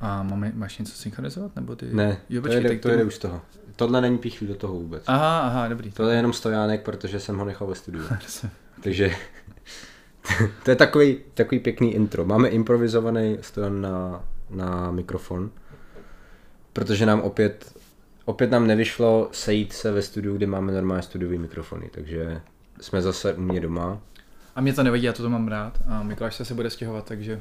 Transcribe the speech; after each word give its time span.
A 0.00 0.22
máme, 0.22 0.52
máš 0.54 0.78
něco 0.78 0.92
synchronizovat? 0.92 1.56
Nebo 1.56 1.76
ty... 1.76 1.86
Ne, 1.92 2.18
jo, 2.28 2.40
to 2.40 2.48
počkej, 2.48 2.62
jde, 2.62 2.68
tak 2.68 2.80
to 2.80 2.88
jde 2.88 3.04
už 3.04 3.14
z 3.14 3.18
toho. 3.18 3.40
Tohle 3.76 4.00
není 4.00 4.18
píchlý 4.18 4.46
do 4.46 4.54
toho 4.54 4.74
vůbec. 4.74 5.02
Aha, 5.06 5.40
aha, 5.40 5.68
dobrý. 5.68 5.90
To 5.90 6.08
je 6.08 6.16
jenom 6.16 6.32
stojánek, 6.32 6.82
protože 6.82 7.20
jsem 7.20 7.38
ho 7.38 7.44
nechal 7.44 7.66
ve 7.66 7.74
studiu. 7.74 8.04
Takže 8.82 9.14
to 10.64 10.70
je 10.70 10.76
takový, 10.76 11.18
takový 11.34 11.60
pěkný 11.60 11.94
intro. 11.94 12.24
Máme 12.24 12.48
improvizovaný 12.48 13.38
stojan 13.40 13.80
na, 13.80 14.24
na 14.50 14.90
mikrofon, 14.90 15.50
protože 16.72 17.06
nám 17.06 17.20
opět, 17.20 17.74
opět 18.24 18.50
nám 18.50 18.66
nevyšlo 18.66 19.28
sejít 19.32 19.72
se 19.72 19.92
ve 19.92 20.02
studiu, 20.02 20.36
kde 20.36 20.46
máme 20.46 20.72
normální 20.72 21.02
studiový 21.02 21.38
mikrofony, 21.38 21.90
takže 21.92 22.40
jsme 22.80 23.02
zase 23.02 23.34
u 23.34 23.40
mě 23.40 23.60
doma. 23.60 24.00
A 24.54 24.60
mě 24.60 24.72
to 24.72 24.82
nevadí, 24.82 25.02
já 25.02 25.12
to, 25.12 25.22
to 25.22 25.30
mám 25.30 25.48
rád. 25.48 25.78
A 25.86 26.02
Mikuláš 26.02 26.34
se 26.34 26.42
asi 26.42 26.54
bude 26.54 26.70
stěhovat, 26.70 27.04
takže 27.04 27.40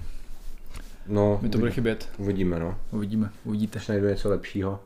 No, 1.10 1.40
mi 1.42 1.50
to 1.50 1.58
bude 1.58 1.72
chybět. 1.72 2.10
uvidíme, 2.18 2.60
no. 2.60 2.78
Uvidíme, 2.92 3.30
uvidíte. 3.44 3.80
Až 3.80 3.88
najdu 3.88 4.08
něco 4.08 4.30
lepšího. 4.30 4.80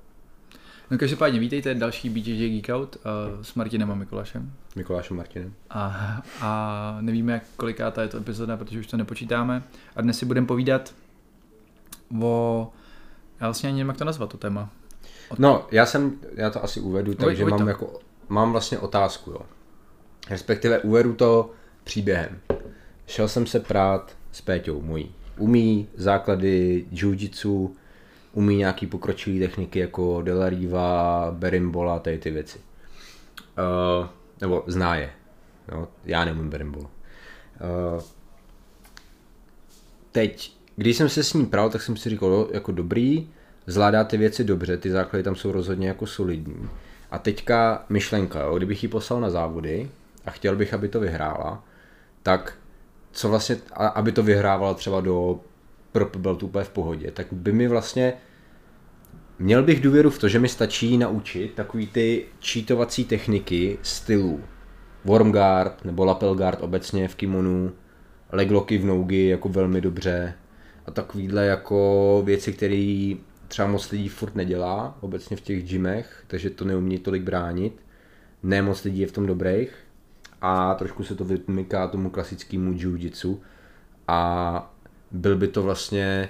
No 0.91 0.97
každopádně 0.97 1.39
vítejte 1.39 1.75
další 1.75 2.09
BJJ 2.09 2.49
Geek 2.49 2.75
Out 2.75 2.95
uh, 2.95 3.01
s 3.43 3.53
Martinem 3.53 3.91
a 3.91 3.95
Mikulášem. 3.95 4.51
Mikulášem 4.75 5.17
Martinem. 5.17 5.53
A, 5.69 6.21
a 6.41 6.97
nevíme, 7.01 7.33
jak 7.33 7.43
kolikátá 7.57 8.01
je 8.01 8.07
to 8.07 8.17
epizoda, 8.17 8.57
protože 8.57 8.79
už 8.79 8.87
to 8.87 8.97
nepočítáme. 8.97 9.63
A 9.95 10.01
dnes 10.01 10.17
si 10.17 10.25
budeme 10.25 10.47
povídat 10.47 10.93
o... 12.21 12.69
Já 13.41 13.47
vlastně 13.47 13.69
ani 13.69 13.77
nevím, 13.77 13.87
jak 13.87 13.97
to 13.97 14.05
nazvat, 14.05 14.29
to 14.29 14.37
téma. 14.37 14.69
No, 15.37 15.67
já 15.71 15.85
jsem, 15.85 16.17
já 16.33 16.49
to 16.49 16.63
asi 16.63 16.79
uvedu, 16.79 17.13
takže 17.13 17.45
mám 17.45 17.59
to. 17.59 17.67
jako, 17.67 17.99
mám 18.29 18.51
vlastně 18.51 18.79
otázku, 18.79 19.31
jo. 19.31 19.41
Respektive 20.29 20.79
uvedu 20.79 21.13
to 21.13 21.51
příběhem. 21.83 22.39
Šel 23.07 23.27
jsem 23.27 23.45
se 23.45 23.59
prát 23.59 24.15
s 24.31 24.41
Péťou 24.41 24.81
mojí. 24.81 25.11
Umí 25.37 25.87
základy 25.95 26.85
jiu-jitsu, 26.91 27.71
umí 28.33 28.55
nějaký 28.55 28.87
pokročilý 28.87 29.39
techniky 29.39 29.79
jako 29.79 30.21
Delariva, 30.21 31.31
Berimbola, 31.31 31.99
tady 31.99 32.17
ty 32.17 32.31
věci. 32.31 32.59
Uh, 33.57 34.07
nebo 34.41 34.63
zná 34.67 34.95
je. 34.95 35.09
No, 35.71 35.87
já 36.05 36.25
neumím 36.25 36.49
Berimbola. 36.49 36.85
Uh, 36.85 38.01
teď, 40.11 40.53
když 40.75 40.97
jsem 40.97 41.09
se 41.09 41.23
s 41.23 41.33
ním 41.33 41.45
pral, 41.45 41.69
tak 41.69 41.81
jsem 41.81 41.97
si 41.97 42.09
říkal, 42.09 42.47
jako 42.51 42.71
dobrý, 42.71 43.27
zvládá 43.67 44.03
ty 44.03 44.17
věci 44.17 44.43
dobře, 44.43 44.77
ty 44.77 44.91
základy 44.91 45.23
tam 45.23 45.35
jsou 45.35 45.51
rozhodně 45.51 45.87
jako 45.87 46.07
solidní. 46.07 46.69
A 47.11 47.19
teďka 47.19 47.85
myšlenka, 47.89 48.41
jo, 48.41 48.57
kdybych 48.57 48.83
ji 48.83 48.89
poslal 48.89 49.21
na 49.21 49.29
závody 49.29 49.89
a 50.25 50.31
chtěl 50.31 50.55
bych, 50.55 50.73
aby 50.73 50.87
to 50.87 50.99
vyhrála, 50.99 51.63
tak 52.23 52.57
co 53.13 53.29
vlastně, 53.29 53.57
aby 53.95 54.11
to 54.11 54.23
vyhrávala 54.23 54.73
třeba 54.73 55.01
do 55.01 55.39
Purple 55.91 56.21
Beltu 56.21 56.45
úplně 56.45 56.63
v 56.63 56.69
pohodě, 56.69 57.11
tak 57.11 57.27
by 57.31 57.51
mi 57.51 57.67
vlastně 57.67 58.13
Měl 59.39 59.63
bych 59.63 59.81
důvěru 59.81 60.09
v 60.09 60.19
to, 60.19 60.27
že 60.27 60.39
mi 60.39 60.49
stačí 60.49 60.97
naučit 60.97 61.53
takový 61.53 61.87
ty 61.87 62.25
cheatovací 62.41 63.05
techniky 63.05 63.77
stylů. 63.81 64.41
Worm 65.05 65.31
guard 65.31 65.85
nebo 65.85 66.05
lapel 66.05 66.35
guard 66.35 66.61
obecně 66.61 67.07
v 67.07 67.15
kimonu, 67.15 67.71
leglocky 68.31 68.77
v 68.77 68.85
nougy 68.85 69.27
jako 69.27 69.49
velmi 69.49 69.81
dobře 69.81 70.33
a 70.85 70.91
takovýhle 70.91 71.45
jako 71.45 72.21
věci, 72.25 72.53
které 72.53 73.13
třeba 73.47 73.67
moc 73.67 73.91
lidí 73.91 74.09
furt 74.09 74.35
nedělá 74.35 74.97
obecně 75.01 75.37
v 75.37 75.41
těch 75.41 75.63
gymech, 75.63 76.23
takže 76.27 76.49
to 76.49 76.65
neumí 76.65 76.99
tolik 76.99 77.23
bránit. 77.23 77.81
Ne 78.43 78.61
moc 78.61 78.83
lidí 78.83 78.99
je 78.99 79.07
v 79.07 79.11
tom 79.11 79.25
dobrých 79.25 79.82
a 80.45 80.73
trošku 80.73 81.03
se 81.03 81.15
to 81.15 81.25
vymyká 81.25 81.87
tomu 81.87 82.09
klasickému 82.09 82.71
jiu-jitsu 82.71 83.39
a 84.07 84.73
byl 85.11 85.35
by 85.35 85.47
to 85.47 85.63
vlastně 85.63 86.29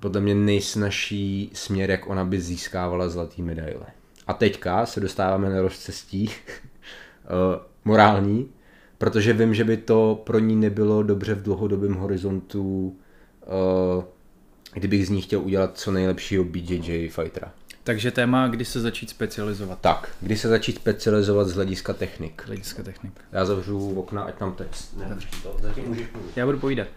podle 0.00 0.20
mě 0.20 0.34
nejsnažší 0.34 1.50
směr, 1.54 1.90
jak 1.90 2.10
ona 2.10 2.24
by 2.24 2.40
získávala 2.40 3.08
zlatý 3.08 3.42
medaile. 3.42 3.86
A 4.26 4.32
teďka 4.32 4.86
se 4.86 5.00
dostáváme 5.00 5.50
na 5.50 5.62
rozcestí 5.62 6.30
eh, 7.24 7.28
morální, 7.84 8.50
protože 8.98 9.32
vím, 9.32 9.54
že 9.54 9.64
by 9.64 9.76
to 9.76 10.22
pro 10.24 10.38
ní 10.38 10.56
nebylo 10.56 11.02
dobře 11.02 11.34
v 11.34 11.42
dlouhodobém 11.42 11.94
horizontu, 11.94 12.96
eh, 13.42 14.04
kdybych 14.74 15.06
z 15.06 15.10
ní 15.10 15.22
chtěl 15.22 15.40
udělat 15.40 15.78
co 15.78 15.92
nejlepšího 15.92 16.44
BJJ 16.44 17.08
fightera. 17.08 17.52
Takže 17.84 18.10
téma, 18.10 18.48
kdy 18.48 18.64
se 18.64 18.80
začít 18.80 19.10
specializovat. 19.10 19.80
Tak, 19.80 20.14
kdy 20.20 20.36
se 20.36 20.48
začít 20.48 20.76
specializovat 20.76 21.48
z 21.48 21.54
hlediska 21.54 21.92
technik. 21.92 22.42
Hlediska 22.46 22.82
technik. 22.82 23.12
Já 23.32 23.44
zavřu 23.44 23.94
okna, 23.94 24.22
ať 24.22 24.34
tam 24.34 24.54
text. 24.54 24.96
Ne, 24.96 25.18
to, 25.42 25.56
zatím 25.62 25.84
můžeš 25.84 26.06
mluvit. 26.12 26.36
Já 26.36 26.46
budu 26.46 26.58
povídat. 26.58 26.88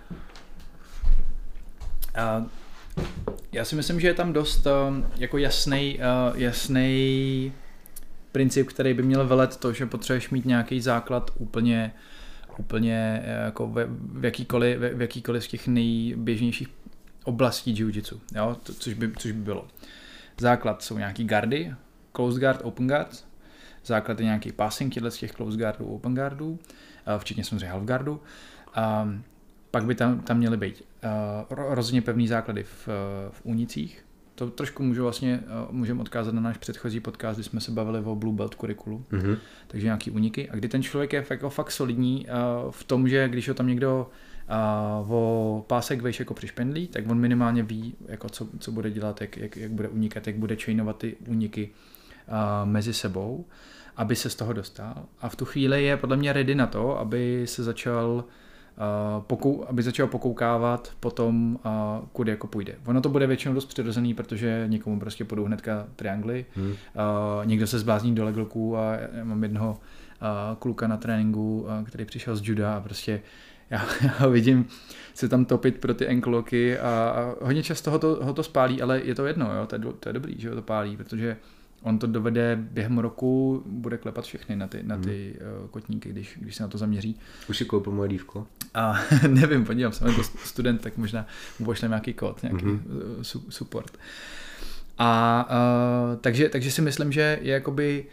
A 2.15 2.45
já 3.51 3.65
si 3.65 3.75
myslím, 3.75 3.99
že 3.99 4.07
je 4.07 4.13
tam 4.13 4.33
dost 4.33 4.67
um, 4.67 5.05
jako 5.17 5.37
jasný, 5.37 5.99
uh, 5.99 6.39
jasný 6.39 7.53
princip, 8.31 8.67
který 8.67 8.93
by 8.93 9.03
měl 9.03 9.27
velet 9.27 9.57
to, 9.57 9.73
že 9.73 9.85
potřebuješ 9.85 10.29
mít 10.29 10.45
nějaký 10.45 10.81
základ 10.81 11.31
úplně, 11.37 11.91
úplně 12.57 13.21
eh, 13.25 13.45
jako 13.45 13.67
ve, 13.67 13.85
v, 13.89 14.25
jakýkoliv, 14.25 14.79
ve, 14.79 14.89
v 14.93 15.01
jakýkoliv 15.01 15.43
z 15.43 15.47
těch 15.47 15.67
nejběžnějších 15.67 16.67
oblastí 17.23 17.73
jiu-jitsu, 17.73 18.19
jo? 18.35 18.57
To, 18.63 18.73
což, 18.73 18.93
by, 18.93 19.11
což 19.17 19.31
by 19.31 19.41
bylo. 19.41 19.67
Základ 20.39 20.81
jsou 20.81 20.97
nějaký 20.97 21.23
gardy, 21.23 21.73
closed 22.15 22.39
guard, 22.41 22.59
open 22.63 22.87
guard, 22.87 23.25
základ 23.85 24.19
je 24.19 24.25
nějaký 24.25 24.51
passing 24.51 24.93
těchto 24.93 25.11
z 25.11 25.17
těch 25.17 25.31
closed 25.31 25.59
guardů, 25.59 25.85
open 25.85 26.15
guardů, 26.15 26.59
včetně 27.17 27.43
samozřejmě 27.43 27.67
half 27.67 27.83
guardů. 27.83 28.21
Um, 29.03 29.23
pak 29.71 29.85
by 29.85 29.95
tam, 29.95 30.19
tam 30.19 30.37
měly 30.37 30.57
být 30.57 30.83
uh, 31.03 31.57
ro- 31.57 31.73
rozhodně 31.73 32.01
pevný 32.01 32.27
základy 32.27 32.63
v, 32.63 32.87
v 33.31 33.41
únicích. 33.43 34.05
To 34.35 34.49
trošku 34.49 34.83
můžu 34.83 35.03
vlastně, 35.03 35.39
uh, 35.67 35.75
můžeme 35.75 36.01
odkázat 36.01 36.33
na 36.33 36.41
náš 36.41 36.57
předchozí 36.57 36.99
podcast, 36.99 37.37
kdy 37.39 37.43
jsme 37.43 37.61
se 37.61 37.71
bavili 37.71 37.99
o 37.99 38.15
Blue 38.15 38.35
Belt 38.35 38.55
kurikulu, 38.55 39.05
Mhm. 39.11 39.37
takže 39.67 39.85
nějaký 39.87 40.11
úniky. 40.11 40.49
A 40.49 40.55
kdy 40.55 40.67
ten 40.67 40.83
člověk 40.83 41.13
je 41.13 41.21
fakt, 41.21 41.29
jako 41.31 41.49
fakt 41.49 41.71
solidní 41.71 42.25
uh, 42.65 42.71
v 42.71 42.83
tom, 42.83 43.07
že 43.07 43.29
když 43.29 43.47
ho 43.47 43.53
tam 43.53 43.67
někdo 43.67 44.07
uh, 44.09 44.13
o 45.07 45.65
pásek 45.67 46.01
vejš 46.01 46.19
jako 46.19 46.33
přišpendlí, 46.33 46.87
tak 46.87 47.09
on 47.09 47.19
minimálně 47.19 47.63
ví, 47.63 47.95
jako 48.07 48.29
co, 48.29 48.47
co 48.59 48.71
bude 48.71 48.91
dělat, 48.91 49.21
jak, 49.21 49.37
jak, 49.37 49.57
jak 49.57 49.71
bude 49.71 49.89
unikat, 49.89 50.27
jak 50.27 50.35
bude 50.35 50.55
chainovat 50.55 50.97
ty 50.97 51.15
úniky 51.27 51.69
uh, 52.27 52.69
mezi 52.69 52.93
sebou, 52.93 53.45
aby 53.97 54.15
se 54.15 54.29
z 54.29 54.35
toho 54.35 54.53
dostal. 54.53 54.95
A 55.21 55.29
v 55.29 55.35
tu 55.35 55.45
chvíli 55.45 55.83
je 55.83 55.97
podle 55.97 56.17
mě 56.17 56.33
ready 56.33 56.55
na 56.55 56.67
to, 56.67 56.99
aby 56.99 57.41
se 57.47 57.63
začal 57.63 58.23
Uh, 59.17 59.23
pokou, 59.23 59.65
aby 59.69 59.83
začal 59.83 60.07
pokoukávat 60.07 60.91
potom, 60.99 61.59
uh, 61.65 62.07
kudy 62.11 62.31
jako 62.31 62.47
půjde. 62.47 62.75
Ono 62.85 63.01
to 63.01 63.09
bude 63.09 63.27
většinou 63.27 63.53
dost 63.55 63.65
přirozený, 63.65 64.13
protože 64.13 64.63
někomu 64.67 64.99
prostě 64.99 65.25
půjdou 65.25 65.45
hnedka 65.45 65.87
triangly, 65.95 66.45
Hmm. 66.55 66.67
uh, 66.67 66.75
někdo 67.45 67.67
se 67.67 67.79
zblázní 67.79 68.15
do 68.15 68.25
legloků 68.25 68.77
a 68.77 68.93
já 68.93 69.23
mám 69.23 69.43
jednoho 69.43 69.71
uh, 69.71 69.77
kluka 70.59 70.87
na 70.87 70.97
tréninku, 70.97 71.61
uh, 71.61 71.87
který 71.87 72.05
přišel 72.05 72.35
z 72.35 72.41
juda 72.43 72.75
a 72.75 72.79
prostě 72.79 73.21
já, 73.69 73.87
já 74.19 74.27
vidím 74.27 74.67
se 75.13 75.29
tam 75.29 75.45
topit 75.45 75.77
pro 75.77 75.93
ty 75.93 76.07
enkloky 76.07 76.79
a, 76.79 76.89
a 76.89 77.45
hodně 77.45 77.63
často 77.63 77.91
ho 77.91 77.99
to, 77.99 78.19
ho 78.21 78.33
to 78.33 78.43
spálí, 78.43 78.81
ale 78.81 79.01
je 79.03 79.15
to 79.15 79.25
jedno, 79.25 79.55
jo? 79.55 79.65
To, 79.65 79.75
je, 79.75 79.81
to 79.99 80.09
je 80.09 80.13
dobrý, 80.13 80.35
že 80.37 80.49
ho 80.49 80.55
to 80.55 80.61
pálí, 80.61 80.97
protože 80.97 81.37
on 81.81 81.99
to 81.99 82.07
dovede 82.07 82.57
během 82.61 82.97
roku, 82.97 83.63
bude 83.65 83.97
klepat 83.97 84.25
všechny 84.25 84.55
na 84.55 84.67
ty, 84.67 84.83
na 84.83 84.97
ty 84.97 85.35
uh, 85.61 85.67
kotníky, 85.67 86.09
když, 86.09 86.37
když 86.41 86.55
se 86.55 86.63
na 86.63 86.69
to 86.69 86.77
zaměří. 86.77 87.19
Už 87.49 87.57
si 87.57 87.65
koupil 87.65 87.93
moje 87.93 88.09
dívko? 88.09 88.47
A 88.73 88.99
nevím, 89.27 89.65
podívám 89.65 89.91
se, 89.91 90.05
to 90.05 90.23
student, 90.23 90.81
tak 90.81 90.97
možná 90.97 91.27
mu 91.59 91.65
pošlem 91.65 91.91
nějaký 91.91 92.13
kód, 92.13 92.43
nějaký 92.43 92.65
Mhm. 92.65 92.75
mm-hmm. 92.77 93.21
su, 93.21 93.45
support. 93.49 93.97
A 94.97 95.47
uh, 95.49 96.19
takže, 96.21 96.49
takže 96.49 96.71
si 96.71 96.81
myslím, 96.81 97.11
že 97.11 97.39
je 97.41 97.53
jakoby 97.53 98.05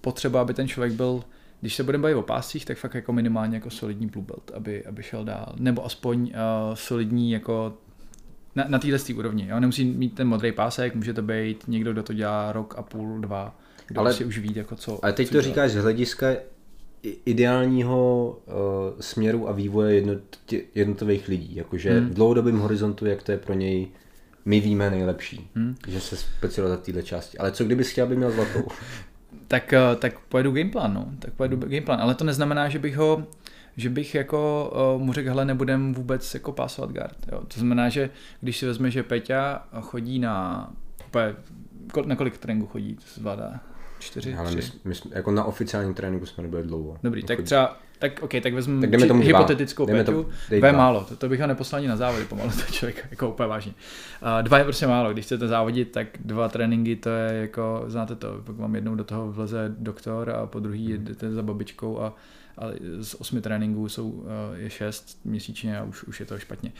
potřeba, 0.00 0.40
aby 0.40 0.54
ten 0.54 0.68
člověk 0.68 0.92
byl, 0.92 1.24
když 1.60 1.74
se 1.74 1.82
budeme 1.82 2.02
bavit 2.02 2.14
o 2.14 2.22
pásích, 2.22 2.64
tak 2.64 2.78
fakt 2.78 2.94
jako 2.94 3.12
minimálně 3.12 3.56
jako 3.56 3.70
solidní 3.70 4.06
blue 4.06 4.26
belt, 4.26 4.50
aby, 4.54 4.84
aby 4.86 5.02
šel 5.02 5.24
dál. 5.24 5.54
Nebo 5.58 5.84
aspoň 5.84 6.20
uh, 6.20 6.74
solidní 6.74 7.30
jako 7.30 7.74
na, 8.56 8.64
na 8.68 8.78
téhle 8.78 8.98
úrovni. 9.16 9.46
Jo? 9.48 9.60
Nemusí 9.60 9.84
mít 9.84 10.14
ten 10.14 10.28
modrý 10.28 10.52
pásek, 10.52 10.94
může 10.94 11.14
to 11.14 11.22
být 11.22 11.64
někdo, 11.68 11.92
kdo 11.92 12.02
to 12.02 12.12
dělá 12.12 12.52
rok 12.52 12.74
a 12.78 12.82
půl, 12.82 13.20
dva, 13.20 13.58
kdo 13.86 14.00
Ale- 14.00 14.12
si 14.14 14.24
už 14.24 14.38
ví, 14.38 14.52
jako 14.54 14.76
co. 14.76 15.04
Ale 15.04 15.12
teď 15.12 15.28
co 15.28 15.34
to 15.34 15.42
říkáš 15.42 15.70
z 15.70 15.76
hlediska 15.76 16.28
ideálního 17.24 18.30
uh, 18.46 18.54
směru 19.00 19.48
a 19.48 19.52
vývoje 19.52 19.94
jednot, 19.94 20.20
jednotlivých 20.74 21.28
lidí. 21.28 21.56
Jakože 21.56 21.90
Hmm. 22.00 22.08
v 22.10 22.14
dlouhodobém 22.14 22.58
horizontu, 22.58 23.06
jak 23.06 23.22
to 23.22 23.32
je 23.32 23.38
pro 23.38 23.54
něj, 23.54 23.88
my 24.44 24.60
víme 24.60 24.90
nejlepší. 24.90 25.50
Hmm. 25.54 25.76
Že 25.88 26.00
se 26.00 26.16
specializuje 26.16 26.78
v 26.78 26.80
této 26.82 27.02
části. 27.02 27.38
Ale 27.38 27.52
co 27.52 27.64
kdybys 27.64 27.90
chtěl, 27.90 28.06
aby 28.06 28.16
měl 28.16 28.30
zlatou? 28.30 28.68
tak, 29.48 29.72
eh, 29.72 29.96
tak 29.98 30.18
pojedu 30.18 30.52
gameplan, 30.52 30.94
no. 30.94 31.06
Tak 31.18 31.32
pojedu 31.34 31.56
gameplan, 31.56 32.00
ale 32.00 32.14
to 32.14 32.24
neznamená, 32.24 32.68
že 32.68 32.78
bych 32.78 32.96
ho 32.96 33.26
že 33.76 33.90
bych 33.90 34.14
jako 34.14 34.70
uh, 34.96 35.02
mu 35.02 35.12
řekl, 35.12 35.28
hele, 35.28 35.44
nebudem 35.44 35.94
vůbec 35.94 36.34
jako 36.34 36.52
pásovat 36.52 36.90
guard. 36.92 37.16
Jo. 37.32 37.40
To 37.48 37.60
znamená, 37.60 37.88
že 37.88 38.10
když 38.40 38.58
si 38.58 38.66
vezme, 38.66 38.90
že 38.90 39.02
Peťa 39.02 39.66
chodí 39.80 40.18
na, 40.18 40.70
na 42.06 42.16
kolik 42.16 42.38
tréninku 42.38 42.66
chodí, 42.68 42.94
to 42.94 43.00
se 43.02 43.20
zvládá? 43.20 43.60
Čtyři? 43.98 44.34
Ale 44.34 44.46
tři? 44.48 44.56
my, 44.56 44.62
jsme- 44.62 44.78
my 44.84 44.94
jsme, 44.94 45.10
jako 45.14 45.30
na 45.30 45.44
oficiálním 45.44 45.94
tréninku 45.94 46.26
jsme 46.26 46.42
nebyli 46.42 46.62
dlouho. 46.62 46.96
Dobrý, 47.02 47.22
tak 47.22 47.30
Jako- 47.30 47.42
třeba 47.42 47.76
Tak 47.98 48.22
ok, 48.22 48.30
tak 48.42 48.54
vezmu 48.54 48.80
Tak 48.80 48.90
jdeme 48.90 49.06
tomu 49.06 49.22
dva. 49.22 49.38
hypotetickou 49.38 49.86
Jdeme 49.86 50.04
Péťu. 50.04 50.22
to- 50.22 50.30
dej 50.50 50.60
dva 50.60 50.68
je 50.68 50.72
dva. 50.72 50.82
málo, 50.82 51.04
to, 51.04 51.16
to 51.16 51.28
bych 51.28 51.40
ho 51.40 51.46
neposlal 51.46 51.78
ani 51.78 51.88
na 51.88 51.96
závody 51.96 52.24
pomalu, 52.24 52.50
to 52.50 52.72
člověk, 52.72 53.06
jako 53.10 53.28
úplně 53.30 53.46
vážně. 53.48 53.74
Uh, 54.22 54.42
dva 54.42 54.58
je 54.58 54.64
prostě 54.64 54.86
málo, 54.86 55.12
když 55.12 55.24
chcete 55.24 55.48
závodit, 55.48 55.92
tak 55.92 56.06
dva 56.20 56.48
tréninky, 56.48 56.96
to 56.96 57.10
je 57.10 57.34
jako, 57.40 57.84
znáte 57.86 58.14
to, 58.16 58.40
pak 58.44 58.56
vám 58.56 58.74
jednou 58.74 58.94
do 58.94 59.04
toho 59.04 59.32
vleze 59.32 59.74
doktor 59.78 60.30
a 60.30 60.46
po 60.46 60.60
druhý 60.60 60.92
jdete 60.98 61.32
za 61.32 61.42
babičkou 61.42 62.00
a, 62.00 62.14
a 62.58 62.64
z 63.00 63.14
osmi 63.14 63.40
tréninků 63.40 63.88
jsou, 63.88 64.10
uh, 64.10 64.26
je 64.54 64.70
šest 64.70 65.20
měsíčně 65.24 65.78
a 65.78 65.82
už, 65.84 66.04
už 66.04 66.20
je 66.20 66.26
to 66.26 66.38
špatně. 66.38 66.72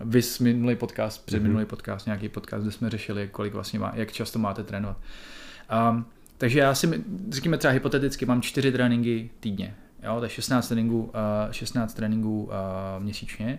Vys 0.00 0.38
minulý 0.38 0.76
podcast, 0.76 1.26
před 1.26 1.42
minulý 1.42 1.64
podcast, 1.64 2.06
nějaký 2.06 2.28
podcast, 2.28 2.62
kde 2.62 2.72
jsme 2.72 2.90
řešili, 2.90 3.28
kolik 3.32 3.54
vlastně 3.54 3.78
má, 3.78 3.92
jak 3.94 4.12
často 4.12 4.38
máte 4.38 4.64
trénovat. 4.64 4.96
Um, 5.90 6.04
takže 6.38 6.58
já 6.58 6.74
si, 6.74 7.04
řekněme 7.30 7.58
třeba 7.58 7.72
hypoteticky, 7.72 8.26
mám 8.26 8.42
čtyři 8.42 8.72
tréninky 8.72 9.30
týdně, 9.40 9.74
jo, 10.02 10.18
to 10.18 10.24
je 10.24 10.28
16 10.28 10.68
tréninků, 10.68 11.02
uh, 11.02 11.10
16 11.52 11.94
tréninků 11.94 12.42
uh, 12.42 13.02
měsíčně, 13.02 13.58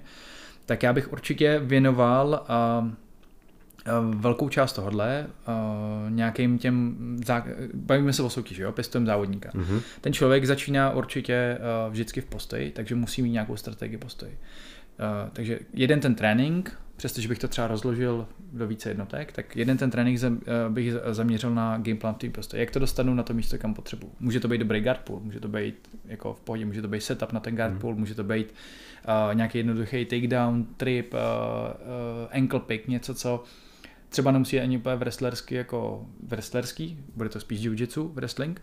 tak 0.66 0.84
já 0.84 0.94
bych 0.94 1.12
určitě 1.12 1.60
věnoval 1.64 2.46
uh, 2.82 2.88
uh, 2.88 4.16
velkou 4.16 4.50
část 4.50 4.74
tohohle 4.74 5.28
uh, 5.28 6.12
nějakým 6.12 6.58
těm, 6.58 6.98
zá... 7.26 7.46
bavíme 7.74 8.14
se 8.14 8.24
o 8.24 8.30
soutěži, 8.30 8.62
jo, 8.62 8.72
pěstujeme 8.72 9.06
závodníka. 9.06 9.50
Mhm. 9.54 9.82
Ten 10.02 10.14
člověk 10.14 10.46
začíná 10.46 10.92
určitě 10.92 11.58
uh, 11.58 11.92
vždycky 11.92 12.22
v 12.22 12.26
postoji, 12.26 12.72
takže 12.72 12.96
musí 12.96 13.22
mít 13.22 13.32
nějakou 13.32 13.56
strategii 13.56 13.98
postoji. 13.98 14.32
Uh, 14.32 15.30
takže 15.34 15.60
jeden 15.74 16.00
ten 16.00 16.16
trénink, 16.16 16.78
přestože 17.02 17.28
bych 17.28 17.40
to 17.40 17.48
třeba 17.48 17.68
rozložil 17.68 18.28
do 18.54 18.68
více 18.68 18.90
jednotek, 18.90 19.32
tak 19.32 19.56
jeden 19.56 19.78
ten 19.78 19.92
trénink 19.92 20.18
zam, 20.18 20.34
uh, 20.34 20.74
bych 20.74 20.94
za- 20.94 21.14
zaměřil 21.14 21.56
na 21.56 21.78
gameplan 21.78 22.16
tým 22.16 22.32
postoji. 22.32 22.60
Jak 22.60 22.72
to 22.72 22.80
dostanu 22.80 23.14
na 23.14 23.24
to 23.24 23.34
místo, 23.34 23.58
kam 23.58 23.74
potřebuji. 23.74 24.12
Může 24.20 24.40
to 24.40 24.48
být 24.48 24.58
dobrý 24.58 24.82
guard 24.82 25.00
pull, 25.00 25.20
může 25.20 25.40
to 25.40 25.48
být 25.48 25.90
jako 26.06 26.34
v 26.34 26.40
pohodě, 26.40 26.66
může 26.66 26.82
to 26.82 26.88
být 26.88 27.02
setup 27.02 27.32
na 27.32 27.40
ten 27.40 27.56
guard 27.56 27.80
pull, 27.80 27.96
může 27.96 28.16
to 28.16 28.24
být 28.24 28.54
uh, 29.08 29.36
nějaký 29.36 29.58
jednoduchý 29.58 30.06
takedown, 30.06 30.66
trip, 30.78 31.14
uh, 31.14 31.20
uh, 31.20 32.30
ankle 32.32 32.60
pick, 32.60 32.88
něco, 32.88 33.14
co 33.14 33.44
třeba 34.10 34.32
nemusí 34.32 34.60
ani 34.60 34.78
úplně 34.78 34.96
wrestlersky 34.96 35.56
jako 35.56 36.06
wrestlerský, 36.28 36.98
bude 37.16 37.30
to 37.30 37.40
spíš 37.40 37.62
jiu-jitsu, 37.62 38.14
wrestling, 38.14 38.62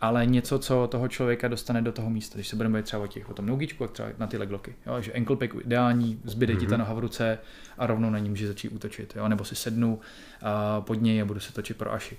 ale 0.00 0.26
něco, 0.26 0.58
co 0.58 0.86
toho 0.86 1.08
člověka 1.08 1.48
dostane 1.48 1.82
do 1.82 1.92
toho 1.92 2.10
místa. 2.10 2.34
Když 2.34 2.48
se 2.48 2.56
budeme 2.56 2.72
bavit 2.72 2.84
třeba 2.84 3.02
o, 3.02 3.06
těch, 3.06 3.30
o 3.30 3.34
tom 3.34 3.46
nogičku, 3.46 3.84
jak 3.84 3.90
třeba 3.90 4.08
na 4.18 4.26
ty 4.26 4.36
legloky. 4.36 4.74
Jo, 4.86 5.00
že 5.00 5.12
ankle 5.12 5.36
pick 5.36 5.54
ideální, 5.64 6.20
zbyde 6.24 6.54
mm-hmm. 6.54 6.60
ti 6.60 6.66
ta 6.66 6.76
noha 6.76 6.94
v 6.94 6.98
ruce 6.98 7.38
a 7.78 7.86
rovnou 7.86 8.10
na 8.10 8.18
ní 8.18 8.28
může 8.28 8.46
začít 8.46 8.68
útočit. 8.68 9.12
Jo, 9.16 9.28
nebo 9.28 9.44
si 9.44 9.56
sednu 9.56 9.94
uh, 9.94 10.84
pod 10.84 11.02
něj 11.02 11.22
a 11.22 11.24
budu 11.24 11.40
se 11.40 11.52
točit 11.52 11.76
pro 11.76 11.92
aši. 11.92 12.16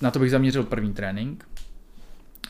Na 0.00 0.10
to 0.10 0.18
bych 0.18 0.30
zaměřil 0.30 0.64
první 0.64 0.94
trénink. 0.94 1.48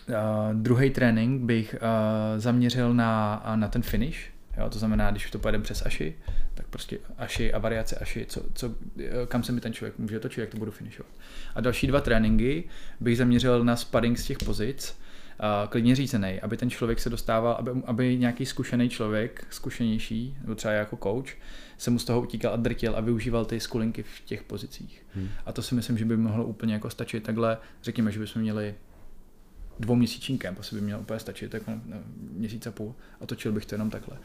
Uh, 0.08 0.14
druhý 0.52 0.90
trénink 0.90 1.42
bych 1.42 1.74
uh, 1.74 2.40
zaměřil 2.40 2.94
na, 2.94 3.42
na 3.56 3.68
ten 3.68 3.82
finish, 3.82 4.30
jo, 4.58 4.70
to 4.70 4.78
znamená, 4.78 5.10
když 5.10 5.30
to 5.30 5.38
pojedeme 5.38 5.64
přes 5.64 5.86
aši, 5.86 6.14
tak 6.54 6.66
prostě 6.66 6.98
aši 7.18 7.52
a 7.52 7.58
variace 7.58 7.96
aši, 7.96 8.26
co, 8.28 8.42
co, 8.54 8.74
eh, 8.98 9.26
kam 9.28 9.42
se 9.42 9.52
mi 9.52 9.60
ten 9.60 9.72
člověk 9.72 9.98
může 9.98 10.20
točit, 10.20 10.40
jak 10.40 10.50
to 10.50 10.58
budu 10.58 10.70
finishovat. 10.70 11.12
A 11.54 11.60
další 11.60 11.86
dva 11.86 12.00
tréninky 12.00 12.64
bych 13.00 13.18
zaměřil 13.18 13.64
na 13.64 13.76
sparring 13.76 14.18
z 14.18 14.26
těch 14.26 14.38
pozic, 14.38 14.98
uh, 15.42 15.68
klidně 15.68 15.96
řízený, 15.96 16.40
aby 16.40 16.56
ten 16.56 16.70
člověk 16.70 17.00
se 17.00 17.10
dostával, 17.10 17.52
aby, 17.52 17.70
aby 17.84 18.16
nějaký 18.16 18.46
zkušený 18.46 18.88
člověk, 18.88 19.46
zkušenější, 19.50 20.36
nebo 20.40 20.54
třeba 20.54 20.74
jako 20.74 20.96
coach, 21.02 21.34
se 21.78 21.90
mu 21.90 21.98
z 21.98 22.04
toho 22.04 22.20
utíkal 22.20 22.52
a 22.52 22.56
drtil 22.56 22.96
a 22.96 23.00
využíval 23.00 23.44
ty 23.44 23.60
skulinky 23.60 24.02
v 24.02 24.20
těch 24.24 24.42
pozicích. 24.42 25.06
Hmm. 25.14 25.28
A 25.46 25.52
to 25.52 25.62
si 25.62 25.74
myslím, 25.74 25.98
že 25.98 26.04
by 26.04 26.16
mohlo 26.16 26.44
úplně 26.44 26.74
jako 26.74 26.90
stačit 26.90 27.22
takhle, 27.22 27.58
řekněme, 27.82 28.12
že 28.12 28.20
bychom 28.20 28.42
měli 28.42 28.74
dvouměsíční 29.80 30.38
kemp, 30.38 30.60
asi 30.60 30.74
by 30.74 30.80
měl 30.80 31.00
úplně 31.00 31.20
stačit, 31.20 31.54
jako 31.54 31.72
měsíc 32.32 32.66
a 32.66 32.70
půl 32.70 32.94
a 33.20 33.26
točil 33.26 33.52
bych 33.52 33.66
to 33.66 33.74
jenom 33.74 33.90
takhle. 33.90 34.16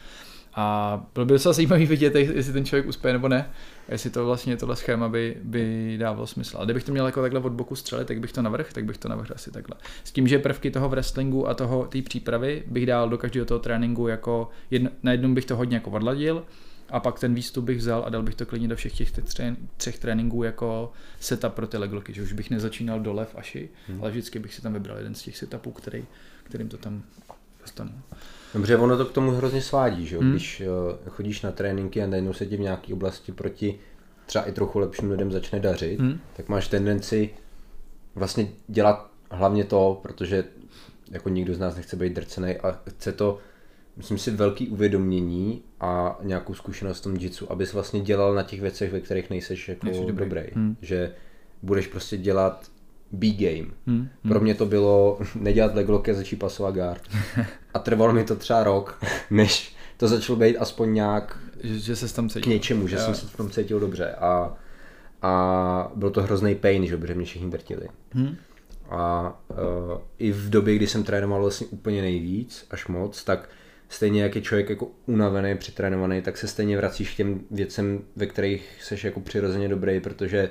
A 0.59 1.05
bylo 1.13 1.25
by 1.25 1.33
docela 1.33 1.53
zajímavý 1.53 1.85
vidět, 1.85 2.15
jestli 2.15 2.53
ten 2.53 2.65
člověk 2.65 2.87
uspěje 2.87 3.13
nebo 3.13 3.27
ne, 3.27 3.49
jestli 3.89 4.09
to 4.09 4.25
vlastně 4.25 4.57
tohle 4.57 4.75
schéma 4.75 5.09
by, 5.09 5.37
by 5.43 5.95
dávalo 5.99 6.27
smysl. 6.27 6.57
Ale 6.57 6.65
kdybych 6.65 6.83
to 6.83 6.91
měl 6.91 7.05
jako 7.05 7.21
takhle 7.21 7.39
od 7.39 7.51
boku 7.51 7.75
střelit, 7.75 8.07
tak 8.07 8.19
bych 8.19 8.33
to 8.33 8.41
navrh, 8.41 8.73
tak 8.73 8.85
bych 8.85 8.97
to 8.97 9.09
navrhl 9.09 9.33
asi 9.35 9.51
takhle. 9.51 9.75
S 10.03 10.11
tím, 10.11 10.27
že 10.27 10.39
prvky 10.39 10.71
toho 10.71 10.89
wrestlingu 10.89 11.47
a 11.47 11.53
toho 11.53 11.85
té 11.85 12.01
přípravy 12.01 12.63
bych 12.67 12.85
dal 12.85 13.09
do 13.09 13.17
každého 13.17 13.45
toho 13.45 13.59
tréninku 13.59 14.07
jako, 14.07 14.49
jedno, 14.71 14.89
na 15.03 15.11
jednom 15.11 15.35
bych 15.35 15.45
to 15.45 15.55
hodně 15.55 15.77
jako 15.77 15.91
odladil, 15.91 16.45
a 16.89 16.99
pak 16.99 17.19
ten 17.19 17.33
výstup 17.33 17.65
bych 17.65 17.77
vzal 17.77 18.03
a 18.05 18.09
dal 18.09 18.23
bych 18.23 18.35
to 18.35 18.45
klidně 18.45 18.67
do 18.67 18.75
všech 18.75 18.93
těch 18.93 19.11
třech, 19.11 19.53
třech 19.77 19.99
tréninků 19.99 20.43
jako 20.43 20.91
setup 21.19 21.53
pro 21.53 21.67
ty 21.67 21.77
legloky, 21.77 22.13
že 22.13 22.21
už 22.21 22.33
bych 22.33 22.49
nezačínal 22.49 22.99
dole 22.99 23.25
v 23.25 23.35
aši, 23.35 23.69
hmm. 23.87 24.01
ale 24.01 24.11
vždycky 24.11 24.39
bych 24.39 24.53
si 24.53 24.61
tam 24.61 24.73
vybral 24.73 24.97
jeden 24.97 25.15
z 25.15 25.21
těch 25.21 25.37
setupů, 25.37 25.71
který, 25.71 26.05
kterým 26.43 26.69
to 26.69 26.77
tam 26.77 27.03
dostanu. 27.61 27.91
Dobře, 28.53 28.77
ono 28.77 28.97
to 28.97 29.05
k 29.05 29.11
tomu 29.11 29.31
hrozně 29.31 29.61
svádí, 29.61 30.05
že? 30.05 30.17
Hmm. 30.17 30.31
Když 30.31 30.61
uh, 30.61 31.09
chodíš 31.09 31.41
na 31.41 31.51
tréninky 31.51 32.03
a 32.03 32.07
najednou 32.07 32.33
se 32.33 32.45
ti 32.45 32.57
v 32.57 32.59
nějaké 32.59 32.93
oblasti 32.93 33.31
proti 33.31 33.79
třeba 34.25 34.45
i 34.45 34.51
trochu 34.51 34.79
lepším 34.79 35.11
lidem 35.11 35.31
začne 35.31 35.59
dařit, 35.59 35.99
hmm. 35.99 36.19
tak 36.33 36.49
máš 36.49 36.67
tendenci 36.67 37.29
vlastně 38.15 38.49
dělat 38.67 39.11
hlavně 39.31 39.63
to, 39.63 39.99
protože 40.03 40.43
jako 41.11 41.29
nikdo 41.29 41.53
z 41.53 41.59
nás 41.59 41.75
nechce 41.75 41.95
být 41.95 42.13
drcený 42.13 42.57
a 42.57 42.79
chce 42.89 43.11
to, 43.11 43.39
myslím 43.97 44.17
si, 44.17 44.31
velký 44.31 44.67
uvědomění 44.67 45.61
a 45.79 46.19
nějakou 46.23 46.53
zkušenost 46.53 46.99
v 46.99 47.03
tom 47.03 47.15
jitsu, 47.15 47.51
abys 47.51 47.73
vlastně 47.73 47.99
dělal 48.01 48.33
na 48.33 48.43
těch 48.43 48.61
věcech, 48.61 48.91
ve 48.91 48.99
kterých 49.01 49.29
nejseš 49.29 49.69
jako 49.69 49.87
dobrý. 49.87 50.25
dobrý. 50.25 50.41
Hmm. 50.53 50.77
Že 50.81 51.11
budeš 51.61 51.87
prostě 51.87 52.17
dělat 52.17 52.67
B-game. 53.11 53.67
Hmm. 53.87 54.07
Pro 54.27 54.39
mě 54.39 54.55
to 54.55 54.65
bylo 54.65 55.19
nedělat 55.35 55.75
legloky 55.75 56.11
a 56.11 56.13
začít 56.13 56.35
pasovat 56.35 56.75
guard. 56.75 57.01
A 57.73 57.79
trvalo 57.79 58.13
mi 58.13 58.23
to 58.23 58.35
třeba 58.35 58.63
rok, 58.63 58.99
než 59.31 59.75
to 59.97 60.07
začalo 60.07 60.39
být 60.39 60.57
aspoň 60.57 60.93
nějak 60.93 61.39
Že, 61.63 61.79
že 61.79 61.95
se 61.95 62.13
tam 62.13 62.29
k 62.29 62.31
cítil. 62.31 62.53
něčemu, 62.53 62.87
že 62.87 62.95
Jo. 62.95 63.01
jsem 63.01 63.15
se 63.15 63.27
v 63.27 63.37
tom 63.37 63.49
cítil 63.49 63.79
dobře. 63.79 64.11
A, 64.11 64.53
a 65.21 65.91
byl 65.95 66.09
to 66.09 66.21
hrozný 66.21 66.55
pain, 66.55 66.85
že 66.87 66.97
protože 66.97 67.13
mě 67.13 67.25
všichni 67.25 67.49
drtili. 67.49 67.87
Hmm. 68.11 68.35
A 68.89 69.33
uh, 69.49 69.57
i 70.17 70.31
v 70.31 70.49
době, 70.49 70.75
kdy 70.75 70.87
jsem 70.87 71.03
trénoval 71.03 71.41
vlastně 71.41 71.67
úplně 71.67 72.01
nejvíc, 72.01 72.65
až 72.71 72.87
moc, 72.87 73.23
tak 73.23 73.49
stejně 73.89 74.23
jak 74.23 74.35
je 74.35 74.41
člověk 74.41 74.69
jako 74.69 74.91
unavený, 75.05 75.57
přetrénovaný, 75.57 76.21
tak 76.21 76.37
se 76.37 76.47
stejně 76.47 76.77
vracíš 76.77 77.13
k 77.13 77.17
těm 77.17 77.41
věcem, 77.51 78.01
ve 78.15 78.25
kterých 78.25 78.83
seš 78.83 79.03
jako 79.03 79.19
přirozeně 79.19 79.69
dobrý, 79.69 79.99
protože 79.99 80.49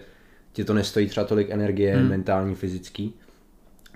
ti 0.52 0.64
to 0.64 0.74
nestojí 0.74 1.06
třeba 1.06 1.26
tolik 1.26 1.50
energie, 1.50 1.92
Hmm. 1.92 2.00
hmm. 2.00 2.10
mentální, 2.10 2.54
fyzický. 2.54 3.14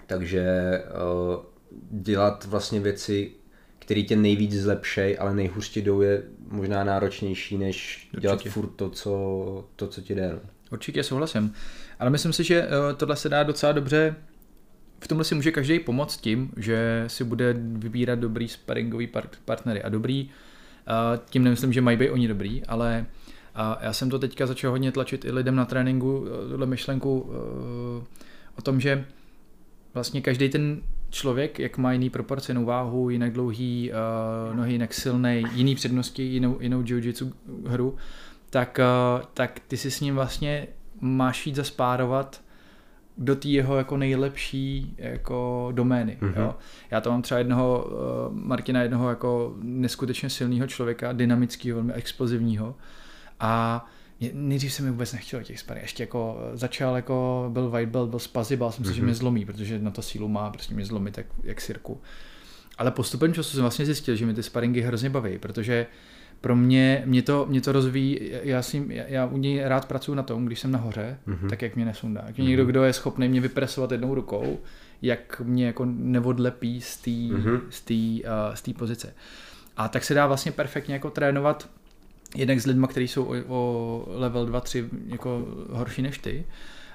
Takže 0.07 0.45
uh, 0.81 1.45
dělat 1.91 2.45
vlastně 2.45 2.81
věci, 2.81 3.31
které 3.79 4.03
tě 4.03 4.17
nejvíc 4.17 4.53
zlepšej, 4.61 5.17
ale 5.21 5.35
nejhůř 5.35 5.69
ti 5.69 5.83
jdou, 5.83 6.01
je 6.01 6.23
možná 6.49 6.85
náročnější, 6.85 7.59
než 7.59 8.05
Určitě. 8.07 8.21
dělat 8.21 8.43
furt 8.43 8.69
to, 8.69 8.91
co, 8.91 9.69
to, 9.77 9.87
co 9.87 10.01
ti 10.01 10.15
jde. 10.15 10.29
no. 10.33 10.41
Určitě 10.73 11.03
souhlasím. 11.03 11.55
Ale 11.99 12.11
myslím 12.11 12.33
si, 12.33 12.45
že 12.45 12.62
eh, 12.62 12.95
tohle 12.97 13.17
se 13.17 13.29
dá 13.29 13.43
docela 13.43 13.73
dobře 13.73 14.17
v 15.00 15.09
tomhle 15.09 15.25
si 15.25 15.35
může 15.35 15.52
každý 15.52 15.78
pomoct 15.78 16.16
tím, 16.16 16.52
že 16.57 17.04
si 17.07 17.25
bude 17.25 17.57
vybírat 17.59 18.19
dobrý 18.19 18.49
sparingový 18.49 19.07
par- 19.07 19.28
partnery. 19.45 19.83
A 19.83 19.88
dobrý, 19.88 20.30
eh, 20.88 21.21
tím 21.30 21.45
nemyslím, 21.45 21.73
že 21.73 21.80
mají 21.80 21.97
být 21.97 22.11
oni 22.11 22.28
dobrý, 22.28 22.64
ale 22.64 23.07
a 23.54 23.78
já 23.80 23.92
jsem 23.92 24.11
to 24.11 24.19
teďka 24.19 24.47
začal 24.47 24.71
hodně 24.71 24.92
tlačit 24.92 25.25
i 25.25 25.33
lidem 25.33 25.57
na 25.57 25.64
tréninku, 25.64 26.26
eh, 26.26 26.49
tuhle 26.50 26.66
myšlenku 26.66 27.30
eh, 27.30 28.04
o 28.59 28.62
tom, 28.62 28.80
že 28.80 29.04
vlastně 29.95 30.21
každý 30.21 30.49
ten 30.49 30.83
člověk, 31.11 31.59
jak 31.59 31.78
má 31.78 31.92
jiný 31.92 32.11
proporce, 32.11 32.52
jinou 32.52 32.64
váhu, 32.64 33.11
jinak 33.11 33.33
dlouhý 33.33 33.92
uh, 33.92 34.57
nohy, 34.57 34.73
jinak 34.73 34.95
silný, 34.95 35.45
jiný 35.52 35.75
přednosti, 35.75 36.23
jinou, 36.23 36.57
jinou 36.61 36.83
jiu-jitsu 36.83 37.33
hru, 37.66 37.97
tak, 38.50 38.80
uh, 39.19 39.25
tak 39.35 39.61
ty 39.69 39.76
si 39.76 39.90
s 39.90 40.00
ním 40.00 40.14
vlastně 40.14 40.66
máš 41.00 41.47
jít 41.47 41.57
zaspárovat 41.57 42.40
do 43.21 43.37
té 43.37 43.49
jeho 43.49 43.77
jako 43.77 43.97
nejlepší 43.97 44.95
jako 44.99 45.69
domény. 45.75 46.19
Mhm. 46.21 46.33
Mm-hmm. 46.33 46.41
Jo? 46.41 46.55
Já 46.91 47.00
to 47.00 47.11
mám 47.11 47.23
třeba 47.23 47.39
jednoho, 47.39 47.89
uh, 48.31 48.37
Martina, 48.37 48.83
jednoho 48.83 49.09
jako 49.09 49.55
neskutečně 49.62 50.31
silného 50.31 50.67
člověka, 50.67 51.12
dynamického, 51.12 51.77
velmi 51.77 51.93
explozivního 51.93 52.75
a 53.41 53.87
nejdřív 54.33 54.73
se 54.73 54.83
mi 54.83 54.91
vůbec 54.91 55.12
nechtělo 55.12 55.43
těch 55.43 55.61
sparring. 55.61 55.85
Ještě 55.85 56.03
jako 56.03 56.39
eh, 56.53 56.57
začal 56.57 56.97
jako, 56.97 57.49
byl 57.53 57.71
white 57.71 57.89
belt, 57.89 58.11
byl 58.11 58.19
spazy, 58.19 58.57
bál 58.57 58.73
jsem 58.73 58.85
se, 58.85 58.95
že 58.95 59.03
mě 59.03 59.15
zlomí, 59.15 59.45
protože 59.45 59.79
na 59.79 59.91
to 59.91 60.03
sílu 60.03 60.29
má, 60.29 60.50
prostě 60.50 60.75
mě 60.75 60.85
zlomí 60.85 61.12
tak 61.12 61.27
jak 61.43 61.61
sirku. 61.61 62.00
Ale 62.79 62.91
postupem 62.91 63.35
času 63.35 63.50
jsem 63.50 63.61
vlastně 63.61 63.87
zjistil, 63.87 64.17
že 64.17 64.27
mi 64.27 64.35
ty 64.35 64.43
sparingy 64.43 64.81
hrozně 64.81 65.11
baví, 65.11 65.39
protože 65.39 65.87
pro 66.40 66.56
mě, 66.56 67.02
mě 67.06 67.23
to, 67.23 67.47
mě 67.49 67.61
to 67.61 67.73
rozvíjí, 67.73 68.18
já, 68.42 68.62
s 68.62 68.73
ním, 68.73 68.90
já, 68.90 69.04
já 69.06 69.26
u 69.26 69.37
něj 69.37 69.62
rád 69.64 69.88
pracuji 69.88 70.14
na 70.14 70.23
tom, 70.23 70.47
když 70.47 70.61
jsem 70.61 70.70
nahoře, 70.70 71.18
mm-hmm. 71.28 71.49
tak 71.49 71.62
jak 71.62 71.76
mě 71.76 71.85
nesundá. 71.85 72.23
Jak 72.26 72.38
mě 72.38 72.47
někdo, 72.47 72.64
kdo 72.64 72.85
je 72.85 72.92
schopný 72.92 73.28
mě 73.28 73.40
vypresovat 73.40 73.92
jednou 73.92 74.14
rukou, 74.14 74.59
jak 75.02 75.40
mě 75.44 75.66
jako 75.66 75.85
neodlepí 75.88 76.80
z 76.80 76.97
té 76.97 77.11
Mhm. 77.11 77.61
z 77.70 77.80
té, 77.80 77.94
uh, 77.94 78.54
z 78.54 78.62
té 78.62 78.73
pozice. 78.75 79.14
A 79.76 79.88
tak 79.88 80.04
se 80.04 80.14
dá 80.14 80.26
vlastně 80.26 80.52
perfektně 80.52 80.94
jako 80.94 81.11
trénovat 81.11 81.68
jednak 82.37 82.61
s 82.61 82.66
lidmi, 82.66 82.87
kteří 82.90 83.09
jsou 83.09 83.25
o, 83.25 83.35
o 83.49 84.04
level 84.09 84.47
2-3 84.47 84.88
jako 85.06 85.49
horší 85.70 86.02
než 86.02 86.18
ty. 86.18 86.44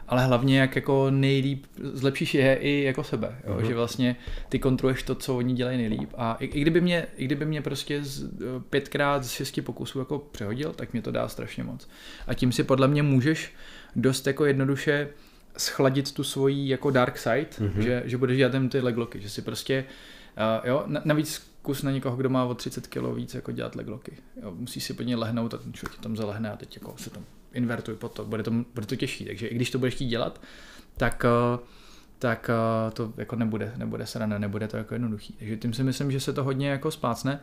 Ale 0.08 0.26
hlavně 0.26 0.60
jak 0.60 0.76
jako 0.76 1.08
nejlíp 1.10 1.66
zlepšíš 1.94 2.34
je 2.34 2.56
i 2.56 2.84
jako 2.84 3.04
sebe, 3.04 3.42
jo? 3.48 3.56
Uh-huh. 3.56 3.68
že 3.68 3.76
vlastně 3.76 4.16
ty 4.50 4.60
kontroluješ 4.60 5.04
to, 5.04 5.16
co 5.16 5.38
oni 5.38 5.54
dělají 5.54 5.78
nejlíp 5.78 6.10
a 6.18 6.38
i, 6.40 6.46
i, 6.46 6.62
kdyby, 6.62 6.82
mě, 6.82 7.08
i 7.18 7.26
kdyby 7.26 7.46
mě 7.46 7.62
prostě 7.62 8.04
z, 8.04 8.30
pětkrát 8.70 9.24
z 9.24 9.30
šesti 9.30 9.62
pokusů 9.62 10.00
jako 10.00 10.20
přehodil, 10.20 10.74
tak 10.74 10.94
mě 10.94 11.02
to 11.02 11.12
dá 11.12 11.28
strašně 11.28 11.64
moc. 11.64 11.88
A 12.28 12.34
tím 12.34 12.52
si 12.52 12.64
podle 12.64 12.88
mě 12.88 13.04
můžeš 13.04 13.54
dost 13.96 14.28
jako 14.28 14.46
jednoduše 14.46 15.08
schladit 15.58 16.12
tu 16.12 16.24
svoji 16.24 16.70
jako 16.70 16.92
dark 16.92 17.18
side, 17.18 17.48
mm-hmm. 17.60 17.80
že, 17.80 18.04
že 18.06 18.18
budeš 18.18 18.38
dělat 18.38 18.54
ty 18.70 18.80
legloky, 18.80 19.22
že 19.22 19.30
si 19.30 19.42
prostě, 19.42 19.86
uh, 20.62 20.68
jo, 20.68 20.86
navíc 21.04 21.56
kus 21.62 21.84
na 21.84 21.92
někoho, 21.92 22.18
kdo 22.18 22.30
má 22.30 22.46
o 22.46 22.54
30 22.54 22.88
kg 22.88 23.16
víc, 23.16 23.34
jako 23.34 23.52
dělat 23.52 23.76
legloky. 23.76 24.18
Jo, 24.44 24.54
musíš 24.56 24.84
si 24.84 24.94
pod 24.94 25.04
ně 25.04 25.16
lehnout 25.16 25.54
a 25.54 25.58
ten 25.58 25.74
člověk 25.74 26.02
tam 26.02 26.18
zalehne 26.18 26.52
a 26.52 26.58
teď 26.58 26.76
jako 26.76 26.94
se 26.98 27.10
tam 27.10 27.24
invertuj 27.56 27.96
pod 27.96 28.12
to, 28.12 28.26
bude 28.26 28.44
to, 28.44 28.52
bude 28.52 28.86
to 28.86 28.96
těžší, 28.96 29.26
takže 29.26 29.48
i 29.48 29.56
když 29.56 29.72
to 29.72 29.80
budeš 29.80 29.94
chtít 29.94 30.08
dělat, 30.08 30.42
tak 30.98 31.26
uh, 31.54 31.60
tak 32.20 32.50
uh, 32.50 32.94
to 32.94 33.14
jako 33.18 33.36
nebude, 33.36 33.74
nebude 33.78 34.06
sranda, 34.06 34.38
nebude 34.38 34.68
to 34.68 34.78
jako 34.78 34.96
jednoduchý. 34.96 35.34
Takže 35.34 35.58
tím 35.58 35.74
si 35.74 35.84
myslím, 35.84 36.12
že 36.12 36.20
se 36.20 36.34
to 36.34 36.44
hodně 36.44 36.70
jako 36.70 36.92
splácne. 36.92 37.40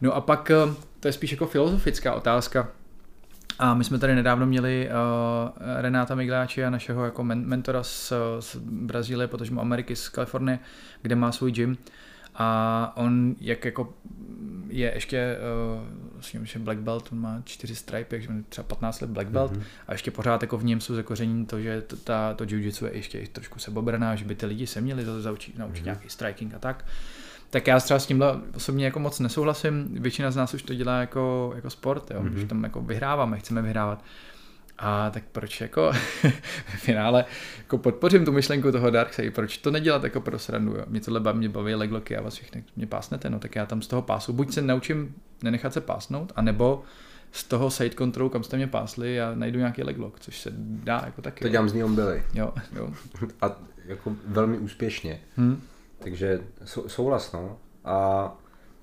No 0.00 0.12
a 0.12 0.20
pak 0.20 0.50
uh, 0.66 0.74
to 1.00 1.08
je 1.08 1.12
spíš 1.12 1.30
jako 1.30 1.46
filozofická 1.46 2.14
otázka, 2.14 2.68
a 3.58 3.74
my 3.74 3.84
jsme 3.84 3.98
tady 3.98 4.14
nedávno 4.14 4.46
měli 4.46 4.88
uh, 4.88 5.50
Renáta 5.80 6.14
Migláči 6.14 6.64
a 6.64 6.70
našeho 6.70 7.04
jako 7.04 7.22
men- 7.24 7.46
mentora 7.46 7.82
z, 7.82 8.12
z 8.40 8.56
Brazílie, 8.56 9.28
protože 9.28 9.54
Ameriky, 9.54 9.96
z 9.96 10.08
Kalifornie, 10.08 10.58
kde 11.02 11.16
má 11.16 11.32
svůj 11.32 11.52
gym. 11.52 11.78
A 12.34 12.92
on, 12.96 13.34
jak 13.40 13.64
jako 13.64 13.94
je 14.68 14.94
ještě, 14.94 15.36
uh, 15.76 16.18
myslím, 16.18 16.46
že 16.46 16.58
black 16.58 16.78
belt, 16.78 17.08
on 17.12 17.20
má 17.20 17.42
čtyři 17.44 17.76
stripe, 17.76 18.10
takže 18.10 18.28
třeba 18.48 18.64
15 18.64 19.00
let 19.00 19.10
black 19.10 19.28
belt 19.28 19.52
mm-hmm. 19.52 19.62
a 19.88 19.92
ještě 19.92 20.10
pořád 20.10 20.42
jako 20.42 20.58
v 20.58 20.64
něm 20.64 20.80
jsou 20.80 20.94
zakoření 20.94 21.46
to, 21.46 21.60
že 21.60 21.82
to, 21.82 21.96
ta, 21.96 22.34
to 22.34 22.44
jiu-jitsu 22.44 22.86
je 22.86 22.96
ještě 22.96 23.26
trošku 23.32 23.58
sebobraná, 23.58 24.14
že 24.16 24.24
by 24.24 24.34
ty 24.34 24.46
lidi 24.46 24.66
se 24.66 24.80
měli 24.80 25.04
zaučit, 25.04 25.58
naučit 25.58 25.80
mm-hmm. 25.80 25.84
nějaký 25.84 26.08
striking 26.08 26.54
a 26.54 26.58
tak. 26.58 26.84
Tak 27.50 27.66
já 27.66 27.80
třeba 27.80 28.00
s 28.00 28.06
tímhle 28.06 28.40
osobně 28.54 28.84
jako 28.84 28.98
moc 28.98 29.20
nesouhlasím. 29.20 29.88
Většina 29.90 30.30
z 30.30 30.36
nás 30.36 30.54
už 30.54 30.62
to 30.62 30.74
dělá 30.74 31.00
jako, 31.00 31.52
jako 31.54 31.70
sport, 31.70 32.10
jo? 32.10 32.22
Mm-hmm. 32.22 32.34
že 32.34 32.46
tam 32.46 32.64
jako 32.64 32.80
vyhráváme, 32.80 33.38
chceme 33.38 33.62
vyhrávat. 33.62 34.04
A 34.78 35.10
tak 35.10 35.22
proč 35.32 35.60
jako 35.60 35.92
v 36.66 36.76
finále 36.76 37.24
jako 37.58 37.78
podpořím 37.78 38.24
tu 38.24 38.32
myšlenku 38.32 38.72
toho 38.72 38.90
Darkseid, 38.90 39.34
proč 39.34 39.58
to 39.58 39.70
nedělat 39.70 40.04
jako 40.04 40.20
pro 40.20 40.38
srandu, 40.38 40.72
jo? 40.72 40.84
Mě 40.88 41.00
tohle 41.00 41.20
baví, 41.20 41.38
mě 41.38 41.48
baví 41.48 41.74
legloky 41.74 42.16
a 42.16 42.22
vás 42.22 42.34
všechny 42.34 42.64
mě 42.76 42.86
pásnete, 42.86 43.30
no 43.30 43.38
tak 43.38 43.56
já 43.56 43.66
tam 43.66 43.82
z 43.82 43.86
toho 43.86 44.02
pásu 44.02 44.32
buď 44.32 44.52
se 44.52 44.62
naučím 44.62 45.14
nenechat 45.42 45.72
se 45.72 45.80
pásnout, 45.80 46.32
anebo 46.36 46.82
z 47.32 47.44
toho 47.44 47.70
side 47.70 47.94
control, 47.94 48.28
kam 48.28 48.42
jste 48.42 48.56
mě 48.56 48.66
pásli 48.66 49.20
a 49.20 49.34
najdu 49.34 49.58
nějaký 49.58 49.82
leglock, 49.82 50.20
což 50.20 50.40
se 50.40 50.50
dá 50.58 51.02
jako 51.04 51.22
taky. 51.22 51.44
To 51.44 51.48
dělám 51.48 51.68
z 51.68 51.72
ní 51.72 51.94
byli. 51.94 52.22
Jo, 52.34 52.52
jo. 52.76 52.90
A 53.40 53.56
jako 53.84 54.12
velmi 54.26 54.58
úspěšně. 54.58 55.20
Hmm. 55.36 55.62
Takže 55.98 56.40
sou, 56.64 56.88
souhlas, 56.88 57.32
no. 57.32 57.58
A, 57.84 58.32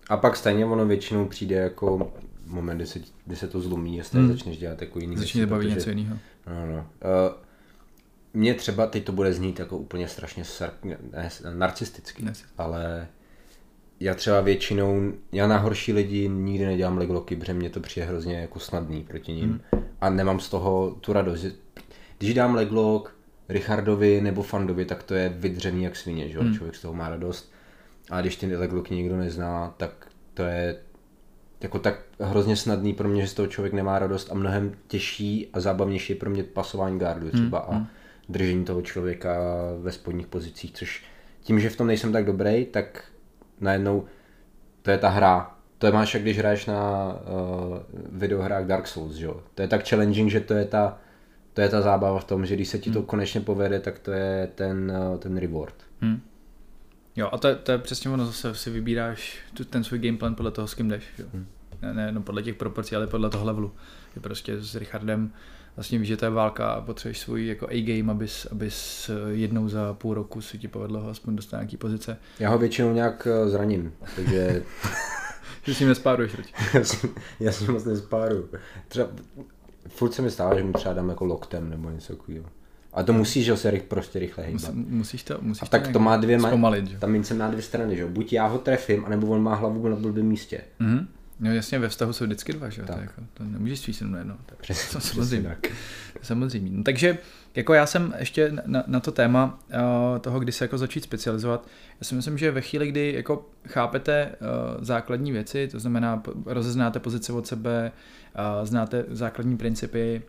a 0.10 0.18
pak 0.18 0.38
stejně 0.38 0.66
ono 0.66 0.86
většinou 0.86 1.26
přijde 1.26 1.56
jako 1.56 2.12
moment, 2.52 2.78
kdy 2.78 2.88
se, 2.88 3.00
kdy 3.26 3.36
se 3.36 3.48
to 3.48 3.62
zlomí, 3.62 3.98
jestli 3.98 4.20
hmm. 4.20 4.32
začneš 4.32 4.58
dělat 4.58 4.82
jako 4.82 5.00
jiný 5.00 5.18
Začne 5.18 5.46
bavit 5.46 5.70
něco 5.70 5.90
jiného. 5.90 6.18
No, 6.48 6.68
no. 6.68 6.78
Uh, 6.78 7.36
mně 8.34 8.54
třeba 8.54 8.88
teď 8.88 9.04
to 9.04 9.12
bude 9.12 9.34
znít 9.34 9.60
jako 9.60 9.78
úplně 9.78 10.08
strašně 10.08 10.46
sar, 10.46 10.74
ne, 10.84 11.30
narcisticky, 11.54 12.26
ne. 12.26 12.34
ale 12.58 13.08
já 14.00 14.16
třeba 14.16 14.42
většinou, 14.42 15.14
já 15.32 15.48
na 15.48 15.58
horší 15.58 15.94
lidi 15.94 16.30
nikdy 16.30 16.66
nedělám 16.66 16.98
legloky, 16.98 17.36
protože 17.36 17.54
mě 17.54 17.70
to 17.70 17.80
přijde 17.80 18.06
hrozně 18.06 18.36
jako 18.36 18.60
snadný 18.60 19.04
proti 19.04 19.34
ním 19.34 19.50
hmm. 19.50 19.84
a 20.02 20.10
nemám 20.10 20.40
z 20.40 20.50
toho 20.50 20.98
tu 21.02 21.14
radost. 21.14 21.46
Když 22.18 22.34
dám 22.34 22.56
leglok, 22.56 23.16
Richardovi 23.50 24.22
nebo 24.22 24.44
Fandovi, 24.44 24.86
tak 24.86 25.04
to 25.04 25.14
je 25.14 25.30
vydřený 25.30 25.84
jak 25.84 25.96
svině, 25.96 26.30
že 26.30 26.40
hmm. 26.40 26.54
člověk 26.54 26.76
z 26.76 26.82
toho 26.82 26.94
má 26.94 27.10
radost. 27.10 27.52
A 28.10 28.22
když 28.22 28.36
ty 28.36 28.56
legloky 28.56 28.96
nikdo 28.96 29.18
nezná, 29.18 29.74
tak 29.78 30.08
to 30.34 30.44
je 30.44 30.80
jako 31.64 31.80
tak 31.80 32.00
hrozně 32.20 32.56
snadný 32.56 32.94
pro 32.94 33.10
mě, 33.10 33.22
že 33.22 33.28
z 33.28 33.34
toho 33.34 33.48
člověk 33.48 33.74
nemá 33.74 34.00
radost 34.00 34.32
a 34.32 34.36
mnohem 34.36 34.72
těžší 34.88 35.50
a 35.54 35.60
zábavnější 35.60 36.14
je 36.14 36.20
pro 36.20 36.30
mě 36.30 36.44
pasování 36.44 37.00
gardu 37.00 37.28
hmm, 37.28 37.32
třeba 37.32 37.68
hmm. 37.70 37.82
a 37.82 37.88
držení 38.30 38.66
toho 38.66 38.82
člověka 38.82 39.40
ve 39.82 39.92
spodních 39.92 40.28
pozicích, 40.28 40.72
což 40.74 41.04
tím, 41.42 41.60
že 41.60 41.70
v 41.70 41.76
tom 41.76 41.88
nejsem 41.88 42.12
tak 42.12 42.26
dobrý, 42.26 42.66
tak 42.66 43.04
najednou 43.60 44.06
to 44.82 44.92
je 44.92 44.98
ta 44.98 45.10
hra. 45.10 45.56
To 45.78 45.86
je 45.86 45.94
máš, 45.94 46.14
jak 46.14 46.24
když 46.24 46.38
hraješ 46.38 46.66
na 46.66 47.14
uh, 47.14 47.78
videohrách 48.12 48.66
Dark 48.66 48.88
Souls, 48.88 49.16
že 49.16 49.26
jo? 49.26 49.42
To 49.56 49.62
je 49.62 49.68
tak 49.68 49.88
challenging, 49.90 50.32
že 50.32 50.40
to 50.40 50.54
je 50.54 50.66
ta 50.66 50.98
to 51.54 51.62
je 51.62 51.70
ta 51.70 51.82
zábava 51.82 52.20
v 52.20 52.24
tom, 52.24 52.46
že 52.46 52.56
když 52.56 52.68
se 52.68 52.80
ti 52.80 52.92
to 52.92 53.00
hmm. 53.00 53.06
konečně 53.06 53.42
povede, 53.42 53.80
tak 53.80 54.00
to 54.00 54.12
je 54.12 54.50
ten, 54.56 54.94
eh, 54.96 55.18
ten 55.18 55.38
reward. 55.38 55.76
Hmm. 56.02 56.22
Jo, 57.22 57.30
a 57.32 57.38
to 57.38 57.48
je, 57.48 57.56
to 57.56 57.72
je 57.72 57.78
přesně 57.78 58.10
ono, 58.10 58.26
zase 58.26 58.56
si 58.56 58.70
vybíráš 58.70 59.40
tu, 59.54 59.66
ten 59.66 59.84
svůj 59.84 60.00
gameplan 60.00 60.36
podle 60.36 60.52
toho, 60.52 60.68
s 60.68 60.74
kým 60.74 60.90
jdeš. 60.90 61.04
Jo. 61.18 61.26
Hmm. 61.34 61.48
Ne, 61.82 61.94
ne 61.94 62.12
no 62.12 62.22
podle 62.22 62.44
těch 62.44 62.56
proporcí, 62.56 62.96
ale 62.96 63.08
podle 63.08 63.30
toho 63.30 63.46
levelu. 63.46 63.72
Je 64.16 64.22
prostě 64.22 64.62
s 64.62 64.76
Richardem 64.76 65.34
vlastně 65.76 66.00
víš, 66.00 66.08
že 66.08 66.18
to 66.18 66.26
je 66.26 66.32
válka 66.32 66.72
a 66.72 66.82
potřebuješ 66.82 67.20
svůj 67.20 67.48
jako 67.48 67.68
A-game, 67.70 68.12
abys, 68.12 68.48
abys 68.52 69.10
eh, 69.10 69.32
jednou 69.32 69.70
za 69.70 69.94
půl 69.94 70.14
roku 70.14 70.42
si 70.42 70.58
ti 70.58 70.68
povedlo 70.68 71.02
ho 71.02 71.10
aspoň 71.10 71.36
dostat 71.36 71.58
nějaký 71.58 71.78
pozice. 71.78 72.18
Já 72.40 72.50
ho 72.50 72.58
většinou 72.58 72.94
nějak 72.94 73.28
eh, 73.28 73.50
zraním, 73.50 73.94
takže... 74.16 74.64
že 75.64 75.76
s 75.76 75.80
ním 75.80 75.90
nespáruješ, 75.90 76.36
já 77.40 77.52
s 77.52 77.62
ním 77.62 77.72
moc 77.72 77.86
nespáruju. 77.86 78.50
Třeba 78.88 79.08
furt 79.88 80.14
se 80.14 80.22
mi 80.22 80.32
stává, 80.32 80.58
že 80.58 80.64
mu 80.64 80.74
třeba 80.74 80.94
dám 80.94 81.10
jako 81.10 81.26
loktem 81.26 81.70
nebo 81.70 81.90
něco 81.90 82.16
takového. 82.16 82.46
A 82.94 83.04
to 83.04 83.14
musíš, 83.14 83.46
že 83.46 83.58
se 83.58 83.72
rych, 83.72 83.84
prostě 83.84 84.20
rychle 84.20 84.44
hýbat. 84.44 84.74
Musíš 84.74 85.24
to, 85.24 85.38
musíš 85.42 85.64
a 85.64 85.66
tak 85.66 85.88
to, 85.88 85.94
to 85.94 86.00
má 86.00 86.18
dvě, 86.18 86.40
zpomalit, 86.40 86.88
že? 86.88 86.98
ta 86.98 87.08
mince 87.08 87.34
má 87.34 87.48
dvě 87.48 87.62
strany, 87.62 87.96
že 87.96 88.06
Buď 88.06 88.34
já 88.34 88.48
ho 88.48 88.58
trefím, 88.58 89.06
anebo 89.06 89.28
on 89.28 89.44
má 89.44 89.56
hlavu 89.56 89.88
na 89.88 89.96
blbém 89.96 90.26
místě. 90.26 90.62
Mm-hmm. 90.82 91.06
No 91.40 91.54
jasně, 91.54 91.80
ve 91.80 91.90
vztahu 91.90 92.14
jsou 92.14 92.26
vždycky 92.26 92.54
dva, 92.54 92.70
že? 92.70 92.82
To, 92.82 92.92
jako, 92.92 93.22
to 93.34 93.44
nemůžeš 93.44 93.80
svíst 93.80 94.02
jenom 94.02 94.14
na 94.14 94.20
jedno. 94.20 94.38
Přesně, 94.62 94.94
to 94.94 95.00
samozřejmě. 95.00 95.50
Tak. 95.50 95.72
samozřejmě. 96.22 96.72
No, 96.72 96.84
takže 96.84 97.18
jako 97.56 97.74
já 97.74 97.86
jsem 97.86 98.14
ještě 98.18 98.52
na, 98.66 98.84
na 98.88 99.00
to 99.00 99.12
téma 99.12 99.60
uh, 99.70 100.20
toho, 100.20 100.40
kdy 100.40 100.52
se 100.52 100.64
jako 100.64 100.78
začít 100.78 101.04
specializovat, 101.04 101.68
já 102.00 102.06
si 102.06 102.16
myslím, 102.16 102.38
že 102.38 102.52
ve 102.52 102.62
chvíli, 102.62 102.88
kdy 102.88 103.14
jako 103.14 103.50
chápete 103.68 104.32
uh, 104.32 104.84
základní 104.84 105.32
věci, 105.32 105.68
to 105.68 105.80
znamená 105.80 106.24
rozeznáte 106.46 107.00
pozice 107.00 107.34
od 107.34 107.48
sebe, 107.48 107.92
uh, 108.60 108.66
znáte 108.66 109.06
základní 109.10 109.58
principy, 109.58 110.22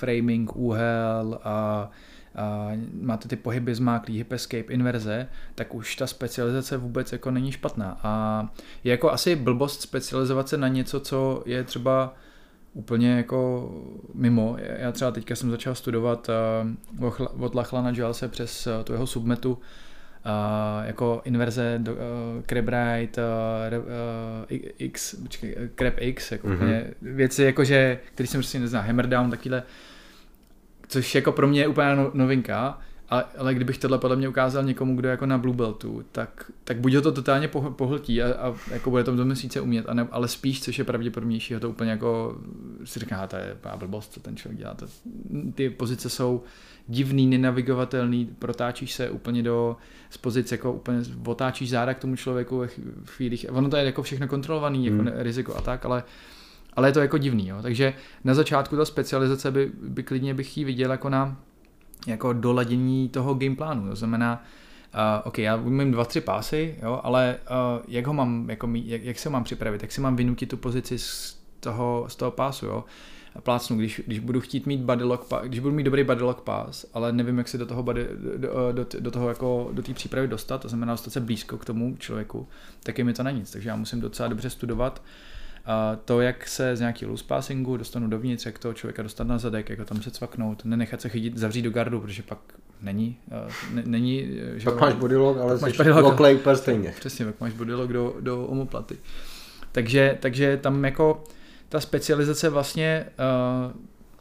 framing, 0.00 0.56
úhel 0.56 1.38
a 1.44 1.90
a 2.34 2.70
máte 3.00 3.28
ty 3.28 3.36
pohyby 3.36 3.74
zmáklý, 3.74 4.16
hip 4.16 4.32
escape, 4.32 4.72
inverze, 4.72 5.26
tak 5.54 5.74
už 5.74 5.96
ta 5.96 6.06
specializace 6.06 6.76
vůbec 6.76 7.12
jako 7.12 7.30
není 7.30 7.52
špatná. 7.52 8.00
A 8.02 8.48
je 8.84 8.90
jako 8.90 9.12
asi 9.12 9.36
blbost 9.36 9.80
specializovat 9.80 10.48
se 10.48 10.56
na 10.56 10.68
něco, 10.68 11.00
co 11.00 11.42
je 11.46 11.64
třeba 11.64 12.14
úplně 12.72 13.16
jako 13.16 13.70
mimo. 14.14 14.56
Já 14.78 14.92
třeba 14.92 15.10
teďka 15.10 15.36
jsem 15.36 15.50
začal 15.50 15.74
studovat 15.74 16.30
uh, 16.98 17.44
od 17.44 17.54
Lachlana 17.54 17.90
Jalse 17.90 18.28
přes 18.28 18.66
uh, 18.66 18.84
tu 18.84 18.92
jeho 18.92 19.06
submetu 19.06 19.52
uh, 19.52 19.58
jako 20.86 21.22
inverze 21.24 21.78
do, 21.78 21.92
uh, 21.92 21.98
crab 22.46 22.68
right, 22.68 23.18
uh, 23.18 23.78
uh, 23.78 24.58
x, 24.78 25.14
počkej, 25.14 25.56
crab 25.76 25.94
x, 25.96 26.32
jako 26.32 26.48
mm-hmm. 26.48 26.84
věci 27.02 27.42
jakože, 27.42 27.98
které 28.14 28.26
jsem 28.26 28.40
prostě 28.40 28.58
neznal, 28.58 28.82
hammer 28.82 29.06
down, 29.06 29.30
takovýhle 29.30 29.62
což 30.90 31.14
jako 31.14 31.32
pro 31.32 31.48
mě 31.48 31.60
je 31.60 31.68
úplně 31.68 31.96
no, 31.96 32.10
novinka, 32.14 32.78
ale, 33.08 33.24
ale 33.38 33.54
kdybych 33.54 33.78
tohle 33.78 33.98
podle 33.98 34.16
mě 34.16 34.28
ukázal 34.28 34.64
někomu, 34.64 34.96
kdo 34.96 35.08
je 35.08 35.10
jako 35.10 35.26
na 35.26 35.38
Blue 35.38 35.56
Beltu, 35.56 36.04
tak, 36.12 36.50
tak 36.64 36.80
buď 36.80 36.94
ho 36.94 37.02
to 37.02 37.12
totálně 37.12 37.48
pohltí 37.48 38.22
a, 38.22 38.32
a 38.32 38.54
jako 38.72 38.90
bude 38.90 39.04
to 39.04 39.16
do 39.16 39.24
měsíce 39.24 39.60
umět, 39.60 39.88
a 39.88 39.94
ne, 39.94 40.08
ale 40.10 40.28
spíš, 40.28 40.62
což 40.62 40.78
je 40.78 40.84
pravděpodobnější, 40.84 41.54
ho 41.54 41.60
to 41.60 41.70
úplně 41.70 41.90
jako 41.90 42.38
si 42.84 43.00
říká, 43.00 43.26
to 43.26 43.36
je 43.36 43.56
blbost, 43.76 44.12
co 44.12 44.20
ten 44.20 44.36
člověk 44.36 44.58
dělá. 44.58 44.74
To, 44.74 44.86
ty 45.54 45.70
pozice 45.70 46.08
jsou 46.08 46.42
divný, 46.88 47.26
nenavigovatelný, 47.26 48.26
protáčíš 48.38 48.92
se 48.92 49.10
úplně 49.10 49.42
do 49.42 49.76
z 50.10 50.16
pozice, 50.16 50.54
jako 50.54 50.72
úplně 50.72 51.02
otáčíš 51.26 51.70
záda 51.70 51.94
k 51.94 51.98
tomu 51.98 52.16
člověku 52.16 52.58
ve 52.58 52.68
chvílích. 53.04 53.46
Ono 53.50 53.70
to 53.70 53.76
je 53.76 53.84
jako 53.84 54.02
všechno 54.02 54.28
kontrolovaný, 54.28 54.86
jako 54.86 55.02
hmm. 55.02 55.12
riziko 55.14 55.56
a 55.56 55.60
tak, 55.60 55.84
ale 55.84 56.02
ale 56.80 56.88
je 56.88 56.92
to 56.92 57.00
jako 57.00 57.18
divný, 57.18 57.48
jo. 57.48 57.56
takže 57.62 57.94
na 58.24 58.34
začátku 58.34 58.76
ta 58.76 58.84
specializace 58.84 59.50
by, 59.50 59.72
by 59.82 60.02
klidně 60.02 60.34
bych 60.34 60.58
ji 60.58 60.64
viděl 60.64 60.90
jako 60.90 61.08
na 61.08 61.36
jako 62.06 62.32
doladění 62.32 63.08
toho 63.08 63.34
gameplánu, 63.34 63.88
to 63.88 63.96
znamená, 63.96 64.44
Uh, 64.94 65.26
OK, 65.28 65.38
já 65.38 65.56
umím 65.56 65.92
dva, 65.92 66.04
tři 66.04 66.20
pásy, 66.20 66.78
jo, 66.82 67.00
ale 67.02 67.36
uh, 67.50 67.82
jak 67.88 68.06
ho 68.06 68.14
mám, 68.14 68.50
jako 68.50 68.68
jak, 68.72 69.02
jak 69.02 69.18
se 69.18 69.30
mám 69.30 69.44
připravit, 69.44 69.82
jak 69.82 69.92
si 69.92 70.00
mám 70.00 70.16
vynutit 70.16 70.48
tu 70.48 70.56
pozici 70.56 70.98
z 70.98 71.38
toho, 71.60 72.04
z 72.08 72.16
toho 72.16 72.30
pásu, 72.30 72.66
jo. 72.66 72.84
Plácnu, 73.42 73.76
když, 73.76 74.02
když 74.06 74.18
budu 74.18 74.40
chtít 74.40 74.66
mít 74.66 74.80
body 74.80 75.04
lock, 75.04 75.32
když 75.42 75.60
budu 75.60 75.74
mít 75.74 75.82
dobrý 75.82 76.04
body 76.04 76.22
lock 76.22 76.40
pass, 76.40 76.86
ale 76.94 77.12
nevím, 77.12 77.38
jak 77.38 77.48
se 77.48 77.58
do 77.58 77.66
toho, 77.66 77.82
body, 77.82 78.08
do, 78.36 78.72
do, 78.72 78.86
do, 79.00 79.10
toho 79.10 79.28
jako, 79.28 79.70
do 79.72 79.82
té 79.82 79.94
přípravy 79.94 80.28
dostat, 80.28 80.62
to 80.62 80.68
znamená 80.68 80.92
dostat 80.92 81.10
se 81.10 81.20
blízko 81.20 81.58
k 81.58 81.64
tomu 81.64 81.96
člověku, 81.96 82.48
tak 82.82 82.98
je 82.98 83.04
mi 83.04 83.12
to 83.12 83.22
na 83.22 83.30
nic, 83.30 83.50
takže 83.50 83.68
já 83.68 83.76
musím 83.76 84.00
docela 84.00 84.28
dobře 84.28 84.50
studovat 84.50 85.02
A 85.02 85.39
to, 86.04 86.20
jak 86.20 86.48
se 86.48 86.76
z 86.76 86.80
nějaký 86.80 87.06
loose 87.06 87.24
passingu 87.24 87.76
dostanu 87.76 88.08
dovnitř, 88.08 88.46
jak 88.46 88.58
toho 88.58 88.74
člověka 88.74 89.02
dostat 89.02 89.26
na 89.26 89.38
zadek, 89.38 89.70
jak 89.70 89.78
ho 89.78 89.84
tam 89.84 90.02
se 90.02 90.10
cvaknout, 90.10 90.64
nenechat 90.64 91.00
se 91.00 91.08
chytit, 91.08 91.36
zavřít 91.36 91.62
do 91.62 91.70
gardu, 91.70 92.00
protože 92.00 92.22
pak 92.22 92.38
není, 92.82 93.16
ne, 93.72 93.82
není 93.86 94.40
že 94.56 94.64
pak 94.64 94.80
máš 94.80 94.94
bodylog, 94.94 95.38
ale 95.38 95.58
máš 95.58 95.76
bodylog, 95.76 96.20
úplně 96.20 96.56
stejně. 96.56 96.94
Přesně, 96.98 97.24
pak 97.24 97.40
máš 97.40 97.52
bodylog 97.52 97.92
do, 97.92 98.16
do 98.20 98.46
omoplaty. 98.46 98.96
Takže, 99.72 100.18
takže 100.20 100.56
tam 100.56 100.84
jako 100.84 101.24
ta 101.68 101.80
specializace 101.80 102.48
vlastně, 102.48 103.06
uh, 103.66 103.72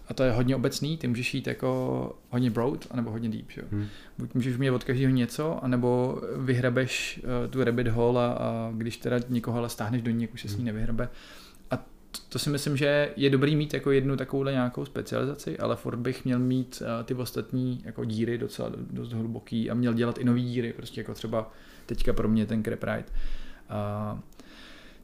a 0.10 0.14
to 0.14 0.24
je 0.24 0.32
hodně 0.32 0.56
obecný, 0.56 0.98
ty 0.98 1.08
můžeš 1.08 1.34
jít 1.34 1.48
jako 1.48 2.20
hodně 2.30 2.52
broad, 2.52 2.88
anebo 2.92 3.12
hodně 3.12 3.30
deep. 3.30 3.52
Že? 3.52 3.62
Hmm. 3.72 3.88
Buď 4.18 4.34
můžeš 4.34 4.58
mít 4.58 4.72
od 4.72 4.84
každého 4.84 5.12
něco, 5.14 5.64
anebo 5.64 6.22
vyhrabeš 6.38 7.22
uh, 7.24 7.52
tu 7.52 7.64
rabbit 7.64 7.88
hole 7.88 8.26
a, 8.26 8.32
a 8.32 8.72
když 8.76 8.98
teda 8.98 9.18
někoho 9.30 9.58
ale 9.58 9.70
stáhneš 9.70 10.02
do 10.02 10.12
ní, 10.12 10.28
už 10.28 10.42
se 10.42 10.48
s 10.48 10.52
ní 10.52 10.58
hmm. 10.58 10.66
nevyhrabe. 10.66 11.10
A 11.72 11.78
to, 11.78 12.20
to 12.30 12.40
si 12.40 12.50
myslím, 12.50 12.78
že 12.78 13.14
je 13.16 13.30
dobrý 13.30 13.56
mít 13.56 13.74
jako 13.74 13.92
jednu 13.92 14.18
takovouhle 14.18 14.52
nějakou 14.52 14.86
specializaci, 14.86 15.58
ale 15.58 15.76
furt 15.76 15.98
bych 15.98 16.26
měl 16.26 16.40
mít 16.40 16.82
uh, 16.82 17.06
ty 17.06 17.14
ostatní 17.14 17.82
jako 17.86 18.06
díry 18.06 18.38
docela 18.38 18.72
dost 18.92 19.14
hluboký 19.14 19.70
a 19.70 19.74
měl 19.74 19.94
dělat 19.94 20.18
i 20.18 20.24
nový 20.24 20.44
díry, 20.44 20.74
prostě 20.74 21.02
jako 21.02 21.14
třeba 21.14 21.52
teďka 21.86 22.14
pro 22.14 22.28
mě 22.28 22.46
ten 22.46 22.64
Crep 22.64 22.84
Ride. 22.84 23.06
Uh, 24.14 24.20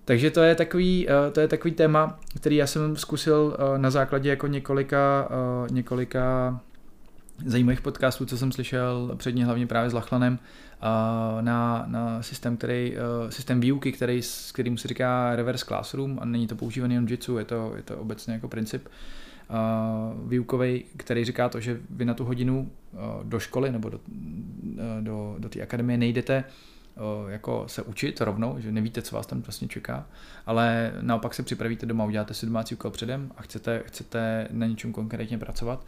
takže 0.05 0.31
to 0.31 0.41
je 0.41 0.55
takový, 0.55 1.07
eh, 1.09 1.31
to 1.31 1.39
je 1.39 1.47
takový 1.47 1.73
téma, 1.73 2.19
který 2.35 2.55
já 2.55 2.67
jsem 2.67 2.95
zkusil 2.95 3.57
eh, 3.59 3.77
na 3.77 3.89
základě 3.89 4.29
jako 4.29 4.47
několika, 4.47 5.29
eh, 5.31 5.73
několika 5.73 6.59
zajímavých 7.45 7.81
podcastů, 7.81 8.25
co 8.25 8.37
jsem 8.37 8.51
slyšel, 8.51 9.13
předně 9.17 9.45
hlavně 9.45 9.67
právě 9.67 9.89
s 9.89 9.93
Lachlanem, 9.93 10.39
na, 11.41 11.85
na 11.87 12.21
systém, 12.21 12.57
který, 12.57 12.95
systém 13.29 13.59
výuky, 13.59 13.91
který, 13.91 14.21
s 14.21 14.51
kterým 14.51 14.77
se 14.77 14.87
říká 14.87 15.35
reverse 15.35 15.65
classroom 15.65 16.19
a 16.21 16.25
není 16.25 16.47
to 16.47 16.55
používaný 16.55 16.95
jen 16.95 17.07
jitsu, 17.09 17.37
je 17.37 17.45
to, 17.45 17.73
je 17.75 17.83
to 17.83 17.97
obecně 17.97 18.33
jako 18.33 18.47
princip 18.47 18.87
výukový, 20.27 20.83
který 20.97 21.25
říká 21.25 21.49
to, 21.49 21.59
že 21.59 21.79
vy 21.89 22.05
na 22.05 22.13
tu 22.13 22.25
hodinu 22.25 22.71
do 23.23 23.39
školy 23.39 23.71
nebo 23.71 23.89
do, 23.89 23.99
do, 25.01 25.35
do 25.39 25.49
té 25.49 25.61
akademie 25.61 25.97
nejdete 25.97 26.43
jako 27.27 27.63
se 27.67 27.81
učit 27.81 28.21
rovnou, 28.21 28.55
že 28.59 28.71
nevíte, 28.71 29.01
co 29.01 29.15
vás 29.15 29.27
tam 29.27 29.41
vlastně 29.41 29.67
čeká, 29.67 30.07
ale 30.45 30.93
naopak 31.01 31.33
se 31.33 31.43
připravíte 31.43 31.85
doma, 31.85 32.05
uděláte 32.05 32.33
si 32.33 32.45
domácí 32.45 32.75
úkol 32.75 32.91
předem 32.91 33.31
a 33.37 33.41
chcete, 33.41 33.83
chcete 33.85 34.47
na 34.51 34.65
něčem 34.65 34.93
konkrétně 34.93 35.37
pracovat. 35.37 35.85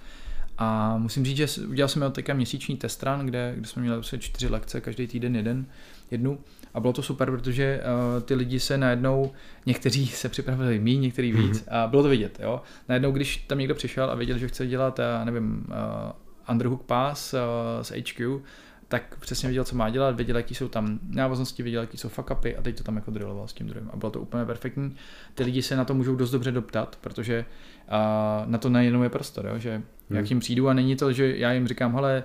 A 0.58 0.98
musím 0.98 1.26
říct, 1.26 1.38
že 1.38 1.48
udělal 1.68 1.90
jsem 1.90 2.12
teďka 2.12 2.34
měsíční 2.34 2.78
test 2.78 3.04
run, 3.04 3.26
kde, 3.26 3.54
kde 3.58 3.68
jsme 3.68 3.82
měli 3.82 3.98
vlastně 3.98 4.20
čtyři 4.20 4.48
lekce, 4.48 4.82
každý 4.82 5.08
týden 5.08 5.36
jeden, 5.36 5.66
jednu. 6.12 6.40
A 6.74 6.80
bylo 6.80 6.94
to 6.94 7.02
super, 7.02 7.32
protože 7.32 7.82
uh, 7.82 8.24
ty 8.24 8.36
lidi 8.36 8.60
se 8.60 8.78
najednou, 8.78 9.32
někteří 9.66 10.08
se 10.08 10.30
připravili 10.30 10.80
méně, 10.80 11.00
někteří 11.00 11.32
víc 11.32 11.62
mm-hmm. 11.62 11.84
a 11.84 11.88
bylo 11.88 12.04
to 12.04 12.10
vidět. 12.10 12.40
Jo? 12.40 12.62
Najednou, 12.90 13.12
když 13.12 13.38
tam 13.38 13.58
někdo 13.58 13.76
přišel 13.76 14.12
a 14.12 14.16
věděl, 14.16 14.38
že 14.38 14.48
chce 14.48 14.68
dělat, 14.68 15.00
já 15.00 15.26
nevím, 15.26 15.66
uh, 15.68 16.52
underhook 16.52 16.84
pass 16.84 17.34
uh, 17.34 17.40
z 17.82 17.92
HQ, 17.92 18.42
tak 18.88 19.18
přesně 19.20 19.50
věděl, 19.50 19.64
co 19.64 19.76
má 19.76 19.90
dělat, 19.90 20.16
věděl, 20.16 20.38
jaký 20.38 20.56
jsou 20.56 20.68
tam 20.68 21.00
návaznosti, 21.10 21.64
věděl, 21.64 21.82
jaký 21.82 21.98
jsou 21.98 22.10
fuck 22.10 22.32
upy 22.32 22.56
a 22.56 22.62
teď 22.62 22.78
to 22.78 22.84
tam 22.84 22.96
jako 22.96 23.12
drilloval 23.12 23.48
s 23.48 23.54
tím 23.54 23.68
druhým. 23.68 23.90
A 23.94 23.98
bylo 23.98 24.12
to 24.12 24.22
úplně 24.22 24.46
perfektní. 24.46 24.96
Ty 25.36 25.44
lidi 25.44 25.62
se 25.62 25.76
na 25.76 25.86
to 25.86 25.94
můžou 25.94 26.16
dost 26.16 26.32
dobře 26.32 26.52
doptat, 26.52 26.98
protože 27.02 27.46
uh, 27.88 28.52
na 28.52 28.58
to 28.58 28.70
nejenom 28.70 29.04
je 29.04 29.10
prostor, 29.10 29.46
jo, 29.46 29.60
že 29.60 29.76
hmm. 29.76 30.18
jak 30.18 30.30
jim 30.30 30.40
přijdu 30.40 30.70
a 30.70 30.74
není 30.74 30.96
to, 30.96 31.12
že 31.12 31.38
já 31.38 31.54
jim 31.54 31.68
říkám, 31.68 31.94
hele, 31.96 32.24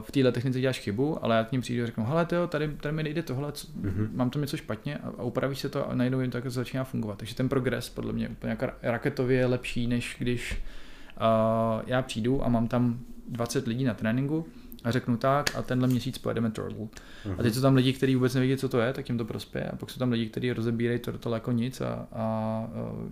v 0.00 0.10
téhle 0.10 0.32
technice 0.32 0.60
děláš 0.60 0.80
chybu, 0.80 1.24
ale 1.24 1.36
já 1.36 1.44
k 1.44 1.52
ním 1.52 1.60
přijdu 1.60 1.82
a 1.82 1.86
řeknu, 1.86 2.04
hele, 2.04 2.26
tyjo, 2.26 2.46
tady, 2.46 2.68
tady 2.68 2.94
mi 2.94 3.02
nejde 3.02 3.22
tohle, 3.22 3.52
co, 3.52 3.66
mm-hmm. 3.66 4.08
mám 4.12 4.30
tam 4.30 4.42
něco 4.42 4.56
špatně 4.56 4.98
a, 4.98 5.08
a 5.18 5.22
upravíš 5.22 5.58
se 5.58 5.68
to 5.68 5.90
a 5.90 5.94
najednou 5.94 6.20
jim 6.20 6.30
to 6.30 6.38
jako 6.38 6.50
začíná 6.50 6.84
fungovat. 6.84 7.18
Takže 7.18 7.34
ten 7.34 7.48
progres 7.48 7.88
podle 7.88 8.12
mě 8.12 8.28
úplně 8.28 8.50
jako 8.50 8.66
raketově 8.82 9.38
je 9.38 9.46
lepší, 9.46 9.86
než 9.86 10.16
když 10.18 10.52
uh, 10.52 11.82
já 11.86 12.02
přijdu 12.02 12.44
a 12.44 12.48
mám 12.48 12.68
tam 12.68 12.98
20 13.28 13.66
lidí 13.66 13.84
na 13.84 13.94
tréninku, 13.94 14.46
a 14.84 14.90
řeknu 14.90 15.16
tak 15.16 15.56
a 15.56 15.62
tenhle 15.62 15.88
měsíc 15.88 16.18
pojedeme 16.18 16.50
turtle. 16.50 16.78
Uh-huh. 16.78 17.34
A 17.38 17.42
teď 17.42 17.54
jsou 17.54 17.60
tam 17.60 17.74
lidi, 17.74 17.92
kteří 17.92 18.14
vůbec 18.14 18.34
nevědí, 18.34 18.56
co 18.56 18.68
to 18.68 18.80
je, 18.80 18.92
tak 18.92 19.08
jim 19.08 19.18
to 19.18 19.24
prospěje. 19.24 19.64
A 19.64 19.76
pak 19.76 19.90
jsou 19.90 19.98
tam 19.98 20.10
lidi, 20.10 20.26
kteří 20.26 20.52
rozebírají 20.52 20.98
turtle 20.98 21.36
jako 21.36 21.52
nic 21.52 21.80
a, 21.80 21.86
a, 21.86 22.06
a 22.12 22.66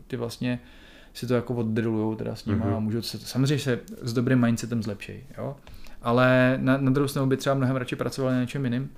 ty 0.07 0.17
vlastně 0.17 0.61
si 1.15 1.27
to 1.27 1.35
jako 1.35 1.55
oddrillujou 1.55 2.15
teda 2.15 2.35
s 2.35 2.45
nimi 2.45 2.61
uh-huh. 2.61 2.77
a 2.77 2.81
můžou 2.81 3.03
se, 3.03 3.19
samozřejmě 3.19 3.59
se 3.59 3.81
s 4.03 4.13
dobrým 4.13 4.41
mindsetem 4.41 4.83
zlepší, 4.83 5.13
jo. 5.39 5.57
Ale 6.03 6.59
na, 6.61 6.77
na 6.77 6.91
druhou 6.91 7.09
stranu 7.09 7.29
by 7.29 7.37
třeba 7.37 7.55
mnohem 7.55 7.77
radši 7.77 7.97
pracovali 7.97 8.35
na 8.35 8.41
něčem 8.41 8.65
jiným, 8.65 8.91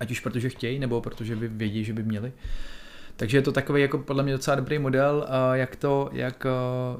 ať 0.00 0.10
už 0.10 0.20
protože 0.20 0.48
chtějí, 0.48 0.78
nebo 0.78 1.00
protože 1.00 1.36
by 1.36 1.48
vědí, 1.48 1.84
že 1.84 1.92
by 1.92 2.02
měli. 2.02 2.32
Takže 3.20 3.38
je 3.38 3.42
to 3.42 3.52
takový 3.52 3.82
jako 3.82 3.98
podle 3.98 4.22
mě 4.22 4.32
docela 4.32 4.54
dobrý 4.54 4.78
model, 4.78 5.26
jak 5.52 5.76
to, 5.76 6.10
jak 6.12 6.46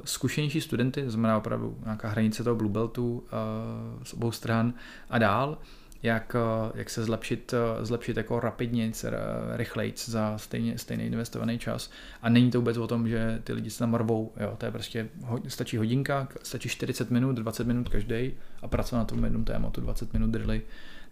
zkušenější 0.04 0.61
studenty, 0.61 1.04
to 1.04 1.11
znamená 1.11 1.38
opravdu 1.38 1.76
nějaká 1.85 2.09
hranice 2.09 2.44
toho 2.44 2.56
Blue 2.56 2.72
Beltu 2.72 3.24
z 4.02 4.14
obou 4.14 4.33
stran 4.33 4.74
a 5.11 5.18
dál, 5.18 5.59
jak, 6.02 6.37
jak 6.74 6.90
se 6.90 7.04
zlepšit, 7.04 7.54
zlepšit 7.83 8.16
jako 8.16 8.40
rapidně, 8.40 8.92
rychleji 9.52 9.94
za 9.96 10.38
stejně, 10.38 10.78
stejný 10.78 11.04
investovaný 11.04 11.59
čas. 11.59 11.90
A 12.22 12.28
není 12.28 12.50
to 12.50 12.59
vůbec 12.59 12.76
o 12.76 12.87
tom, 12.87 13.09
že 13.09 13.40
ty 13.44 13.52
lidi 13.52 13.70
se 13.70 13.78
tam 13.78 13.94
rvou. 13.94 14.33
Jo, 14.40 14.54
to 14.59 14.66
je 14.66 14.72
prostě, 14.72 15.09
stačí 15.48 15.76
hodinka, 15.76 16.28
stačí 16.42 16.68
40 16.68 17.11
minut, 17.11 17.37
20 17.37 17.66
minut 17.66 17.88
každý 17.88 18.33
a 18.62 18.68
pracovat 18.68 19.00
na 19.00 19.04
tom 19.04 19.24
jednom 19.24 19.44
tématu, 19.44 19.80
20 19.80 20.12
minut 20.12 20.30
drilly, 20.30 20.62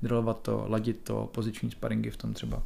drillovat 0.02 0.42
to, 0.42 0.64
ladit 0.68 1.00
to, 1.04 1.30
poziční 1.34 1.70
sparingy 1.70 2.10
v 2.10 2.16
tom 2.16 2.34
třeba. 2.34 2.62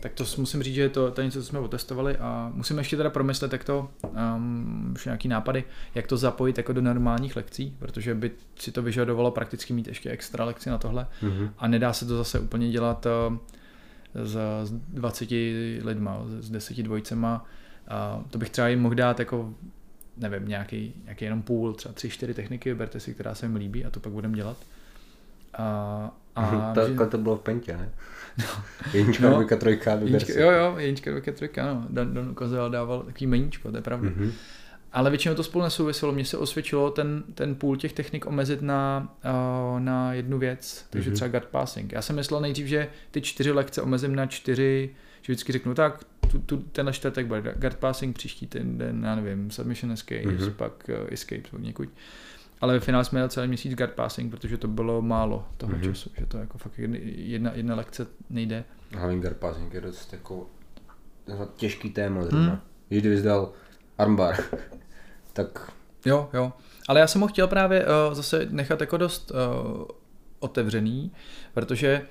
Tak 0.00 0.12
to 0.12 0.24
musím 0.38 0.62
říct, 0.62 0.74
že 0.74 0.88
to, 0.88 1.10
to 1.10 1.20
je 1.20 1.24
něco, 1.24 1.40
co 1.40 1.46
jsme 1.46 1.58
otestovali 1.58 2.16
a 2.16 2.50
musíme 2.54 2.80
ještě 2.80 2.96
teda 2.96 3.10
promyslet, 3.10 3.52
jak 3.52 3.64
to, 3.64 3.90
um, 4.36 4.90
už 4.94 5.04
nějaký 5.04 5.28
nápady, 5.28 5.64
jak 5.94 6.06
to 6.06 6.16
zapojit 6.16 6.58
jako 6.58 6.72
do 6.72 6.80
normálních 6.80 7.36
lekcí, 7.36 7.76
protože 7.78 8.14
by 8.14 8.30
si 8.58 8.72
to 8.72 8.82
vyžadovalo 8.82 9.30
prakticky 9.30 9.72
mít 9.72 9.88
ještě 9.88 10.10
extra 10.10 10.44
lekci 10.44 10.70
na 10.70 10.78
tohle 10.78 11.06
mm-hmm. 11.22 11.50
a 11.58 11.68
nedá 11.68 11.92
se 11.92 12.06
to 12.06 12.16
zase 12.16 12.40
úplně 12.40 12.70
dělat 12.70 13.06
uh, 13.06 13.36
s, 14.14 14.36
s 14.64 14.72
20 14.72 15.30
lidma, 15.82 16.22
s 16.40 16.50
10 16.50 16.76
dvojcema. 16.82 17.44
Uh, 18.16 18.22
to 18.22 18.38
bych 18.38 18.50
třeba 18.50 18.68
jim 18.68 18.80
mohl 18.80 18.94
dát 18.94 19.18
jako 19.18 19.54
nevím, 20.16 20.48
nějaký, 20.48 20.94
nějaký 21.04 21.24
jenom 21.24 21.42
půl, 21.42 21.72
třeba 21.72 21.94
tři, 21.94 22.10
čtyři 22.10 22.34
techniky, 22.34 22.70
vyberte 22.70 23.00
si, 23.00 23.14
která 23.14 23.34
se 23.34 23.46
jim 23.46 23.56
líbí 23.56 23.84
a 23.84 23.90
to 23.90 24.00
pak 24.00 24.12
budeme 24.12 24.36
dělat. 24.36 24.56
A, 25.54 26.10
a 26.36 26.72
to, 26.74 26.88
že... 26.88 26.94
to 27.10 27.18
bylo 27.18 27.36
v 27.36 27.40
Pentě, 27.40 27.76
ne? 27.76 27.90
No. 28.40 28.64
Jednička, 28.92 29.24
no, 29.24 29.30
dvojka, 29.30 29.56
trojka, 29.56 29.92
jednička, 29.92 30.40
Jo, 30.40 30.50
jo, 30.50 30.74
jednička, 30.78 31.10
dvojka, 31.10 31.32
trojka, 31.32 31.74
no. 31.74 31.86
Don, 31.90 32.14
Don 32.14 32.28
ukazoval, 32.28 32.70
dával 32.70 33.02
takový 33.02 33.26
meníčko, 33.26 33.70
to 33.70 33.76
je 33.76 33.82
pravda. 33.82 34.10
Mm-hmm. 34.10 34.32
Ale 34.92 35.10
většinou 35.10 35.34
to 35.34 35.42
spolu 35.42 35.64
nesouviselo. 35.64 36.12
Mně 36.12 36.24
se 36.24 36.36
osvědčilo 36.36 36.90
ten, 36.90 37.22
ten 37.34 37.54
půl 37.54 37.76
těch 37.76 37.92
technik 37.92 38.26
omezit 38.26 38.62
na, 38.62 39.12
uh, 39.24 39.80
na 39.80 40.12
jednu 40.12 40.38
věc, 40.38 40.86
takže 40.90 41.10
mm-hmm. 41.10 41.14
třeba 41.14 41.28
guard 41.28 41.48
passing. 41.48 41.92
Já 41.92 42.02
jsem 42.02 42.16
myslel 42.16 42.40
nejdřív, 42.40 42.66
že 42.66 42.88
ty 43.10 43.20
čtyři 43.20 43.52
lekce 43.52 43.82
omezím 43.82 44.16
na 44.16 44.26
čtyři, 44.26 44.90
že 45.22 45.32
vždycky 45.32 45.52
řeknu 45.52 45.74
tak, 45.74 46.04
tu, 46.30 46.38
tu, 46.38 46.56
tenhle 46.56 46.92
čtvrtek 46.92 47.26
bude 47.26 47.54
guard 47.56 47.76
passing, 47.76 48.16
příští 48.16 48.46
ten 48.46 48.78
den, 48.78 49.02
já 49.04 49.14
nevím, 49.14 49.50
submission 49.50 49.92
escape, 49.92 50.22
mm-hmm. 50.22 50.50
pak 50.50 50.72
uh, 50.88 51.06
escape 51.10 51.42
někud. 51.58 51.88
Uh, 51.88 51.94
ale 52.60 52.74
ve 52.74 52.80
finále 52.80 53.04
jsme 53.04 53.16
měli 53.16 53.30
celý 53.30 53.48
měsíc 53.48 53.74
guard 53.74 53.92
passing, 53.92 54.30
protože 54.30 54.56
to 54.56 54.68
bylo 54.68 55.02
málo 55.02 55.48
toho 55.56 55.72
mm-hmm. 55.72 55.84
času, 55.84 56.10
že 56.18 56.26
to 56.26 56.38
jako 56.38 56.58
fakt 56.58 56.78
jedna, 56.78 57.50
jedna 57.54 57.74
lekce 57.74 58.06
nejde. 58.30 58.64
Hlavně 58.96 59.20
guard 59.20 59.36
passing 59.36 59.74
je 59.74 59.80
dost 59.80 60.12
jako 60.12 60.46
těžký 61.56 61.90
téma 61.90 62.22
zrovna. 62.22 62.48
Hmm. 62.48 62.60
Když 62.88 63.18
zdal 63.18 63.52
armbar, 63.98 64.36
tak... 65.32 65.72
Jo, 66.06 66.30
jo. 66.32 66.52
Ale 66.88 67.00
já 67.00 67.06
jsem 67.06 67.20
ho 67.20 67.28
chtěl 67.28 67.48
právě 67.48 67.86
uh, 67.86 68.14
zase 68.14 68.46
nechat 68.50 68.80
jako 68.80 68.96
dost 68.96 69.30
uh, 69.30 69.84
otevřený, 70.38 71.12
protože 71.54 72.06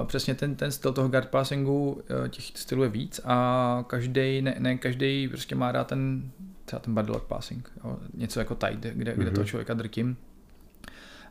Uh, 0.00 0.06
přesně 0.06 0.34
ten, 0.34 0.54
ten 0.54 0.72
styl 0.72 0.92
toho 0.92 1.08
guard 1.08 1.28
passingu, 1.28 1.92
uh, 1.92 2.28
těch 2.28 2.44
stylů 2.44 2.82
je 2.82 2.88
víc 2.88 3.20
a 3.24 3.84
každý, 3.86 4.42
ne, 4.42 4.56
ne 4.58 4.78
každý 4.78 5.28
prostě 5.28 5.54
má 5.54 5.72
rád 5.72 5.86
ten 5.86 6.30
třeba 6.66 6.80
ten 6.80 6.94
body 6.94 7.12
passing, 7.28 7.72
jo, 7.84 7.98
něco 8.14 8.40
jako 8.40 8.54
tight, 8.54 8.80
kde, 8.80 8.90
mm-hmm. 8.90 9.16
kde 9.16 9.30
toho 9.30 9.42
mhm. 9.42 9.46
člověka 9.46 9.74
drtím. 9.74 10.16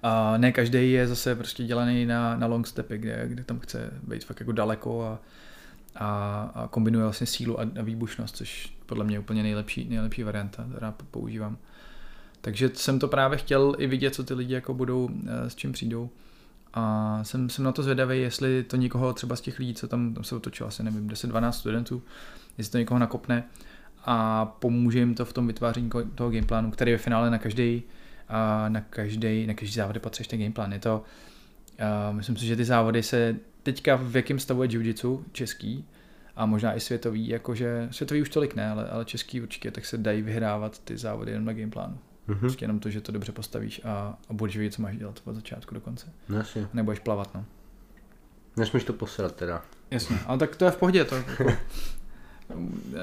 A 0.04 0.38
ne 0.38 0.52
každý 0.52 0.92
je 0.92 1.08
zase 1.08 1.36
prostě 1.36 1.64
dělaný 1.64 2.06
na, 2.06 2.38
na 2.38 2.48
long 2.48 2.68
stepy, 2.68 2.98
kde, 2.98 3.24
kde 3.28 3.44
tam 3.44 3.60
chce 3.60 3.92
být 4.04 4.26
fakt 4.26 4.40
jako 4.40 4.52
daleko 4.52 5.04
a, 5.04 5.20
a, 5.96 6.42
a 6.56 6.68
kombinuje 6.68 7.04
vlastně 7.04 7.28
sílu 7.28 7.60
a, 7.60 7.64
a 7.80 7.82
výbušnost, 7.82 8.36
což 8.36 8.76
podle 8.86 9.06
mě 9.06 9.16
je 9.16 9.20
úplně 9.20 9.44
nejlepší, 9.44 9.90
nejlepší 9.90 10.24
varianta, 10.24 10.66
která 10.72 10.94
používám. 11.12 11.58
Takže 12.42 12.70
jsem 12.74 13.00
to 13.00 13.08
právě 13.08 13.38
chtěl 13.38 13.76
i 13.78 13.88
vidět, 13.88 14.16
co 14.16 14.24
ty 14.24 14.34
lidi 14.34 14.54
jako 14.54 14.74
budou, 14.74 15.10
eh, 15.28 15.50
s 15.50 15.56
čím 15.56 15.72
přijdou. 15.72 16.10
A 16.74 17.20
jsem, 17.24 17.50
jsem 17.50 17.66
na 17.66 17.72
to 17.72 17.84
zvědavý, 17.84 18.22
jestli 18.22 18.64
to 18.64 18.76
někoho 18.76 19.14
třeba 19.14 19.36
z 19.36 19.42
těch 19.42 19.60
lidí, 19.60 19.74
co 19.74 19.88
tam, 19.88 20.14
tam 20.14 20.24
se 20.24 20.36
otočilo 20.36 20.70
asi 20.70 20.84
nevím, 20.84 21.10
10-12 21.10 21.52
studentů, 21.52 22.04
jestli 22.58 22.72
to 22.72 22.78
někoho 22.78 23.00
nakopne, 23.00 23.44
a 24.06 24.46
pomůže 24.46 25.00
jim 25.00 25.16
to 25.16 25.26
v 25.26 25.34
tom 25.34 25.48
vytváření 25.48 25.90
toho 26.16 26.32
gameplánu, 26.32 26.72
který 26.72 26.92
je 26.92 26.98
v 26.98 27.02
finále 27.02 27.30
na 27.30 27.38
každý 27.38 27.84
na 28.68 28.82
každý, 28.82 29.48
na 29.48 29.54
každý 29.54 29.74
závody 29.76 30.00
potřebuješ 30.00 30.28
ten 30.28 30.40
gameplan. 30.40 30.74
Je 30.74 30.80
to, 30.80 31.04
uh, 32.10 32.16
myslím 32.16 32.38
si, 32.38 32.46
že 32.46 32.56
ty 32.56 32.66
závody 32.66 33.04
se 33.04 33.36
teďka 33.64 33.96
v 33.96 34.16
jakém 34.16 34.40
stavu 34.40 34.64
je 34.64 34.70
jiu 34.72 35.26
český 35.32 35.86
a 36.36 36.46
možná 36.46 36.76
i 36.76 36.80
světový, 36.80 37.28
jakože 37.28 37.88
světový 37.92 38.22
už 38.22 38.30
tolik 38.30 38.56
ne, 38.56 38.70
ale, 38.70 38.90
ale 38.90 39.06
český 39.06 39.42
určitě, 39.42 39.72
tak 39.72 39.86
se 39.86 39.98
dají 39.98 40.22
vyhrávat 40.22 40.80
ty 40.80 40.98
závody 40.98 41.32
jenom 41.32 41.46
na 41.46 41.54
gameplánu. 41.54 41.98
Mm-hmm. 42.28 42.40
Prostě 42.40 42.64
jenom 42.64 42.80
to, 42.80 42.90
že 42.90 43.02
to 43.02 43.12
dobře 43.12 43.32
postavíš 43.32 43.82
a, 43.84 44.18
a 44.30 44.34
budeš 44.34 44.58
vědět, 44.58 44.76
co 44.76 44.82
máš 44.82 44.98
dělat 44.98 45.22
od 45.26 45.36
začátku 45.36 45.76
do 45.76 45.82
konce. 45.82 46.08
No, 46.30 46.38
jasně. 46.38 46.68
Nebudeš 46.74 47.00
plavat, 47.00 47.36
no. 47.36 47.46
Nesmíš 48.58 48.84
to 48.84 48.94
posrat 48.94 49.36
teda. 49.36 49.62
Jasně, 49.92 50.18
ale 50.26 50.38
tak 50.38 50.56
to 50.56 50.66
je 50.66 50.72
v 50.72 50.78
pohodě, 50.78 51.06
to 51.06 51.16
jako, 51.16 51.44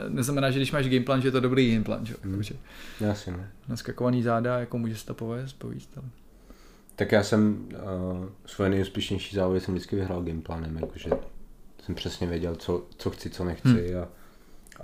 neznamená, 0.08 0.50
že 0.50 0.58
když 0.58 0.72
máš 0.72 0.88
gameplan, 0.88 1.22
že 1.22 1.28
je 1.28 1.32
to 1.32 1.40
dobrý 1.40 1.72
gameplan, 1.72 2.06
že? 2.06 2.14
Mm. 2.24 2.34
Takže 2.34 2.54
Jasně, 3.00 3.32
no. 3.32 3.44
naskakovaný 3.68 4.22
záda, 4.22 4.58
jako 4.58 4.78
může 4.78 4.96
se 4.96 5.06
to 5.06 5.14
povést, 5.14 5.58
povíst, 5.58 5.90
ale... 5.96 6.06
Tak 6.96 7.12
já 7.12 7.22
jsem 7.22 7.68
uh, 7.72 8.26
svoje 8.46 8.70
nejúspěšnější 8.70 9.36
závody 9.36 9.60
jsem 9.60 9.74
vždycky 9.74 9.96
vyhrál 9.96 10.22
gameplanem, 10.22 10.76
jakože 10.76 11.10
jsem 11.84 11.94
přesně 11.94 12.26
věděl, 12.26 12.56
co, 12.56 12.84
co 12.96 13.10
chci, 13.10 13.30
co 13.30 13.44
nechci 13.44 13.68
hmm. 13.68 14.02
a, 14.02 14.08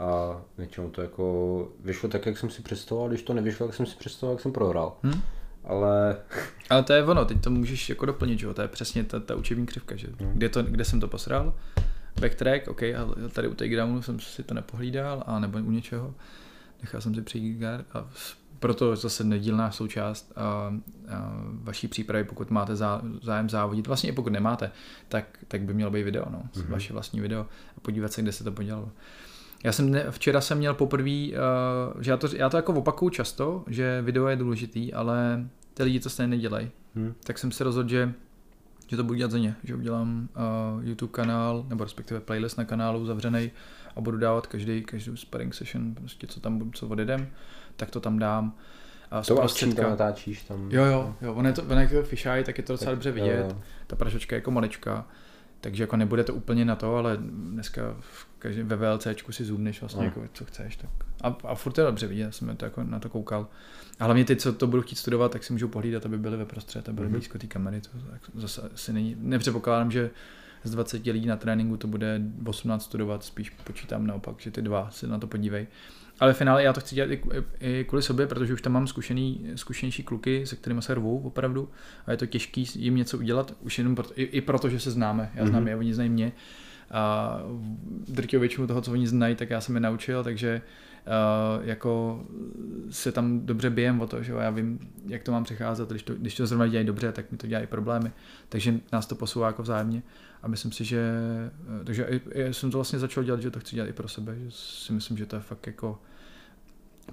a 0.05 0.41
většinou 0.59 0.91
to 0.91 1.03
jako 1.03 1.69
vyšlo 1.85 2.09
tak, 2.09 2.27
jak 2.27 2.39
jsem 2.39 2.51
si 2.51 2.63
představoval, 2.63 3.09
když 3.09 3.23
to 3.23 3.35
nevyšlo, 3.35 3.67
jak 3.67 3.75
jsem 3.75 3.87
si 3.87 3.97
představoval, 3.97 4.35
jak 4.35 4.43
jsem 4.43 4.53
prohrál. 4.53 4.97
Hmm? 5.03 5.23
Ale 5.65 6.17
Ale 6.71 6.83
to 6.83 6.93
je 6.93 7.05
ono, 7.05 7.25
teď 7.25 7.41
to 7.41 7.51
můžeš 7.51 7.89
jako 7.89 8.07
doplnit, 8.07 8.39
že 8.39 8.47
jo, 8.47 8.55
to 8.55 8.63
je 8.63 8.69
přesně 8.69 9.05
ta, 9.05 9.21
ta 9.21 9.35
učební 9.35 9.67
křivka, 9.67 9.97
že 9.97 10.09
Hmm. 10.21 10.33
kde, 10.33 10.49
to, 10.49 10.63
kde 10.63 10.85
jsem 10.85 11.01
to 11.01 11.09
posral, 11.09 11.55
backtrack, 12.21 12.69
ok, 12.69 12.83
ale 12.83 13.29
tady 13.33 13.49
u 13.49 13.55
takedownu 13.55 14.03
jsem 14.03 14.21
si 14.21 14.43
to 14.43 14.55
nepohlídal, 14.55 15.23
a 15.27 15.39
nebo 15.39 15.59
u 15.59 15.71
něčeho, 15.71 16.15
nechal 16.83 17.01
jsem 17.01 17.15
si 17.15 17.23
přijít 17.23 17.59
guard 17.59 17.87
a 17.97 18.09
proto 18.59 18.97
zase 18.97 19.25
nedílná 19.25 19.71
součást 19.71 20.33
a, 20.37 20.43
a 20.43 20.73
vaší 21.53 21.89
přípravy, 21.89 22.25
pokud 22.25 22.51
máte 22.51 22.77
zá, 22.77 23.03
zájem 23.23 23.51
závodit, 23.51 23.87
vlastně 23.87 24.11
i 24.11 24.13
pokud 24.13 24.33
nemáte, 24.33 24.71
tak, 25.09 25.39
tak 25.49 25.63
by 25.63 25.75
mělo 25.75 25.91
být 25.91 26.03
video, 26.03 26.27
no, 26.31 26.43
mm-hmm. 26.55 26.69
vaše 26.69 26.93
vlastní 26.93 27.21
video 27.21 27.41
a 27.77 27.81
podívat 27.83 28.13
se, 28.13 28.23
kde 28.23 28.33
se 28.33 28.45
to 28.45 28.53
podělalo. 28.53 28.89
Já 29.65 29.73
jsem 29.73 29.91
ne, 29.91 30.07
včera 30.11 30.41
jsem 30.41 30.59
měl 30.59 30.75
poprvé, 30.75 31.27
uh, 31.29 32.03
že 32.03 32.11
já 32.11 32.17
to, 32.17 32.29
já 32.37 32.49
to 32.49 32.57
jako 32.57 32.73
opakuju 32.73 33.11
často, 33.11 33.65
že 33.67 34.03
video 34.03 34.29
je 34.29 34.37
důležitý, 34.37 34.95
ale 34.95 35.47
ty 35.75 35.83
lidi 35.83 36.01
to 36.01 36.11
stejně 36.11 36.31
nedělají. 36.31 36.71
hm, 36.95 37.13
Tak 37.25 37.39
jsem 37.39 37.53
se 37.53 37.65
rozhodl, 37.65 37.89
že, 37.89 38.13
že 38.89 38.97
to 38.97 39.05
budu 39.05 39.15
dělat 39.15 39.31
za 39.31 39.39
ně, 39.39 39.57
že 39.65 39.75
udělám 39.75 40.29
uh, 40.79 40.85
YouTube 40.85 41.13
kanál, 41.13 41.65
nebo 41.69 41.85
respektive 41.85 42.21
playlist 42.21 42.59
na 42.59 42.65
kanálu 42.65 43.07
zavřený 43.07 43.51
a 43.97 44.01
budu 44.01 44.19
dávat 44.19 44.47
každý, 44.47 44.83
každou 44.83 45.17
sparring 45.17 45.55
session, 45.55 45.95
prostě 45.95 46.27
co 46.27 46.41
tam 46.41 46.73
co 46.73 46.89
odjedem, 46.89 47.29
tak 47.77 47.91
to 47.91 48.01
tam 48.01 48.19
dám. 48.19 48.55
A 49.11 49.23
to 49.23 49.43
akční 49.43 49.75
tam 49.75 49.91
natáčíš 49.91 50.43
tam. 50.43 50.69
Jo, 50.71 50.85
jo, 50.85 51.15
jo, 51.21 51.35
on 51.35 51.47
je 51.47 51.53
to, 51.53 51.63
on 51.63 51.79
je 51.79 51.89
jako 51.91 52.03
fisheye, 52.03 52.45
tak 52.45 52.59
je 52.59 52.65
to 52.65 52.73
docela 52.73 52.91
dobře 52.91 53.11
vidět. 53.11 53.41
Jo, 53.41 53.49
jo. 53.49 53.63
Ta 53.87 53.97
prašočka 53.97 54.37
je 54.37 54.39
jako 54.39 54.51
malička, 54.51 55.07
takže 55.61 55.83
jako 55.83 55.97
nebude 55.97 56.25
to 56.25 56.35
úplně 56.35 56.65
na 56.65 56.77
to, 56.77 56.97
ale 56.97 57.17
dneska 57.21 57.97
v 58.01 58.28
každém, 58.39 58.69
ve 58.69 58.77
VLCčku 58.77 59.33
si 59.33 59.45
zoomneš 59.45 59.81
vlastně 59.81 60.01
No. 60.01 60.05
jako 60.07 60.23
co 60.33 60.45
chceš. 60.45 60.77
Tak. 60.77 60.91
A, 61.23 61.37
a 61.45 61.55
furt 61.55 61.79
je 61.79 61.85
dobře 61.85 62.07
vidět, 62.07 62.23
já 62.23 62.33
jsem 62.33 62.57
to 62.57 62.65
jako 62.65 62.85
na 62.85 62.99
to 62.99 63.09
koukal. 63.09 63.49
A 64.01 64.05
hlavně 64.05 64.25
ty, 64.25 64.37
co 64.37 64.53
to 64.53 64.67
budou 64.67 64.83
chtít 64.83 64.97
studovat, 64.97 65.33
tak 65.33 65.45
si 65.45 65.53
můžou 65.53 65.69
pohlídat, 65.69 66.07
aby 66.07 66.19
byli 66.19 66.37
ve 66.37 66.45
prostřed, 66.45 66.89
aby 66.89 66.95
byli 66.97 67.07
Mhm. 67.09 67.13
blízko 67.13 67.39
té 67.39 67.47
kamery. 67.47 67.81
To 67.81 67.91
zase 68.41 68.63
asi 68.75 68.93
není, 68.93 69.17
nepředpokládám, 69.19 69.91
že 69.91 70.11
z 70.65 70.71
20 70.71 71.13
lidí 71.13 71.27
na 71.27 71.37
tréninku 71.37 71.77
to 71.77 71.87
bude 71.87 72.21
18 72.47 72.85
studovat, 72.85 73.25
spíš 73.25 73.51
počítám 73.51 74.07
naopak, 74.07 74.41
že 74.41 74.51
ty 74.51 74.63
dva 74.63 74.91
se 74.91 75.07
na 75.07 75.19
to 75.19 75.27
podívej. 75.27 75.67
Ale 76.21 76.35
v 76.35 76.37
finále 76.37 76.63
já 76.63 76.73
to 76.73 76.81
chci 76.81 76.95
dělat 76.95 77.11
i, 77.11 77.21
i 77.61 77.85
kvůli 77.89 78.03
sobě, 78.03 78.27
protože 78.27 78.53
už 78.55 78.63
tam 78.63 78.73
mám 78.73 78.87
zkušený, 78.87 79.47
zkušenější 79.55 80.03
kluky, 80.03 80.47
se 80.47 80.57
kterými 80.57 80.83
se 80.83 80.95
rvou 80.95 81.19
opravdu 81.21 81.69
a 82.07 82.11
je 82.11 82.17
to 82.17 82.27
těžký 82.27 82.67
jim 82.75 82.97
něco 82.97 83.19
udělat, 83.19 83.55
už 83.61 83.79
jenom 83.79 83.95
proto, 83.95 84.13
i, 84.17 84.23
i 84.23 84.41
proto, 84.41 84.69
že 84.69 84.81
se 84.81 84.91
známe. 84.91 85.31
Já 85.35 85.47
znám 85.47 85.61
Mhm. 85.63 85.69
je, 85.69 85.77
oni 85.77 85.95
znají 85.95 86.11
mě 86.11 86.33
a 86.91 87.39
drtivou 88.09 88.41
většinu 88.41 88.67
toho, 88.67 88.81
co 88.81 88.93
oni 88.93 89.07
znají, 89.07 89.35
tak 89.35 89.51
já 89.51 89.61
jsem 89.61 89.75
je 89.75 89.81
naučil, 89.81 90.25
takže 90.25 90.63
uh, 91.07 91.67
jako 91.69 92.23
se 92.91 93.13
tam 93.13 93.41
dobře 93.47 93.71
bijem 93.71 94.01
o 94.01 94.07
to, 94.07 94.23
že 94.23 94.33
jo, 94.33 94.39
já 94.39 94.51
vím, 94.51 94.79
jak 95.07 95.23
to 95.23 95.33
mám 95.33 95.45
přecházet, 95.45 95.89
když 95.91 96.03
to, 96.03 96.15
když 96.15 96.35
to 96.35 96.47
zrovna 96.47 96.67
dělají 96.67 96.87
dobře, 96.87 97.13
tak 97.13 97.33
mi 97.33 97.39
to 97.39 97.47
dělají 97.47 97.67
problémy, 97.67 98.11
takže 98.49 98.75
nás 98.93 99.07
to 99.07 99.15
posouvá 99.15 99.47
jako 99.47 99.63
vzájemně 99.63 100.03
a 100.43 100.49
myslím 100.49 100.73
si, 100.73 100.85
že, 100.85 101.01
eh, 101.81 101.85
takže 101.85 102.05
i- 102.05 102.41
i 102.41 102.55
jsem 102.55 102.71
to 102.71 102.79
vlastně 102.79 102.99
začal 102.99 103.25
dělat, 103.25 103.41
že 103.43 103.51
to 103.51 103.61
chci 103.61 103.77
dělat 103.77 103.89
i 103.89 103.93
pro 103.93 104.09
sebe, 104.09 104.35
že 104.39 104.47
si 104.51 104.93
myslím, 104.93 105.17
že 105.19 105.27
to 105.27 105.37
je 105.37 105.43
fakt 105.43 105.67
jako 105.67 105.99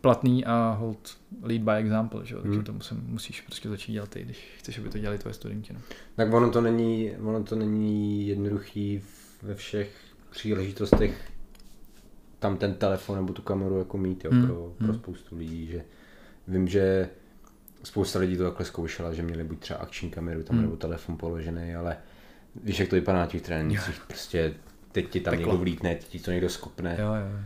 platný 0.02 0.46
a 0.46 0.76
hold 0.80 1.18
lead 1.44 1.62
by 1.62 1.72
example, 1.72 2.26
že 2.26 2.36
jo, 2.36 2.42
takže 2.42 2.56
Hmm. 2.58 2.66
to 2.66 2.74
musím, 2.74 3.04
musíš 3.08 3.42
prostě 3.42 3.70
začít 3.70 3.92
dělat 3.92 4.10
ty, 4.10 4.24
když 4.24 4.56
chceš, 4.58 4.80
aby 4.80 4.90
to 4.90 4.98
dělali 4.98 5.18
tvoje 5.18 5.34
studenti. 5.34 5.74
No. 5.74 5.80
Tak 6.16 6.34
ono 6.34 6.52
to 6.52 6.62
není, 6.62 7.12
ono 7.22 7.44
to 7.44 7.56
není 7.56 8.28
jednoduchý 8.28 9.00
v- 9.00 9.25
ve 9.44 9.56
všech 9.56 9.92
příležitostech 10.30 11.32
tam 12.40 12.58
ten 12.58 12.74
telefon 12.74 13.16
nebo 13.16 13.34
tu 13.34 13.42
kameru 13.42 13.80
jako 13.80 13.98
mít 13.98 14.26
jo, 14.26 14.32
Hmm, 14.32 14.46
pro, 14.48 14.74
pro 14.78 14.88
hmm. 14.88 14.96
spoustu 14.96 15.38
lidí, 15.38 15.68
že 15.68 15.84
vím, 16.48 16.68
že 16.68 17.10
spousta 17.84 18.20
lidí 18.20 18.38
to 18.38 18.44
takhle 18.44 18.66
zkoušela, 18.66 19.14
že 19.14 19.24
měli 19.24 19.44
buď 19.44 19.60
třeba 19.60 19.80
akční 19.80 20.10
kameru 20.10 20.44
tam 20.44 20.56
Hmm. 20.56 20.66
nebo 20.66 20.78
telefon 20.78 21.18
položený, 21.18 21.76
ale 21.76 21.98
víš, 22.64 22.80
jak 22.80 22.90
to 22.90 22.96
vypadá 22.96 23.20
na 23.20 23.26
těch 23.26 23.42
trénincích, 23.42 24.02
prostě 24.08 24.54
teď 24.92 25.10
ti 25.10 25.20
tam 25.20 25.32
Peklo. 25.32 25.46
někdo 25.46 25.58
vlítne, 25.58 25.96
teď 25.96 26.08
ti 26.08 26.20
to 26.20 26.32
někdo 26.32 26.50
skopne. 26.50 26.98
Jo, 27.00 27.08
jo. 27.08 27.40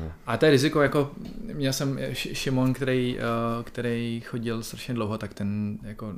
No. 0.00 0.12
A 0.26 0.36
to 0.36 0.44
je 0.44 0.50
riziko, 0.50 0.82
jako 0.82 1.10
měl 1.54 1.72
jsem 1.72 1.98
Šimon, 2.12 2.72
který, 2.74 3.18
eh, 3.18 3.22
který 3.64 4.20
chodil 4.20 4.62
strašně 4.62 4.94
dlouho, 4.94 5.18
tak 5.18 5.34
ten 5.34 5.78
jako 5.82 6.14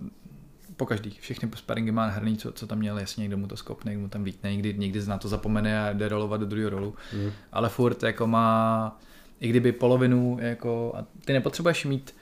po 0.76 0.86
každý, 0.86 1.10
všechny 1.20 1.48
sparingy 1.54 1.90
má 1.92 2.06
hrný, 2.06 2.36
co, 2.36 2.52
co 2.52 2.66
tam 2.66 2.78
měl, 2.78 2.98
jasně 2.98 3.20
někdo 3.22 3.36
mu 3.38 3.46
to 3.46 3.56
skopne, 3.56 3.90
někdo 3.90 4.02
mu 4.02 4.08
tam 4.08 4.24
vítne, 4.24 4.52
někdy, 4.52 4.74
někdy 4.78 5.06
na 5.06 5.18
to 5.18 5.28
zapomene 5.28 5.88
a 5.88 5.92
jde 5.92 6.08
rolovat 6.08 6.40
do 6.40 6.46
druhého 6.46 6.70
rolu, 6.70 6.94
Hmm. 7.12 7.30
ale 7.52 7.68
furt 7.68 8.02
jako 8.02 8.26
má, 8.26 8.98
i 9.40 9.48
kdyby 9.48 9.72
polovinu, 9.72 10.38
jako, 10.40 10.92
a 10.96 11.04
ty 11.24 11.32
nepotřebuješ 11.32 11.84
mít 11.84 12.14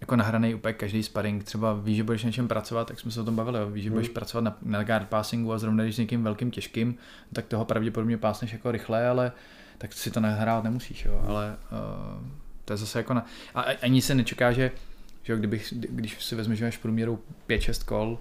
jako 0.00 0.16
nahraný 0.16 0.54
úplně 0.54 0.74
každý 0.74 1.02
sparring, 1.02 1.44
třeba 1.44 1.72
víš, 1.74 1.96
že 1.96 2.04
budeš 2.04 2.24
na 2.24 2.26
něčem 2.26 2.48
pracovat, 2.48 2.88
tak 2.88 3.00
jsme 3.00 3.10
se 3.10 3.20
o 3.20 3.24
tom 3.24 3.36
bavili, 3.36 3.58
víš, 3.72 3.84
že 3.84 3.90
budeš 3.90 4.06
Hmm. 4.06 4.14
pracovat 4.14 4.40
na, 4.44 4.56
na 4.62 4.82
guard 4.84 5.08
passingu 5.08 5.52
a 5.52 5.58
zrovna 5.58 5.84
když 5.84 5.94
s 5.96 5.98
někým 5.98 6.24
velkým 6.24 6.50
těžkým, 6.50 6.94
tak 7.32 7.46
toho 7.46 7.64
pravděpodobně 7.64 8.18
pásneš 8.18 8.52
jako 8.52 8.70
rychle, 8.70 9.08
ale 9.08 9.32
tak 9.78 9.92
si 9.92 10.10
to 10.10 10.20
nahrávat 10.20 10.64
nemusíš, 10.64 11.04
jo, 11.04 11.24
ale 11.28 11.56
uh, 11.72 12.26
to 12.64 12.72
je 12.72 12.76
zase 12.76 12.98
jako 12.98 13.14
na, 13.14 13.26
a- 13.54 13.64
ani 13.82 14.02
se 14.02 14.14
nečeká, 14.14 14.52
že, 14.52 14.70
že 15.22 15.36
kdybych, 15.36 15.74
když 15.76 16.24
si 16.24 16.34
vezmeš, 16.34 16.58
že 16.58 16.64
máš 16.64 16.76
průměru 16.76 17.20
5-6 17.48 17.84
kol, 17.84 18.18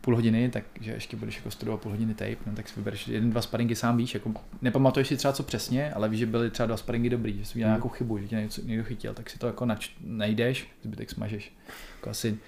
půl 0.00 0.14
hodiny, 0.14 0.48
tak 0.48 0.64
že 0.80 0.92
ještě 0.92 1.16
budeš 1.16 1.36
jako 1.36 1.50
studovat 1.50 1.80
půl 1.80 1.92
hodiny 1.92 2.14
tape, 2.14 2.36
no, 2.46 2.52
tak 2.56 2.68
si 2.68 2.74
vybereš 2.76 3.08
jeden, 3.08 3.30
dva 3.30 3.42
sparingy 3.42 3.74
sám 3.74 3.96
víš, 3.96 4.14
jako 4.14 4.32
nepamatuješ 4.62 5.08
si 5.08 5.16
třeba 5.16 5.32
co 5.32 5.42
přesně, 5.42 5.92
ale 5.92 6.08
víš, 6.08 6.20
že 6.20 6.26
byly 6.26 6.50
třeba 6.50 6.66
dva 6.66 6.76
sparingy 6.76 7.10
dobrý, 7.10 7.38
že 7.38 7.44
jsi 7.44 7.54
udělal 7.54 7.70
Hmm. 7.70 7.76
nějakou 7.76 7.88
chybu, 7.88 8.18
že 8.18 8.28
tě 8.28 8.36
něco, 8.36 8.62
někdo 8.62 8.84
chytil, 8.84 9.14
tak 9.14 9.30
si 9.30 9.38
to 9.38 9.46
jako 9.46 9.64
nač, 9.64 9.90
najdeš, 10.00 10.68
zbytek 10.82 11.10
smažeš. 11.10 11.52
Jako 11.96 12.10
asi 12.10 12.38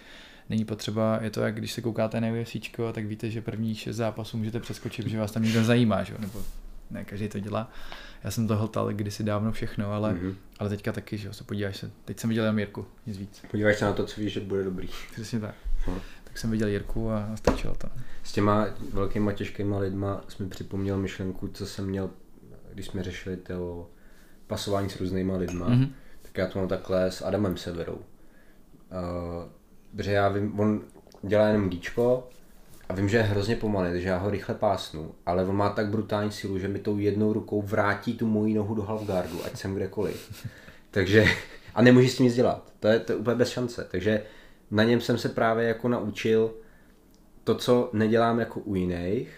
není 0.51 0.65
potřeba, 0.65 1.19
je 1.23 1.31
to 1.31 1.41
jak 1.41 1.55
když 1.55 1.73
se 1.73 1.81
koukáte 1.81 2.21
na 2.21 2.29
UFC, 2.29 2.57
tak 2.93 3.05
víte, 3.07 3.31
že 3.31 3.43
první 3.43 3.75
šest 3.75 3.97
zápasů 3.97 4.37
můžete 4.37 4.61
přeskočit, 4.61 5.05
protože 5.05 5.19
vás 5.19 5.33
tam 5.33 5.43
někdo 5.43 5.65
zajímá, 5.65 6.03
že? 6.03 6.15
nebo 6.19 6.43
ne, 6.93 7.05
každý 7.05 7.29
to 7.29 7.39
dělá. 7.39 7.71
Já 8.25 8.31
jsem 8.31 8.49
to 8.49 8.57
hltal 8.57 8.93
kdysi 8.93 9.23
dávno 9.25 9.53
všechno, 9.53 9.93
ale, 9.93 10.13
Mhm. 10.15 10.37
ale 10.59 10.69
teďka 10.69 10.93
taky, 10.93 11.19
že 11.19 11.27
jo, 11.29 11.33
se 11.35 11.45
podíváš 11.45 11.77
se. 11.77 11.91
Teď 12.05 12.19
jsem 12.21 12.29
viděl 12.29 12.45
jenom 12.45 12.59
Jirku, 12.59 12.87
nic 13.07 13.19
víc. 13.19 13.43
Podíváš 13.51 13.79
se 13.79 13.85
na 13.85 13.93
to, 13.93 14.07
co 14.07 14.21
víš, 14.21 14.33
že 14.33 14.41
bude 14.41 14.65
dobrý. 14.65 14.89
Přesně 15.13 15.41
tak. 15.41 15.55
No. 15.89 15.95
Tak 16.25 16.39
jsem 16.39 16.51
viděl 16.51 16.69
Jirku 16.69 17.11
a 17.11 17.29
stačilo 17.37 17.75
to. 17.75 17.89
S 18.23 18.33
těma 18.33 18.67
velkýma 18.93 19.33
těžkýma 19.33 19.79
lidma 19.79 20.25
jsme 20.29 20.49
připomněl 20.49 20.97
myšlenku, 20.99 21.49
co 21.49 21.67
jsem 21.67 21.87
měl, 21.87 22.11
když 22.73 22.87
jsme 22.87 23.03
řešili 23.03 23.37
to 23.37 23.91
pasování 24.47 24.91
s 24.91 25.01
různýma 25.01 25.37
lidma. 25.37 25.69
Mhm. 25.69 25.93
Tak 26.23 26.39
já 26.39 26.47
to 26.47 26.59
mám 26.59 26.69
takhle 26.69 27.11
s 27.11 27.23
Adamem 27.23 27.57
Severou. 27.57 27.95
Uh, 27.95 28.01
protože 29.97 30.13
já 30.13 30.29
vím, 30.29 30.61
on 30.61 30.81
dělá 31.23 31.47
jenom 31.49 31.69
díčko 31.71 32.29
a 32.93 32.95
vím, 32.95 33.09
že 33.09 33.17
je 33.17 33.23
hrozně 33.23 33.57
pomalý, 33.57 33.91
takže 33.91 34.09
já 34.09 34.19
ho 34.19 34.31
rychle 34.31 34.55
pásnu, 34.55 35.15
ale 35.27 35.45
on 35.45 35.57
má 35.57 35.71
tak 35.71 35.89
brutální 35.89 36.33
sílu, 36.33 36.59
že 36.59 36.69
mi 36.69 36.79
tou 36.79 36.99
jednou 36.99 37.33
rukou 37.33 37.63
vrátí 37.63 38.15
tu 38.15 38.27
moji 38.27 38.55
nohu 38.55 38.75
do 38.75 38.83
halfguardu, 38.83 39.45
ať 39.45 39.57
jsem 39.57 39.75
kdekoliv. 39.75 40.47
takže, 40.91 41.25
a 41.75 41.83
nemůžu 41.83 42.09
s 42.09 42.17
tím 42.17 42.25
nic 42.25 42.35
dělat. 42.35 42.73
To 42.81 42.89
je, 42.89 42.99
to 42.99 43.13
je 43.13 43.17
úplně 43.17 43.37
bez 43.37 43.49
šance. 43.49 43.89
Takže 43.91 44.23
na 44.71 44.85
něm 44.85 45.01
jsem 45.01 45.19
se 45.19 45.29
právě 45.29 45.69
jako 45.69 45.89
naučil 45.89 46.55
to, 47.45 47.55
co 47.55 47.91
nedělám 47.93 48.41
jako 48.41 48.61
u 48.61 48.75
jiných, 48.75 49.31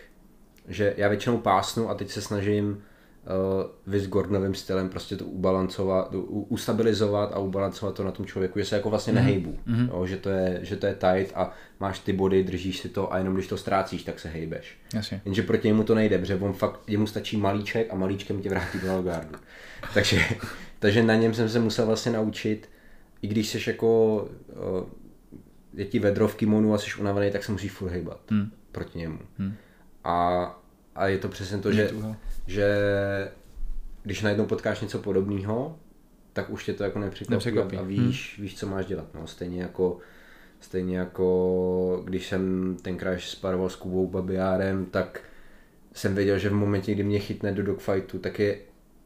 že 0.69 0.95
já 0.97 1.09
většinou 1.09 1.39
pásnu 1.39 1.91
a 1.91 1.95
teď 1.95 2.11
se 2.11 2.23
snažím 2.23 2.83
uh, 3.27 3.71
vy 3.87 4.01
s 4.01 4.09
Gordonovým 4.09 4.55
stylem 4.55 4.89
prostě 4.89 5.17
to 5.17 5.25
ubalancovat, 5.25 6.15
u, 6.15 6.47
ustabilizovat 6.49 7.33
a 7.33 7.39
ubalancovat 7.39 7.95
to 7.95 8.05
na 8.05 8.11
tom 8.11 8.27
člověku, 8.27 8.59
že 8.59 8.65
se 8.65 8.77
jako 8.77 8.91
vlastně 8.91 9.13
nehejbu, 9.13 9.59
Mhm. 9.67 9.89
jo, 9.89 10.07
že, 10.07 10.17
to 10.17 10.29
je, 10.31 10.59
že 10.63 10.77
to 10.77 10.87
je 10.87 10.95
tight 10.95 11.33
a 11.37 11.53
máš 11.81 11.99
ty 11.99 12.13
body, 12.13 12.45
držíš 12.45 12.79
si 12.79 12.89
to 12.89 13.13
a 13.13 13.19
jenom 13.19 13.35
když 13.35 13.47
to 13.47 13.57
ztrácíš, 13.57 14.03
tak 14.05 14.21
se 14.21 14.29
hejbeš. 14.29 14.79
Jasně. 14.95 15.21
Jenže 15.25 15.43
proti 15.43 15.69
němu 15.69 15.83
to 15.85 15.95
nejde, 15.95 16.19
protože 16.19 16.35
on 16.37 16.53
fakt, 16.53 16.81
jemu 16.87 17.07
stačí 17.07 17.37
malíček 17.37 17.93
a 17.93 17.97
malíčkem 17.97 18.43
tě 18.43 18.49
vrátí 18.51 18.79
do 18.79 18.93
Algardu. 18.93 19.39
takže, 19.95 20.21
takže 20.79 21.03
na 21.03 21.15
něm 21.15 21.35
jsem 21.35 21.49
se 21.49 21.61
musel 21.61 21.87
vlastně 21.87 22.13
naučit, 22.13 22.69
i 23.23 23.27
když 23.29 23.49
jsi 23.49 23.71
jako, 23.71 24.17
uh, 24.49 24.85
je 25.75 25.85
ti 25.85 25.99
vedro 25.99 26.29
v 26.29 26.35
kimonu 26.35 26.75
a 26.75 26.79
jsi 26.79 27.01
unavený, 27.01 27.31
tak 27.31 27.45
se 27.45 27.53
musíš 27.53 27.73
furt 27.73 27.91
hejbat 27.91 28.21
Hmm. 28.31 28.51
proti 28.73 28.99
němu. 28.99 29.19
Hmm. 29.39 29.55
A, 30.05 30.45
a 30.95 31.07
je 31.07 31.19
to 31.19 31.29
přesně 31.29 31.59
to, 31.59 31.73
že, 31.73 31.91
že 32.47 32.69
když 34.03 34.23
najednou 34.23 34.47
potkáš 34.47 34.81
něco 34.81 34.99
podobného, 34.99 35.79
tak 36.33 36.51
už 36.51 36.65
tě 36.65 36.73
to 36.73 36.85
jako 36.85 36.99
nepřekvapí, 37.29 37.77
a 37.77 37.83
víš, 37.83 38.39
víš, 38.39 38.59
co 38.59 38.67
máš 38.67 38.87
dělat. 38.87 39.07
No. 39.15 39.27
Stejně 39.27 39.63
jako 39.63 39.99
Stejně 40.65 40.99
jako 40.99 42.03
když 42.05 42.29
jsem 42.29 42.77
tenkrát 42.83 43.21
sparoval 43.21 43.69
s 43.69 43.77
Kubou 43.77 44.07
Babiárem, 44.07 44.87
tak 44.87 45.21
jsem 45.93 46.15
věděl, 46.15 46.39
že 46.39 46.49
v 46.49 46.55
momentě, 46.55 46.95
kdy 46.95 47.03
mě 47.03 47.19
chytne 47.19 47.53
do 47.53 47.63
dogfightu, 47.63 48.19
tak 48.19 48.39
je 48.39 48.59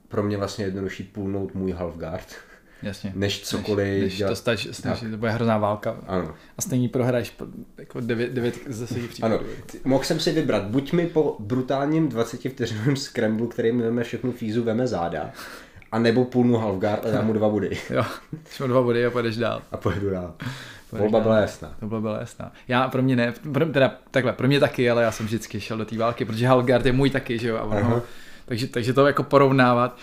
pro 0.08 0.22
mě 0.22 0.36
vlastně 0.36 0.64
jednodušší 0.64 1.02
půlnout 1.02 1.54
můj 1.54 1.72
halfguard, 1.72 2.34
Jasně. 2.82 3.12
než 3.14 3.42
cokoliv 3.42 3.86
Než, 3.88 4.02
než 4.02 4.16
dělat. 4.16 4.28
to, 4.30 4.36
stač, 4.36 4.66
než 4.66 4.76
Tak. 4.78 5.00
to 5.10 5.16
bude 5.16 5.30
hrozná 5.30 5.58
válka. 5.58 5.96
Ano. 6.06 6.34
A 6.58 6.62
stejně 6.62 6.88
prohraješ 6.88 7.34
jako 7.78 8.00
9, 8.00 8.32
9 8.32 8.54
z 8.66 8.80
10 8.80 9.08
případů. 9.08 9.34
Ano, 9.34 9.44
mohl 9.84 10.04
jsem 10.04 10.20
si 10.20 10.32
vybrat, 10.32 10.62
buď 10.62 10.92
mi 10.92 11.06
po 11.06 11.36
brutálním 11.38 12.08
20 12.08 12.48
vteřinovém 12.50 12.96
scramblu, 12.96 13.46
který 13.46 13.72
mi 13.72 13.82
veme 13.82 14.04
všechnu 14.04 14.32
fízu, 14.32 14.64
veme 14.64 14.86
záda, 14.86 15.30
a 15.92 15.98
nebo 15.98 16.24
půlnu 16.24 16.56
halfguard 16.58 17.06
a 17.06 17.10
dám 17.10 17.26
mu 17.26 17.32
dva 17.32 17.48
body 17.48 17.78
Jo, 17.90 18.04
když 18.30 18.58
mám 18.60 18.68
dva 18.68 18.82
body 18.82 19.06
a 19.06 19.10
půjdeš 19.10 19.36
dál. 19.36 19.62
a 19.72 19.76
pojedu 19.76 20.10
dál. 20.10 20.34
Pojedeš 20.90 21.02
Volba 21.02 21.18
dál. 21.18 21.22
byla 21.28 21.38
jasná. 21.40 21.74
To 21.80 21.86
byla, 22.00 22.18
jasná. 22.20 22.52
Já 22.68 22.88
pro 22.88 23.02
mě 23.02 23.16
ne, 23.16 23.32
pro, 23.52 23.66
teda 23.66 23.94
takhle, 24.10 24.32
pro 24.32 24.46
mě 24.46 24.60
taky, 24.60 24.90
ale 24.90 25.02
já 25.02 25.12
jsem 25.12 25.26
vždycky 25.26 25.60
šel 25.60 25.78
do 25.78 25.84
té 25.84 25.98
války, 25.98 26.24
protože 26.24 26.46
Halgard 26.46 26.86
je 26.86 26.92
můj 26.92 27.10
taky, 27.10 27.38
že 27.38 27.48
jo, 27.48 27.56
a 27.56 27.62
on 27.62 27.76
Aha. 27.78 27.88
ho, 27.88 28.02
takže, 28.44 28.66
takže 28.66 28.92
to 28.92 29.06
jako 29.06 29.22
porovnávat. 29.22 29.98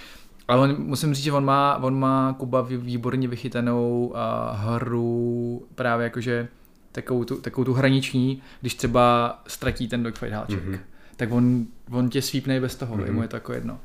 Ale 0.48 0.60
on, 0.62 0.76
musím 0.84 1.14
říct, 1.14 1.24
že 1.24 1.32
on 1.32 1.46
má, 1.46 1.78
on 1.84 2.00
má 2.00 2.34
Kuba 2.40 2.62
vý- 2.62 2.78
výborně 2.78 3.28
vychytanou 3.28 4.12
a 4.16 4.52
hru 4.52 5.68
právě 5.76 6.04
jakože 6.04 6.48
takovou 6.92 7.24
tu, 7.24 7.42
takovou 7.42 7.66
tu 7.66 7.74
hraniční, 7.74 8.42
když 8.62 8.76
třeba 8.76 9.40
ztratí 9.48 9.88
ten 9.88 10.04
dogfight 10.04 10.34
háček, 10.34 10.64
Mhm. 10.64 10.74
mm-hmm. 10.74 10.80
tak 11.18 11.32
on, 11.32 11.66
on 11.92 12.10
tě 12.10 12.22
svípne 12.22 12.58
i 12.58 12.60
bez 12.60 12.76
toho, 12.76 12.96
Mhm. 12.96 13.06
mm-hmm. 13.06 13.14
mu 13.14 13.22
je 13.22 13.28
to 13.28 13.36
jako 13.36 13.54
jedno. 13.54 13.80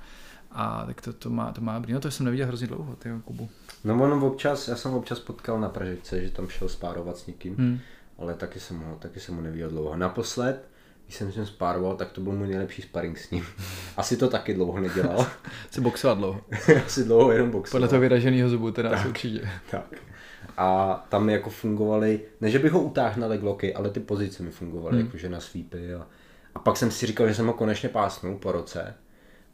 A 0.53 0.85
tak 0.87 1.01
to, 1.01 1.13
to 1.13 1.31
má, 1.31 1.53
to 1.53 1.61
má 1.61 1.75
dobrý. 1.79 1.93
No 1.93 2.01
to 2.01 2.11
jsem 2.11 2.25
neviděl 2.27 2.47
hrozně 2.47 2.67
dlouho, 2.67 2.97
ty 2.97 3.09
Kubu. 3.25 3.49
No 3.85 3.95
on 4.03 4.13
občas, 4.25 4.69
já 4.69 4.77
jsem 4.77 4.93
občas 4.95 5.19
potkal 5.19 5.61
na 5.61 5.69
Pražičce, 5.69 6.23
že 6.25 6.31
tam 6.31 6.49
šel 6.49 6.69
spárovat 6.69 7.17
s 7.19 7.27
někým, 7.27 7.57
Hmm. 7.57 7.79
ale 8.19 8.35
taky 8.35 8.61
jsem 8.61 8.79
ho, 8.81 8.97
taky 8.99 9.21
jsem 9.21 9.37
ho 9.37 9.43
neviděl 9.43 9.71
dlouho. 9.71 9.97
Naposled, 9.97 10.69
když 11.11 11.19
jsem 11.19 11.33
s 11.33 11.37
ním 11.37 11.47
spároval, 11.47 11.97
tak 11.97 12.13
to 12.13 12.21
byl 12.21 12.33
můj 12.33 12.49
nejlepší 12.49 12.83
sparring 12.83 13.19
s 13.19 13.31
ním. 13.31 13.45
Asi 13.97 14.17
to 14.17 14.29
taky 14.29 14.55
dlouho 14.55 14.81
nedělal. 14.81 15.27
Se 15.71 15.81
boxovat 15.81 16.19
dlouho. 16.19 16.41
Asi 16.87 17.05
dlouho 17.05 17.33
jenom 17.33 17.51
boxoval. 17.51 17.81
Podle 17.81 17.89
toho 17.89 18.01
vyraženého 18.01 18.49
zubu 18.49 18.71
teda 18.71 18.91
asi 18.91 19.09
určitě. 19.09 19.49
Tak. 19.71 19.95
A 20.57 20.95
tam 21.09 21.31
jako 21.31 21.51
fungovaly, 21.51 22.21
ne 22.41 22.51
že 22.51 22.59
bych 22.59 22.73
ho 22.73 22.83
utáhl 22.83 23.21
na 23.21 23.27
legloky, 23.27 23.75
ale 23.75 23.91
ty 23.91 24.01
pozice 24.01 24.43
mi 24.43 24.51
fungovaly, 24.51 24.97
hmm. 24.97 25.07
jakože 25.07 25.29
na 25.29 25.41
sweepy. 25.41 25.95
A, 25.95 26.07
a 26.55 26.59
pak 26.59 26.77
jsem 26.77 26.91
si 26.91 27.07
říkal, 27.07 27.29
že 27.29 27.35
jsem 27.35 27.47
ho 27.47 27.53
konečně 27.53 27.89
pásnul 27.89 28.35
po 28.35 28.53
roce 28.53 28.95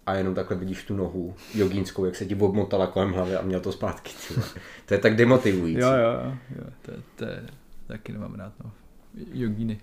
a 0.06 0.14
jenom 0.14 0.34
takhle 0.34 0.56
vidíš 0.56 0.84
tu 0.84 0.96
nohu 0.96 1.34
jogínskou, 1.54 2.04
jak 2.04 2.16
se 2.16 2.26
ti 2.26 2.34
obmotala 2.34 2.86
kolem 2.86 3.12
hlavy 3.12 3.36
a 3.36 3.42
měl 3.42 3.60
to 3.60 3.72
zpátky. 3.72 4.12
To 4.86 4.94
je 4.94 5.00
tak 5.00 5.16
demotivující. 5.16 5.80
Jo, 5.80 5.88
jo, 5.88 6.32
jo, 6.58 6.64
to, 6.82 6.90
je- 6.90 7.02
to, 7.16 7.24
je, 7.24 7.46
taky 7.86 8.12
nemám 8.12 8.34
rád, 8.34 8.52
no. 8.64 8.70
Jogíny. 9.32 9.80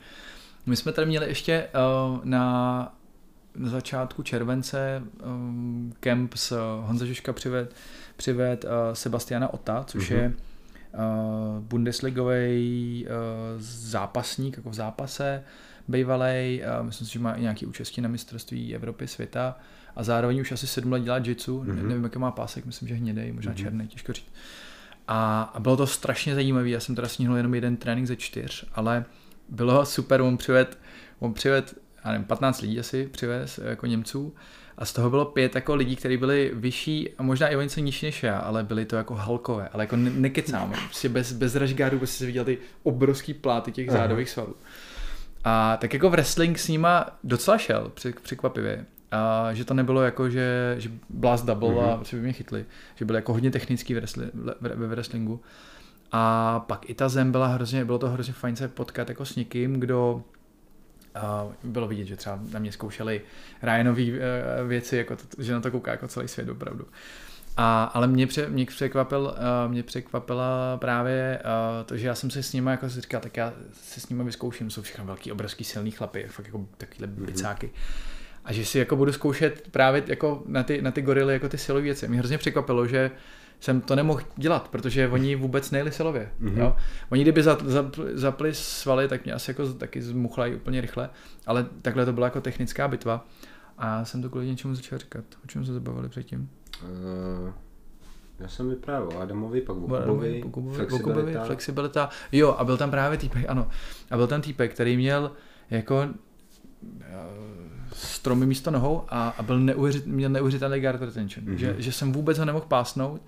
My 0.65 0.75
jsme 0.75 0.91
tady 0.91 1.07
měli 1.07 1.27
ještě 1.27 1.67
uh, 2.13 2.19
na, 2.23 2.95
na 3.55 3.69
začátku 3.69 4.23
července 4.23 5.03
um, 5.25 5.93
kemp 5.99 6.33
s 6.35 6.51
uh, 6.51 6.87
Honza 6.87 7.05
Žižka 7.05 7.33
přived, 7.33 7.75
přived 8.15 8.63
uh, 8.65 8.69
Sebastiana 8.93 9.53
Ota, 9.53 9.83
což 9.87 10.09
Mhm. 10.09 10.19
mm-hmm. 10.19 10.23
je 10.23 10.33
uh, 11.57 11.63
Bundesligový 11.63 13.05
uh, 13.07 13.13
zápasník, 13.61 14.57
jako 14.57 14.69
v 14.69 14.73
zápase, 14.73 15.43
bývalej, 15.87 16.63
uh, 16.79 16.85
myslím 16.85 17.07
si, 17.07 17.13
že 17.13 17.19
má 17.19 17.33
i 17.33 17.41
nějaký 17.41 17.65
účastí 17.65 18.01
na 18.01 18.09
mistrovství 18.09 18.75
Evropy, 18.75 19.07
světa 19.07 19.57
a 19.95 20.03
zároveň 20.03 20.39
už 20.41 20.51
asi 20.51 20.67
sedm 20.67 20.91
let 20.91 21.03
dělá 21.03 21.17
jitsu, 21.17 21.59
mm-hmm. 21.63 21.67
Mhm. 21.75 21.87
nevím, 21.87 22.03
jaký 22.03 22.19
má 22.19 22.31
pásek, 22.31 22.65
myslím, 22.65 22.87
že 22.89 22.95
hnědej, 22.95 23.31
možná 23.31 23.51
Mhm. 23.51 23.59
mm-hmm. 23.59 23.63
černý, 23.63 23.87
těžko 23.87 24.13
říct. 24.13 24.31
A, 25.07 25.41
a 25.53 25.59
bylo 25.59 25.77
to 25.77 25.87
strašně 25.87 26.35
zajímavé, 26.35 26.69
já 26.69 26.79
jsem 26.79 26.95
teda 26.95 27.07
sníhl 27.07 27.37
jenom 27.37 27.53
jeden 27.55 27.77
trénink 27.77 28.07
ze 28.07 28.15
čtyř, 28.15 28.65
ale 28.73 29.05
bylo 29.49 29.85
super, 29.85 30.21
on 30.21 30.37
přived, 30.37 30.77
on 31.19 31.33
přived, 31.33 31.73
já 32.05 32.11
nevím, 32.11 32.25
15 32.27 32.61
lidí 32.61 32.79
asi 32.79 33.07
přivez 33.11 33.59
jako 33.63 33.85
Němců 33.85 34.35
a 34.77 34.85
z 34.85 34.93
toho 34.93 35.09
bylo 35.09 35.25
pět 35.25 35.55
jako 35.55 35.75
lidí, 35.75 35.95
kteří 35.95 36.17
byli 36.17 36.51
vyšší 36.53 37.09
a 37.17 37.23
možná 37.23 37.47
i 37.47 37.55
o 37.55 37.61
něco 37.61 37.79
nižší 37.79 38.05
než 38.05 38.23
já, 38.23 38.37
ale 38.39 38.63
byli 38.63 38.85
to 38.85 38.95
jako 38.95 39.15
halkové, 39.15 39.69
ale 39.73 39.83
jako 39.83 39.95
ne- 39.95 40.09
nekecám, 40.09 40.73
prostě 40.85 41.09
bez, 41.09 41.31
bez 41.31 41.55
ražgáru 41.55 41.97
prostě 41.97 42.17
si 42.17 42.25
viděl 42.25 42.45
ty 42.45 42.57
obrovský 42.83 43.33
pláty 43.33 43.71
těch 43.71 43.91
zádových 43.91 44.29
svalů. 44.29 44.55
A 45.43 45.77
tak 45.81 45.93
jako 45.93 46.09
v 46.09 46.11
wrestling 46.11 46.59
s 46.59 46.67
nima 46.67 47.05
docela 47.23 47.57
šel, 47.57 47.91
přek- 47.95 48.19
překvapivě. 48.21 48.85
A 49.11 49.53
že 49.53 49.65
to 49.65 49.73
nebylo 49.73 50.01
jako, 50.01 50.29
že, 50.29 50.75
že 50.79 50.91
blast 51.09 51.45
double 51.45 51.69
mm-hmm. 51.69 51.83
a 51.83 51.87
Mhm. 51.87 51.95
prostě 51.95 52.15
by 52.15 52.21
mě 52.21 52.33
chytli. 52.33 52.65
Že 52.95 53.05
byl 53.05 53.15
jako 53.15 53.33
hodně 53.33 53.51
technický 53.51 53.93
ve 54.61 54.87
wrestlingu. 54.87 55.41
A 56.15 56.59
pak 56.67 56.89
i 56.89 56.93
ta 56.93 57.09
zem 57.09 57.31
byla 57.31 57.47
hrozně, 57.47 57.85
bylo 57.85 57.99
to 57.99 58.09
hrozně 58.09 58.33
fajn 58.33 58.55
se 58.55 58.67
potkat 58.67 59.09
jako 59.09 59.25
s 59.25 59.35
někým, 59.35 59.79
kdo 59.79 60.23
a 61.15 61.47
bylo 61.63 61.87
vidět, 61.87 62.05
že 62.05 62.15
třeba 62.15 62.39
na 62.51 62.59
mě 62.59 62.71
zkoušeli 62.71 63.21
Ryanový 63.63 64.13
eh, 64.13 64.63
věci, 64.67 64.97
jako 64.97 65.15
to, 65.15 65.43
že 65.43 65.53
na 65.53 65.61
to 65.61 65.71
kouká 65.71 65.91
jako 65.91 66.07
celý 66.07 66.27
svět 66.27 66.49
opravdu. 66.49 66.87
A, 67.57 67.83
ale 67.83 68.07
mě, 68.07 68.27
pře, 68.27 68.49
mě, 68.49 68.65
překvapil, 68.65 69.21
uh, 69.65 69.71
mě 69.71 69.83
překvapila 69.83 70.77
právě 70.77 71.39
uh, 71.43 71.85
to, 71.85 71.97
že 71.97 72.07
já 72.07 72.15
jsem 72.15 72.31
si 72.31 72.43
s 72.43 72.53
nimi 72.53 72.71
jako 72.71 72.89
si 72.89 73.01
říkal, 73.01 73.21
tak 73.21 73.37
já 73.37 73.53
si 73.73 73.99
s 74.01 74.09
nimi 74.09 74.23
vyzkouším, 74.23 74.69
jsou 74.69 74.81
všechno 74.81 75.05
velký, 75.05 75.31
obrovský, 75.31 75.63
silný 75.63 75.91
chlapy, 75.91 76.25
fakt 76.29 76.45
jako 76.45 76.65
takovýhle 76.77 77.07
Mhm. 77.07 77.25
bicáky. 77.25 77.69
A 78.45 78.53
že 78.53 78.65
si 78.65 78.79
jako 78.79 78.95
budu 78.95 79.11
zkoušet 79.13 79.67
právě 79.71 80.03
jako 80.07 80.43
na 80.47 80.63
ty, 80.63 80.81
na 80.81 80.91
ty 80.91 81.01
gorily 81.01 81.33
jako 81.33 81.49
ty 81.49 81.57
silové 81.57 81.83
věci. 81.83 82.07
Mě 82.07 82.19
hrozně 82.19 82.37
překvapilo, 82.37 82.87
že 82.87 83.11
jsem 83.63 83.81
to 83.81 83.95
nemohl 83.95 84.21
dělat, 84.35 84.67
protože 84.67 85.07
oni 85.07 85.35
vůbec 85.35 85.71
nejeli 85.71 85.91
silově. 85.91 86.31
Mhm. 86.39 86.55
Mm-hmm. 86.55 86.59
Jo? 86.59 86.75
Oni 87.09 87.21
kdyby 87.21 87.43
za, 87.43 87.57
za, 87.65 87.91
zapli 88.13 88.53
svaly, 88.53 89.07
tak 89.07 89.23
mě 89.25 89.33
asi 89.33 89.51
jako 89.51 89.73
taky 89.73 90.01
zmuchlají 90.01 90.55
úplně 90.55 90.81
rychle, 90.81 91.09
ale 91.45 91.65
takhle 91.81 92.05
to 92.05 92.13
byla 92.13 92.27
jako 92.27 92.41
technická 92.41 92.87
bitva. 92.87 93.25
A 93.77 94.05
jsem 94.05 94.21
to 94.21 94.29
kvůli 94.29 94.47
něčemu 94.47 94.75
začal 94.75 94.97
říkat. 94.97 95.23
O 95.43 95.47
čem 95.47 95.65
se 95.65 95.73
zabavili 95.73 96.09
předtím? 96.09 96.49
Uh, 96.83 97.53
já 98.39 98.47
jsem 98.47 98.69
vyprávěl 98.69 99.17
o 99.17 99.21
Adamovi, 99.21 99.61
pak 99.61 99.75
o 99.75 99.79
Kubovi, 99.79 100.03
Kubovi, 100.05 100.41
Kubovi, 100.41 100.75
flexibilita. 100.75 101.21
Kubovi, 101.21 101.45
flexibilita. 101.45 102.09
Jo, 102.31 102.55
a 102.57 102.63
byl 102.63 102.77
tam 102.77 102.91
právě 102.91 103.17
týpek, 103.17 103.45
ano. 103.47 103.67
A 104.11 104.17
byl 104.17 104.27
tam 104.27 104.41
týpek, 104.41 104.73
který 104.73 104.97
měl 104.97 105.31
jako 105.69 106.09
eh, 107.01 107.15
stromy 107.93 108.45
místo 108.45 108.71
nohou 108.71 109.03
a, 109.09 109.29
a 109.29 109.43
byl 109.43 109.59
neuvěřit, 109.59 110.07
měl 110.07 110.29
neuvěřitelný 110.29 110.79
guard 110.79 111.01
retention. 111.01 111.45
Mhm. 111.45 111.55
Mm-hmm. 111.55 111.59
Že, 111.59 111.75
že, 111.77 111.91
jsem 111.91 112.11
vůbec 112.11 112.37
ho 112.37 112.45
nemohl 112.45 112.65
pásnout. 112.67 113.21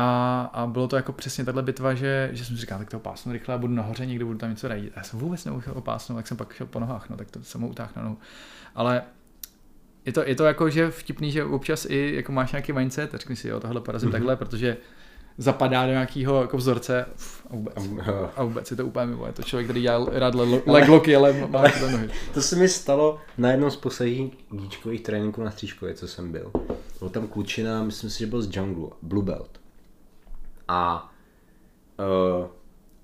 A, 0.00 0.40
a 0.52 0.66
bylo 0.66 0.88
to 0.88 0.96
jako 0.96 1.12
přesně 1.12 1.44
tahle 1.44 1.62
bitva, 1.62 1.94
že, 1.94 2.30
že 2.32 2.44
jsem 2.44 2.56
si 2.56 2.60
říkal, 2.60 2.78
tak 2.78 2.90
to 2.90 2.98
pásnu 2.98 3.32
rychle 3.32 3.54
a 3.54 3.58
budu 3.58 3.74
nahoře, 3.74 4.06
někde 4.06 4.24
budu 4.24 4.38
tam 4.38 4.50
něco 4.50 4.68
radit. 4.68 4.92
A 4.96 4.98
já 4.98 5.04
jsem 5.04 5.18
vůbec 5.18 5.44
nemohl 5.44 5.62
ho 5.74 5.80
pásnout, 5.80 6.16
tak 6.18 6.26
jsem 6.26 6.36
pak 6.36 6.52
šel 6.54 6.66
po 6.66 6.80
nohách, 6.80 7.10
no, 7.10 7.16
tak 7.16 7.30
to 7.30 7.42
jsem 7.44 7.60
ho 7.60 7.68
utáhl 7.68 7.90
na 7.96 8.02
nohu. 8.02 8.16
Ale 8.74 9.02
je 10.04 10.12
to, 10.12 10.22
je 10.26 10.34
to 10.34 10.44
jako, 10.44 10.70
že 10.70 10.90
vtipný, 10.90 11.32
že 11.32 11.44
občas 11.44 11.86
i 11.90 12.12
jako 12.16 12.32
máš 12.32 12.52
nějaký 12.52 12.72
mindset, 12.72 13.10
řekni 13.14 13.36
si, 13.36 13.48
jo, 13.48 13.60
tohle 13.60 13.80
porazím 13.80 14.08
Mhm. 14.08 14.14
mm-hmm. 14.16 14.18
takhle, 14.18 14.36
protože 14.36 14.76
zapadá 15.38 15.86
do 15.86 15.92
nějakého 15.92 16.40
jako 16.42 16.56
vzorce 16.56 17.06
uf, 17.14 17.46
a 17.50 17.56
vůbec. 17.56 17.74
A- 18.36 18.42
vůbec 18.44 18.70
je 18.70 18.76
to 18.76 18.86
úplně 18.86 19.06
mimo. 19.06 19.26
Je 19.26 19.32
to 19.32 19.42
člověk, 19.42 19.66
který 19.66 19.82
dělá 19.82 20.06
rád 20.12 20.34
le- 20.34 20.62
legloky, 20.66 21.16
ale 21.16 21.32
má 21.48 21.62
tyhle 21.72 21.92
nohy. 21.92 22.10
To 22.34 22.42
se 22.42 22.56
mi 22.56 22.68
stalo 22.68 23.18
na 23.38 23.50
jednom 23.50 23.70
z 23.70 23.76
posledních 23.76 24.32
díčkových 24.50 25.00
tréninků 25.00 25.42
na 25.42 25.50
Střížkově, 25.50 25.94
co 25.94 26.08
jsem 26.08 26.32
byl. 26.32 26.50
Byl 26.98 27.08
tam 27.08 27.26
klučina, 27.26 27.82
myslím 27.82 28.10
si, 28.10 28.18
že 28.18 28.26
byl 28.26 28.42
z 28.42 28.56
Jungle, 28.56 28.88
Blue 29.02 29.24
Belt. 29.24 29.57
A 30.68 31.12
uh, 31.98 32.46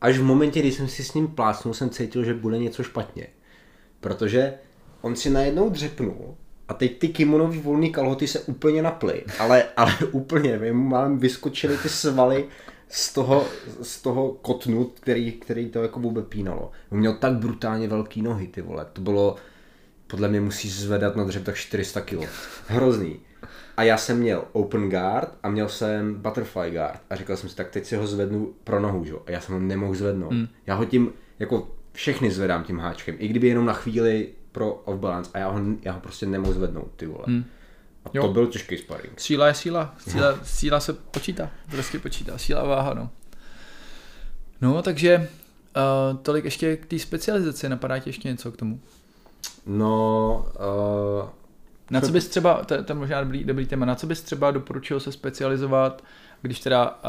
až 0.01 0.19
v 0.19 0.23
momentě, 0.23 0.61
kdy 0.61 0.73
jsem 0.73 0.89
si 0.89 1.05
s 1.05 1.15
ním 1.15 1.29
plásnul, 1.29 1.75
jsem 1.75 1.91
cítil, 1.91 2.25
že 2.25 2.35
bude 2.35 2.59
něco 2.59 2.83
špatně. 2.83 3.27
Protože 4.01 4.55
on 5.01 5.17
si 5.17 5.31
najednou 5.31 5.71
dřepnul 5.71 6.35
a 6.69 6.75
teď 6.75 6.99
ty 6.99 7.09
kimonový 7.09 7.61
volný 7.61 7.93
kalhoty 7.93 8.27
se 8.27 8.41
úplně 8.41 8.83
naply, 8.83 9.25
ale, 9.39 9.65
ale 9.77 9.95
úplně, 10.13 10.51
nevím, 10.51 10.77
mám 10.77 11.19
vyskočily 11.19 11.79
ty 11.79 11.89
svaly 11.89 12.49
z 12.89 13.13
toho, 13.13 13.47
z 13.83 14.03
toho 14.03 14.33
kotnu, 14.33 14.85
který, 14.85 15.33
který 15.33 15.69
to 15.69 15.83
jako 15.83 16.01
vůbec 16.01 16.27
pínalo. 16.29 16.71
On 16.91 16.99
měl 16.99 17.15
tak 17.15 17.33
brutálně 17.33 17.89
velký 17.89 18.23
nohy, 18.23 18.47
ty 18.47 18.63
vole, 18.63 18.87
to 18.93 19.01
bylo, 19.01 19.37
podle 20.07 20.29
mě 20.29 20.41
musí 20.41 20.69
zvedat 20.69 21.17
na 21.17 21.25
dřep 21.25 21.45
tak 21.45 21.57
400 21.57 22.01
kg. 22.01 22.29
Hrozný. 22.67 23.21
A 23.77 23.83
já 23.83 23.97
jsem 23.97 24.19
měl 24.19 24.45
open 24.53 24.91
guard 24.91 25.29
a 25.43 25.51
měl 25.51 25.69
jsem 25.69 26.15
butterfly 26.15 26.71
guard. 26.71 27.01
A 27.11 27.17
říkal 27.17 27.37
jsem 27.37 27.49
si, 27.49 27.57
tak 27.57 27.71
teď 27.71 27.85
si 27.87 27.97
ho 27.97 28.07
zvednu 28.07 28.55
pro 28.65 28.81
nohu, 28.81 29.05
že? 29.05 29.13
A 29.27 29.31
já 29.31 29.41
jsem 29.41 29.55
ho 29.55 29.61
nemohl 29.61 29.95
zvednout. 29.95 30.33
Mm. 30.33 30.49
Já 30.67 30.75
ho 30.75 30.85
tím, 30.85 31.13
jako 31.39 31.69
všechny 31.93 32.31
zvedám 32.31 32.65
tím 32.65 32.79
háčkem. 32.79 33.15
I 33.19 33.29
kdyby 33.29 33.49
jenom 33.49 33.67
na 33.67 33.73
chvíli 33.73 34.29
pro 34.53 34.75
off 34.75 34.99
balance. 34.99 35.31
A 35.35 35.39
já 35.39 35.49
ho, 35.49 35.61
já 35.83 35.93
ho 35.93 36.01
prostě 36.01 36.27
nemohl 36.27 36.53
zvednout, 36.53 36.91
ty 36.97 37.07
vole. 37.07 37.25
Mm. 37.27 37.45
A 38.05 38.09
to 38.09 38.19
Jo. 38.19 38.29
byl 38.29 38.47
těžký 38.47 38.79
sparring. 38.79 39.21
Síla 39.21 39.47
je 39.47 39.55
síla. 39.55 39.95
Síla, 39.99 40.39
síla 40.43 40.81
se 40.81 40.93
počítá. 40.93 41.51
Prostě 41.71 41.99
počítá. 41.99 42.39
Síla 42.39 42.61
a 42.61 42.65
váha, 42.67 42.95
no. 42.95 43.11
No, 44.61 44.83
takže 44.83 45.29
uh, 45.77 46.19
tolik 46.19 46.45
ještě 46.45 46.77
k 46.77 46.87
té 46.87 46.99
specializaci. 46.99 47.69
Napadá 47.69 47.99
ti 47.99 48.09
ještě 48.09 48.29
něco 48.29 48.53
k 48.53 48.57
tomu? 48.57 48.81
No, 49.67 50.47
uh, 51.23 51.29
Na 51.91 52.01
co 52.01 52.13
bys 52.13 52.29
třeba, 52.29 52.65
to, 52.65 52.85
to 52.85 52.93
je 52.93 52.97
možná 52.97 53.21
dobrý, 53.21 53.45
dobrý 53.45 53.67
téma, 53.67 53.87
na 53.87 53.95
co 53.95 54.07
bys 54.07 54.23
třeba 54.23 54.51
doporučil 54.51 55.01
se 55.01 55.13
specializovat, 55.13 56.05
když 56.43 56.61
teda, 56.61 57.01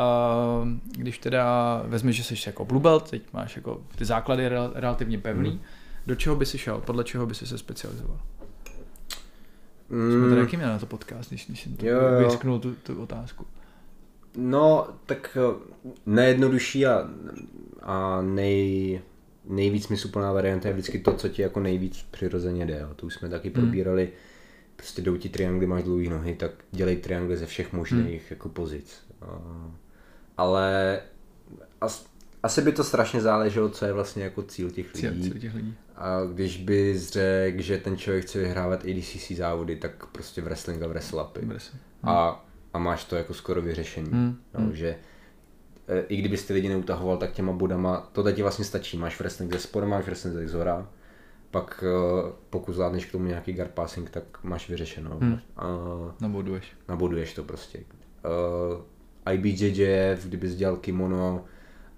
uh, 0.61 0.67
když 0.91 1.17
teda 1.17 1.81
vezmeš, 1.87 2.15
že 2.15 2.23
jsi 2.23 2.35
jako 2.45 2.65
blue 2.65 2.81
belt, 2.81 3.09
teď 3.09 3.21
máš 3.33 3.55
jako 3.55 3.81
ty 3.95 4.05
základy 4.05 4.47
rel, 4.47 4.71
relativně 4.75 5.17
pevný, 5.17 5.49
mm. 5.49 5.59
do 6.07 6.15
čeho 6.15 6.35
by 6.35 6.45
si 6.45 6.57
šel, 6.57 6.81
podle 6.85 7.03
čeho 7.03 7.25
by 7.25 7.35
si 7.35 7.47
se 7.47 7.57
specializoval? 7.57 8.19
Mm. 9.89 10.11
Jsme 10.11 10.29
tady 10.29 10.41
jaký 10.41 10.57
měl 10.57 10.69
na 10.69 10.79
to 10.79 10.85
podcast, 10.85 11.29
když, 11.29 11.47
když 11.47 11.63
jsem 11.63 11.75
to 11.75 11.85
jo, 11.85 11.99
jo. 12.01 12.27
vysknul 12.27 12.59
tu, 12.59 12.75
tu 12.75 13.01
otázku. 13.01 13.45
No, 14.37 14.87
tak 15.05 15.37
eh, 15.41 15.89
nejjednodušší 16.05 16.85
a, 16.85 17.09
a 17.81 18.21
nej, 18.21 19.01
nejvíc 19.45 19.85
smysluplná 19.85 20.31
varianta 20.31 20.67
je 20.67 20.73
vždycky 20.73 20.99
to, 20.99 21.13
co 21.13 21.29
ti 21.29 21.41
jako 21.41 21.59
nejvíc 21.59 22.05
přirozeně 22.11 22.65
jde. 22.65 22.87
To 22.95 23.05
už 23.05 23.13
jsme 23.13 23.29
taky 23.29 23.49
mm. 23.49 23.71
Prostě 24.75 25.01
jdou 25.01 25.17
ti 25.17 25.29
triangly, 25.29 25.67
máš 25.67 25.83
dlouhé 25.83 26.09
nohy, 26.09 26.35
tak 26.35 26.51
dělej 26.71 26.97
triangly 26.97 27.37
ze 27.37 27.45
všech 27.45 27.73
možných 27.73 28.21
mm. 28.21 28.27
jako 28.29 28.49
pozic. 28.49 29.05
Ale 30.37 30.99
as, 31.81 32.05
asi 32.43 32.61
by 32.61 32.71
to 32.71 32.83
strašně 32.83 33.21
záleželo, 33.21 33.69
co 33.69 33.85
je 33.85 33.93
vlastně 33.93 34.23
jako 34.23 34.43
cíl 34.43 34.71
těch 34.71 34.95
lidí. 34.95 35.23
Cíl, 35.23 35.39
těch 35.39 35.55
lidí. 35.55 35.75
A 35.95 36.19
když 36.33 36.57
by 36.57 36.99
řekl, 36.99 37.61
že 37.61 37.77
ten 37.77 37.97
člověk 37.97 38.25
chce 38.25 38.39
vyhrávat 38.39 38.85
ADCC 38.85 39.31
závody, 39.31 39.75
tak 39.75 40.05
prostě 40.05 40.41
wrestling 40.41 40.83
a 40.83 40.87
wrestle 40.87 41.23
upy. 41.23 41.47
A, 42.03 42.45
a 42.73 42.79
máš 42.79 43.05
to 43.05 43.15
jako 43.15 43.33
skoro 43.33 43.61
vyřešení. 43.61 44.09
Hmm. 44.11 44.37
No, 44.53 44.59
hmm. 44.59 44.75
že 44.75 44.95
e, 45.87 45.99
i 46.01 46.17
kdybyste 46.17 46.53
lidi 46.53 46.69
neutahoval, 46.69 47.17
tak 47.17 47.31
těma 47.31 47.53
bodama, 47.53 48.09
to 48.11 48.31
ti 48.31 48.41
vlastně 48.41 48.65
stačí. 48.65 48.97
Máš 48.97 49.19
wrestling 49.19 49.53
ze 49.53 49.59
spodu, 49.59 49.87
máš 49.87 50.05
wrestling 50.05 50.35
ze 50.35 50.47
zhora, 50.47 50.89
pak 51.55 51.83
e, 51.83 51.91
pokud 52.49 52.73
zvládneš 52.73 53.05
k 53.05 53.11
tomu 53.11 53.25
nějaký 53.25 53.53
guard 53.53 53.71
passing, 53.71 54.09
tak 54.09 54.43
máš 54.43 54.69
vyřešeno. 54.69 55.17
Hmm. 55.21 55.39
A, 55.57 55.67
naboduješ. 56.21 56.71
Naboduješ 56.89 57.33
to 57.33 57.43
prostě. 57.43 57.79
Uh, 59.25 59.33
IBJJF, 59.33 60.25
kdyby 60.25 60.49
dělal 60.49 60.77
kimono 60.77 61.45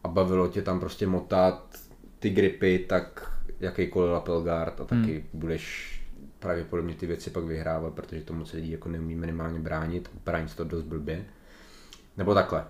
a 0.03 0.07
bavilo 0.07 0.47
tě 0.47 0.61
tam 0.61 0.79
prostě 0.79 1.07
motat 1.07 1.77
ty 2.19 2.29
gripy, 2.29 2.79
tak 2.79 3.31
jakýkoliv 3.59 4.11
lapel 4.11 4.41
guard 4.41 4.81
a 4.81 4.85
taky 4.85 5.13
hmm. 5.13 5.23
budeš 5.33 5.93
pravděpodobně 6.39 6.95
ty 6.95 7.05
věci 7.05 7.29
pak 7.29 7.43
vyhrávat, 7.43 7.93
protože 7.93 8.21
tomu 8.21 8.45
se 8.45 8.57
lidí 8.57 8.71
jako 8.71 8.89
neumí 8.89 9.15
minimálně 9.15 9.59
bránit, 9.59 10.11
bránit 10.25 10.55
to 10.55 10.63
dost 10.63 10.83
blbě. 10.83 11.25
Nebo 12.17 12.33
takhle, 12.33 12.65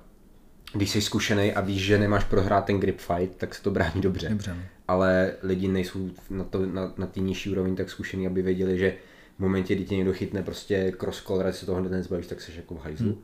když 0.74 0.90
jsi 0.90 1.02
zkušený 1.02 1.54
a 1.54 1.62
víš, 1.62 1.82
že 1.86 1.98
nemáš 1.98 2.24
prohrát 2.24 2.66
ten 2.66 2.80
grip 2.80 3.00
fight, 3.00 3.36
tak 3.38 3.56
se 3.56 3.64
to 3.64 3.72
brání 3.72 4.02
dobře. 4.02 4.30
dobře. 4.30 4.52
No. 4.52 4.62
Ale 4.88 5.34
lidi 5.44 5.68
nejsou 5.68 6.10
na, 6.30 6.44
to, 6.44 6.66
na, 6.66 6.94
na 6.98 7.08
ty 7.08 7.22
nižší 7.22 7.50
úrovni 7.50 7.76
tak 7.76 7.90
zkušený, 7.90 8.28
aby 8.28 8.42
věděli, 8.42 8.78
že 8.78 8.96
v 9.38 9.40
momentě, 9.40 9.76
kdy 9.76 9.86
tě 9.86 9.96
někdo 9.96 10.14
chytne 10.14 10.44
prostě 10.44 10.92
cross 10.92 11.24
collar, 11.24 11.54
se 11.54 11.66
toho 11.66 11.80
hned 11.80 11.92
nezbavíš, 11.92 12.28
tak 12.28 12.42
jsi 12.42 12.52
jako 12.56 12.76
v 12.76 12.84
hajzlu. 12.84 13.12
Hmm. 13.12 13.22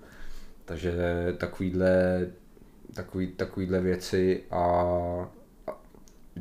Takže 0.66 0.94
takovýhle, 1.38 2.28
takový, 2.94 3.28
takovýhle 3.28 3.82
věci 3.82 4.44
a, 4.52 4.64
a 5.68 5.82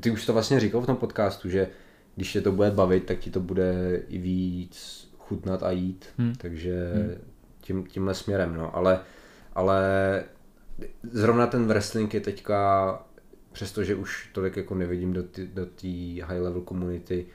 ty 0.01 0.11
už 0.11 0.27
to 0.27 0.33
vlastně 0.33 0.61
říkal 0.61 0.81
v 0.81 0.87
tom 0.87 0.97
podcastu, 0.97 1.49
že 1.49 1.69
když 2.17 2.33
tě 2.33 2.41
to 2.41 2.53
bude 2.53 2.71
bavit, 2.71 3.05
tak 3.05 3.19
ti 3.19 3.31
to 3.31 3.41
bude 3.41 4.03
i 4.09 4.19
víc 4.19 5.09
chutnat 5.19 5.62
a 5.62 5.71
jít, 5.71 6.07
hmm. 6.19 6.35
takže 6.35 6.93
hmm. 6.95 7.33
Tím, 7.61 7.87
tímhle 7.87 8.15
směrem, 8.15 8.55
no, 8.55 8.77
ale, 8.77 9.01
ale 9.55 9.85
zrovna 11.03 11.47
ten 11.47 11.66
wrestling 11.66 12.14
je 12.14 12.21
teďka, 12.21 12.99
přestože 13.53 13.95
už 13.95 14.31
tolik 14.33 14.57
jako 14.57 14.75
nevidím 14.75 15.12
do 15.12 15.23
té 15.23 15.47
do 15.47 15.66
high 16.25 16.40
level 16.40 16.61
komunity, 16.61 17.27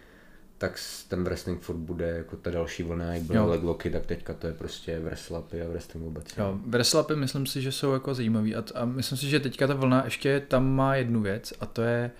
tak 0.57 0.79
ten 1.07 1.23
wrestling 1.23 1.61
furt 1.61 1.77
bude 1.77 2.09
jako 2.09 2.35
ta 2.37 2.51
další 2.51 2.83
vlna, 2.83 3.13
jak 3.13 3.23
byly 3.23 3.39
leglocky, 3.39 3.89
tak 3.89 4.05
teďka 4.05 4.33
to 4.33 4.47
je 4.47 4.53
prostě 4.53 4.99
wrestlapy 4.99 5.61
a 5.61 5.67
wrestling 5.67 6.05
vůbec. 6.05 6.37
Jo, 6.37 6.59
wrestlapy 6.65 7.15
myslím 7.15 7.45
si, 7.45 7.61
že 7.61 7.71
jsou 7.71 7.93
jako 7.93 8.13
zajímavý 8.13 8.55
a, 8.55 8.63
a 8.75 8.85
myslím 8.85 9.17
si, 9.17 9.29
že 9.29 9.39
teďka 9.39 9.67
ta 9.67 9.73
vlna 9.73 10.05
ještě 10.05 10.39
tam 10.47 10.75
má 10.75 10.95
jednu 10.95 11.21
věc 11.21 11.53
a 11.59 11.65
to 11.65 11.81
je 11.81 12.11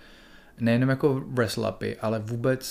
nejenom 0.60 0.88
jako 0.88 1.24
wrestlapy, 1.28 1.96
ale 1.96 2.18
vůbec 2.18 2.62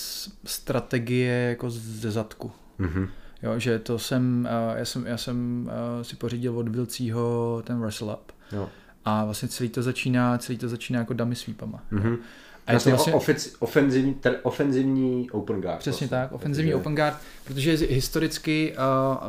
strategie 0.44 1.32
jako 1.34 1.70
ze 1.70 2.10
zadku. 2.10 2.52
Mm-hmm. 2.80 3.08
Jo, 3.42 3.58
že 3.58 3.78
to 3.78 3.98
jsem, 3.98 4.48
já 4.76 4.84
jsem, 4.84 5.06
já 5.06 5.16
jsem 5.16 5.70
si 6.02 6.16
pořídil 6.16 6.58
od 6.58 6.68
Vilcího 6.68 7.62
ten 7.66 7.80
wrestle 7.80 8.14
up. 8.14 8.32
Jo. 8.52 8.68
A 9.04 9.24
vlastně 9.24 9.48
celý 9.48 9.68
to 9.68 9.82
začíná, 9.82 10.38
celý 10.38 10.58
to 10.58 10.68
začíná 10.68 10.98
jako 10.98 11.14
dummy 11.14 11.34
sweepama. 11.34 11.82
Mm-hmm. 11.92 12.18
A 12.66 12.72
je 12.72 12.80
to 12.80 12.90
vlastně 12.90 13.14
ofenzivní, 13.58 14.16
ofenzivní 14.42 15.30
open 15.30 15.60
guard. 15.60 15.78
Přesně 15.78 16.06
vlastně. 16.06 16.08
tak, 16.08 16.32
ofenzivní 16.32 16.74
open 16.74 16.94
guard, 16.94 17.16
protože 17.44 17.72
historicky, 17.72 18.76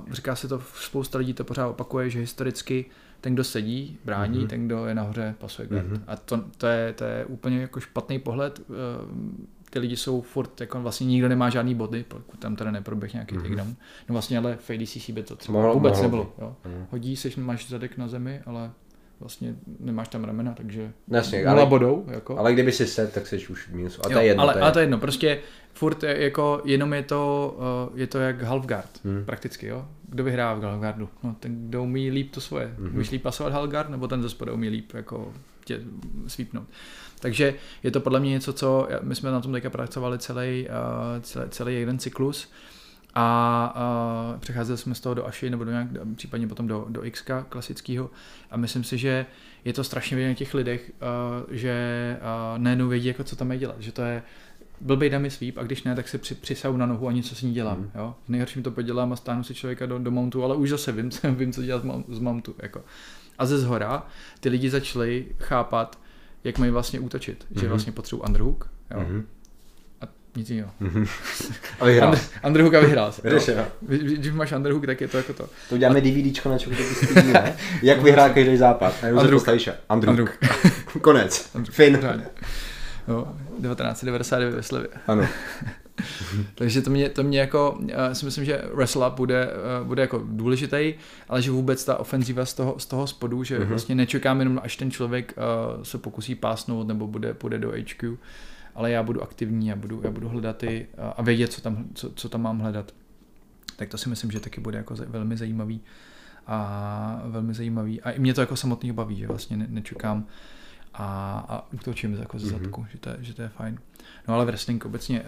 uh, 0.03 0.13
říká 0.13 0.35
se 0.35 0.47
to, 0.47 0.61
spousta 0.75 1.17
lidí 1.17 1.33
to 1.33 1.43
pořád 1.43 1.67
opakuje, 1.67 2.09
že 2.09 2.19
historicky 2.19 2.85
ten, 3.21 3.33
kdo 3.33 3.43
sedí, 3.43 3.97
brání, 4.05 4.39
mm-hmm. 4.39 4.47
ten, 4.47 4.65
kdo 4.65 4.85
je 4.85 4.95
nahoře, 4.95 5.35
pasuje 5.37 5.67
guard. 5.67 5.87
Mm-hmm. 5.87 6.01
A 6.07 6.15
to, 6.15 6.43
to, 6.57 6.67
je, 6.67 6.93
to 6.93 7.03
je 7.03 7.25
úplně 7.25 7.61
jako 7.61 7.79
špatný 7.79 8.19
pohled. 8.19 8.59
Uh, 8.59 8.75
ty 9.69 9.79
lidi 9.79 9.97
jsou 9.97 10.21
furt, 10.21 10.61
jako 10.61 10.81
vlastně 10.81 11.07
nikdo 11.07 11.29
nemá 11.29 11.49
žádný 11.49 11.75
body, 11.75 12.05
pokud 12.07 12.39
tam 12.39 12.55
teda 12.55 12.71
neproběh 12.71 13.13
nějaký 13.13 13.35
mm-hmm. 13.35 13.41
takedown. 13.41 13.75
No 14.09 14.13
vlastně 14.13 14.37
ale 14.37 14.57
v 14.61 14.69
ADCC 14.69 15.09
by 15.09 15.23
to 15.23 15.35
třeba 15.35 15.57
mohlo, 15.57 15.73
vůbec 15.73 15.93
mohlo. 15.93 16.03
nebylo. 16.03 16.33
Jo. 16.41 16.55
Mm. 16.65 16.85
Hodí 16.91 17.15
se, 17.15 17.29
máš 17.37 17.69
zadek 17.69 17.97
na 17.97 18.07
zemi, 18.07 18.41
ale 18.45 18.71
vlastně 19.19 19.55
nemáš 19.79 20.07
tam 20.07 20.23
ramena, 20.23 20.53
takže 20.53 20.91
Jasně, 21.07 21.45
ale, 21.45 21.65
bodou. 21.65 22.05
Jako. 22.07 22.37
Ale 22.37 22.53
kdyby 22.53 22.71
si 22.71 22.87
set, 22.87 23.13
tak 23.13 23.27
jsi 23.27 23.47
už 23.47 23.69
minus. 23.69 23.99
A 23.99 24.03
to 24.03 24.11
jo, 24.11 24.19
je 24.19 24.25
jedno. 24.25 24.43
Ale, 24.43 24.53
to 24.53 24.59
je... 24.59 24.63
ale 24.63 24.71
to 24.71 24.79
je 24.79 24.83
jedno, 24.83 24.97
prostě 24.97 25.39
furt 25.73 26.03
je, 26.03 26.23
jako 26.23 26.61
jenom 26.65 26.93
je 26.93 27.03
to, 27.03 27.55
uh, 27.91 27.99
je 27.99 28.07
to 28.07 28.19
jak 28.19 28.41
halfguard, 28.41 28.99
hmm. 29.05 29.25
prakticky, 29.25 29.67
jo. 29.67 29.85
Kdo 30.09 30.23
vyhrává 30.23 30.59
v 30.59 30.63
halfguardu? 30.63 31.09
No, 31.23 31.35
ten, 31.39 31.67
kdo 31.67 31.83
umí 31.83 32.11
líp 32.11 32.31
to 32.31 32.41
svoje. 32.41 32.73
Hmm. 32.77 32.93
Umíš 32.93 33.11
líp 33.11 33.23
pasovat 33.23 33.53
halfguard, 33.53 33.89
nebo 33.89 34.07
ten 34.07 34.21
ze 34.21 34.29
spodu 34.29 34.53
umí 34.53 34.69
líp 34.69 34.93
jako 34.93 35.33
tě 35.65 35.81
svípnout. 36.27 36.67
Takže 37.19 37.53
je 37.83 37.91
to 37.91 37.99
podle 37.99 38.19
mě 38.19 38.29
něco, 38.29 38.53
co 38.53 38.87
my 39.01 39.15
jsme 39.15 39.31
na 39.31 39.41
tom 39.41 39.51
teďka 39.51 39.69
pracovali 39.69 40.19
celý, 40.19 40.67
uh, 40.69 41.21
celý, 41.21 41.49
celý 41.49 41.75
jeden 41.75 41.99
cyklus 41.99 42.51
a, 43.13 43.65
a 43.75 44.37
přecházeli 44.39 44.77
jsme 44.77 44.95
z 44.95 44.99
toho 44.99 45.15
do 45.15 45.27
Aši 45.27 45.49
nebo 45.49 45.63
do 45.63 45.71
nějak, 45.71 45.87
případně 46.15 46.47
potom 46.47 46.67
do, 46.67 46.85
do 46.89 47.05
X 47.05 47.23
klasického 47.49 48.09
a 48.51 48.57
myslím 48.57 48.83
si, 48.83 48.97
že 48.97 49.25
je 49.65 49.73
to 49.73 49.83
strašně 49.83 50.17
vidět 50.17 50.29
na 50.29 50.33
těch 50.33 50.53
lidech, 50.53 50.91
uh, 51.01 51.55
že 51.55 52.17
uh, 52.21 52.57
najednou 52.57 52.87
vědí, 52.87 53.07
jako 53.07 53.23
co 53.23 53.35
tam 53.35 53.51
je 53.51 53.57
dělat, 53.57 53.75
že 53.79 53.91
to 53.91 54.01
je 54.01 54.23
blbej 54.81 55.09
dummy 55.09 55.31
sweep 55.31 55.57
a 55.57 55.63
když 55.63 55.83
ne, 55.83 55.95
tak 55.95 56.07
se 56.07 56.17
při, 56.17 56.35
přisau 56.35 56.77
na 56.77 56.85
nohu 56.85 57.07
a 57.07 57.11
něco 57.11 57.35
s 57.35 57.41
ní 57.41 57.53
dělám. 57.53 57.77
Mm. 57.77 57.91
Jo? 57.95 58.15
V 58.25 58.29
nejhorším 58.29 58.63
to 58.63 58.71
podělám 58.71 59.13
a 59.13 59.15
stáhnu 59.15 59.43
si 59.43 59.55
člověka 59.55 59.85
do, 59.85 59.99
do 59.99 60.11
mountu, 60.11 60.43
ale 60.43 60.55
už 60.55 60.69
zase 60.69 60.91
vím, 60.91 61.09
vím 61.35 61.53
co 61.53 61.63
dělat 61.63 61.83
z 62.07 62.19
mountu. 62.19 62.55
Jako. 62.61 62.83
A 63.37 63.45
ze 63.45 63.59
zhora 63.59 64.07
ty 64.39 64.49
lidi 64.49 64.69
začali 64.69 65.27
chápat, 65.39 65.99
jak 66.43 66.57
mají 66.57 66.71
vlastně 66.71 66.99
útočit, 66.99 67.43
mm-hmm. 67.43 67.59
že 67.59 67.61
mhm. 67.61 67.69
vlastně 67.69 67.91
potřebují 67.91 68.27
underhook. 68.27 68.69
Jo? 68.91 68.99
Mm-hmm 68.99 69.23
nic 70.39 70.49
jiného. 70.49 70.71
A 71.79 71.85
vyhrál. 71.85 72.11
Andr- 72.11 72.47
Underhooka 72.47 72.79
vyhrál. 72.79 73.13
Vyřešeno. 73.23 73.65
Když 73.81 74.31
máš 74.31 74.51
Underhook, 74.51 74.85
tak 74.85 75.01
je 75.01 75.07
to 75.07 75.17
jako 75.17 75.33
to. 75.33 75.49
To 75.69 75.75
uděláme 75.75 76.01
DVDčko 76.01 76.49
na 76.49 76.57
Čokotopu 76.57 77.29
ne? 77.33 77.55
Jak 77.83 78.01
vyhrál 78.01 78.29
každý 78.29 78.57
západ. 78.57 78.93
Underhook. 79.11 79.47
Underhook. 79.89 80.37
Konec. 81.01 81.51
Fin. 81.69 81.99
No, 83.07 83.35
1999 83.61 84.55
ve 84.55 84.63
Slevě. 84.63 84.89
Ano. 85.07 85.27
Takže 86.55 86.81
to 86.81 86.89
mě, 86.89 87.09
to 87.09 87.23
mě 87.23 87.39
jako, 87.39 87.77
já 87.85 88.13
si 88.13 88.25
myslím, 88.25 88.45
že 88.45 88.61
wrestle 88.73 89.11
bude, 89.15 89.49
eh, 89.51 89.83
bude 89.83 90.01
jako 90.01 90.21
důležitý, 90.25 90.93
ale 91.29 91.41
že 91.41 91.51
vůbec 91.51 91.85
ta 91.85 91.97
ofenziva 91.97 92.45
z 92.45 92.53
toho, 92.53 92.79
z 92.79 92.85
toho 92.85 93.07
spodu, 93.07 93.43
že 93.43 93.59
mm-hmm. 93.59 93.65
vlastně 93.65 93.95
nečekám 93.95 94.39
jenom, 94.39 94.61
až 94.63 94.75
ten 94.75 94.91
člověk 94.91 95.33
uh, 95.37 95.83
se 95.83 95.97
pokusí 95.97 96.35
pásnout 96.35 96.87
nebo 96.87 97.07
bude, 97.07 97.33
půjde 97.33 97.57
do 97.57 97.71
HQ, 97.71 98.17
ale 98.75 98.91
já 98.91 99.03
budu 99.03 99.23
aktivní, 99.23 99.67
já 99.67 99.75
budu, 99.75 100.01
já 100.03 100.11
budu 100.11 100.29
hledat 100.29 100.57
ty 100.57 100.87
a 101.15 101.21
vědět, 101.21 101.53
co 101.53 101.61
tam, 101.61 101.85
co, 101.93 102.11
co 102.11 102.29
tam 102.29 102.41
mám 102.41 102.59
hledat. 102.59 102.93
Tak 103.75 103.89
to 103.89 103.97
si 103.97 104.09
myslím, 104.09 104.31
že 104.31 104.39
taky 104.39 104.61
bude 104.61 104.77
jako 104.77 104.95
velmi 105.07 105.37
zajímavý 105.37 105.81
a 106.47 107.21
velmi 107.25 107.53
zajímavý. 107.53 108.01
A 108.01 108.11
i 108.11 108.19
mě 108.19 108.33
to 108.33 108.41
jako 108.41 108.55
samotný 108.55 108.91
baví, 108.91 109.15
že 109.15 109.27
vlastně 109.27 109.57
ne, 109.57 109.67
nečekám 109.69 110.25
a, 110.93 111.39
a 111.49 111.73
útočím 111.73 112.13
jako 112.13 112.39
z 112.39 112.43
mhm. 112.43 112.51
zadku, 112.51 112.81
mm-hmm. 112.81 112.87
že, 112.91 112.97
to 112.97 113.09
je, 113.09 113.17
že 113.19 113.33
to 113.33 113.41
je 113.41 113.49
fajn. 113.49 113.79
No 114.27 114.33
ale 114.33 114.45
wrestling 114.45 114.85
obecně, 114.85 115.23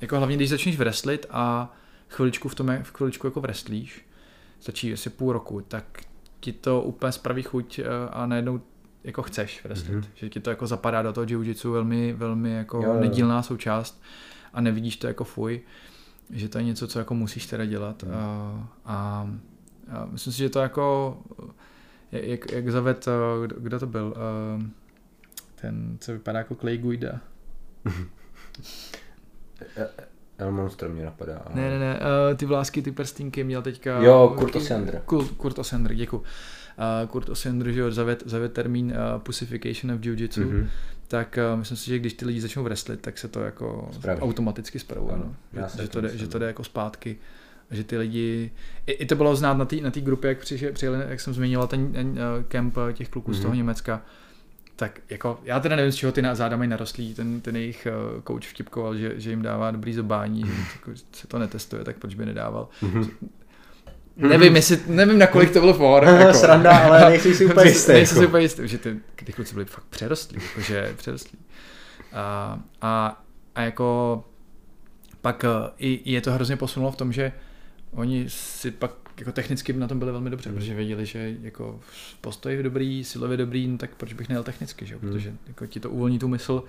jako 0.00 0.16
hlavně 0.16 0.36
když 0.36 0.50
začneš 0.50 0.76
wrestlit 0.76 1.26
a 1.30 1.74
chviličku 2.08 2.48
v 2.48 2.54
tom, 2.54 2.78
v 2.82 2.92
chviličku 2.92 3.26
jako 3.26 3.40
wrestlíš, 3.40 4.06
stačí 4.60 4.92
asi 4.92 5.10
půl 5.10 5.32
roku, 5.32 5.60
tak 5.60 5.84
ti 6.40 6.52
to 6.52 6.82
úplně 6.82 7.12
spraví 7.12 7.42
chuť 7.42 7.78
eh, 7.78 7.84
a 8.10 8.26
najednou 8.26 8.60
jako 9.06 9.22
chceš 9.22 9.64
wrestlit. 9.64 10.04
Mm-hmm. 10.04 10.08
Že 10.14 10.28
ti 10.28 10.40
to 10.40 10.50
jako 10.50 10.66
zapadá 10.66 11.02
do 11.02 11.12
toho 11.12 11.24
jiu-jitsu 11.26 11.72
velmi, 11.72 12.12
velmi 12.12 12.52
jako 12.52 12.76
jo, 12.82 12.92
jo. 12.94 13.00
nedílná 13.00 13.42
součást 13.42 14.02
a 14.52 14.60
nevidíš 14.60 14.96
to 14.96 15.06
jako 15.06 15.24
fuj, 15.24 15.60
že 16.30 16.48
to 16.48 16.58
je 16.58 16.64
něco, 16.64 16.86
co 16.88 16.98
jako 16.98 17.14
musíš 17.14 17.46
teda 17.46 17.64
dělat. 17.64 18.02
Mm. 18.02 18.10
A, 18.14 18.68
a, 18.84 19.30
a 19.92 20.04
myslím 20.10 20.32
si, 20.32 20.38
že 20.38 20.48
to 20.50 20.60
jako, 20.60 21.18
jak, 22.12 22.52
jak 22.52 22.68
zaved, 22.70 23.08
kdo, 23.46 23.56
kdo 23.60 23.78
to 23.80 23.86
byl, 23.86 24.14
ten, 25.54 25.96
co 26.00 26.12
vypadá 26.12 26.38
jako 26.38 26.54
Clay 26.54 26.78
Guida. 26.78 27.20
El 30.38 30.52
Monster 30.52 30.88
mě 30.88 31.04
napadá. 31.04 31.38
ale- 31.38 31.54
Ne, 31.56 31.70
ne, 31.70 31.78
ne, 31.78 31.98
ty 32.36 32.46
vlásky, 32.46 32.82
ty 32.82 32.92
prstínky 32.92 33.44
měl 33.44 33.62
teďka... 33.62 33.98
Jo, 34.02 34.34
Kurt 34.38 34.56
Osender. 34.56 35.02
Kurt, 35.04 35.30
Kurt 35.30 35.58
Osender, 35.58 35.94
děkuji. 35.94 36.22
Uh, 37.02 37.08
Kurt 37.08 37.28
Osender, 37.28 37.72
že 37.72 37.80
jo, 37.80 37.90
zaved, 37.90 38.22
zaved 38.26 38.52
termín 38.52 38.86
uh, 39.14 39.20
pussification 39.22 39.92
of 39.94 40.00
jiu-jitsu, 40.00 40.40
mm-hmm. 40.40 40.58
Mhm. 40.58 40.68
tak 41.08 41.38
uh, 41.52 41.58
myslím 41.58 41.76
si, 41.76 41.86
že 41.86 41.98
když 41.98 42.12
ty 42.14 42.26
lidi 42.26 42.40
začnou 42.40 42.62
wrestlit, 42.62 43.00
tak 43.00 43.18
se 43.18 43.28
to 43.28 43.40
jako 43.40 43.88
Spraví. 43.92 44.20
automaticky 44.20 44.78
spravuje, 44.78 45.14
Ano, 45.14 45.34
no. 45.52 45.62
že, 45.76 45.82
že, 45.82 45.88
to 45.88 46.00
jde, 46.00 46.18
že 46.18 46.26
to 46.28 46.38
jde 46.38 46.46
jako 46.46 46.64
zpátky. 46.64 47.16
Že 47.70 47.84
ty 47.84 47.98
lidi, 47.98 48.50
i, 48.86 48.92
i 48.92 49.06
to 49.06 49.14
bylo 49.16 49.36
znát 49.36 49.54
na 49.58 49.64
té 49.64 49.76
na 49.76 49.90
grupě, 49.94 50.28
jak 50.28 50.38
přišel, 50.38 50.72
přijeli, 50.72 50.98
jak 51.08 51.20
jsem 51.20 51.34
zmiňoval 51.34 51.68
ten, 51.68 51.80
uh, 51.86 52.44
kemp 52.48 52.76
uh, 52.76 52.92
těch 52.92 53.08
kluků 53.08 53.30
mm-hmm. 53.30 53.34
z 53.34 53.40
toho 53.40 53.48
Mhm. 53.50 53.56
Německa, 53.56 54.02
tak 54.76 55.00
jako, 55.10 55.40
já 55.44 55.60
teda 55.60 55.76
nevím, 55.76 55.92
z 55.92 55.96
čeho 55.96 56.12
ty 56.12 56.22
na- 56.22 56.34
záda 56.34 56.56
mají 56.56 56.70
narostlý, 56.70 57.14
ten, 57.14 57.40
ten 57.40 57.56
jejich 57.56 57.86
uh, 58.16 58.22
coach 58.22 58.44
vtipkoval, 58.48 58.96
že, 58.96 59.12
že 59.20 59.30
jim 59.30 59.42
dává 59.42 59.70
dobrý 59.70 59.94
zobání, 59.94 60.40
že 60.46 60.52
jako, 60.76 60.90
se 61.12 61.26
to 61.26 61.38
netestuje, 61.38 61.84
tak 61.84 61.96
proč 61.98 62.14
by 62.14 62.26
nedával. 62.26 62.68
Mhm. 64.16 64.30
Nevím, 64.30 64.56
jestli, 64.56 64.78
nevím, 64.86 65.18
na 65.18 65.26
kolik 65.26 65.52
to 65.52 65.60
bylo 65.60 65.74
for. 65.74 66.04
jako. 66.20 66.34
Sranda, 66.34 66.78
ale 66.78 67.00
nejsi 67.10 67.34
si 67.34 67.46
úplně 67.46 67.70
jistý. 67.70 67.92
Nejsem 67.92 68.16
si 68.16 68.22
jako. 68.22 68.30
úplně 68.30 68.44
jistý, 68.44 68.68
že 68.68 68.78
ty, 68.78 68.96
ty 69.24 69.32
kluci 69.32 69.54
byli 69.54 69.66
fakt 69.66 69.84
přerostlí, 69.90 70.38
jakože 70.48 70.94
přerostlí. 70.96 71.38
A, 72.12 72.58
a, 72.82 73.22
a 73.54 73.62
jako 73.62 74.24
pak 75.20 75.44
eh, 75.44 75.70
i, 75.78 76.12
je 76.12 76.20
to 76.20 76.32
hrozně 76.32 76.56
posunulo 76.56 76.92
v 76.92 76.96
tom, 76.96 77.12
že 77.12 77.32
oni 77.92 78.24
si 78.28 78.70
pak 78.70 78.90
jako 79.18 79.32
technicky 79.32 79.72
na 79.72 79.88
tom 79.88 79.98
byli 79.98 80.12
velmi 80.12 80.30
dobře, 80.30 80.52
protože 80.52 80.74
věděli, 80.74 81.06
že 81.06 81.36
jako 81.42 81.80
postoj 82.20 82.54
je 82.54 82.62
dobrý, 82.62 83.04
silově 83.04 83.36
dobrý, 83.36 83.66
no 83.68 83.78
tak 83.78 83.94
proč 83.96 84.12
bych 84.12 84.28
nejel 84.28 84.42
technicky, 84.44 84.86
že? 84.86 84.94
jo? 84.94 85.00
Hmm. 85.02 85.12
protože 85.12 85.34
jako 85.46 85.66
ti 85.66 85.80
to 85.80 85.90
uvolní 85.90 86.18
tu 86.18 86.28
mysl. 86.28 86.64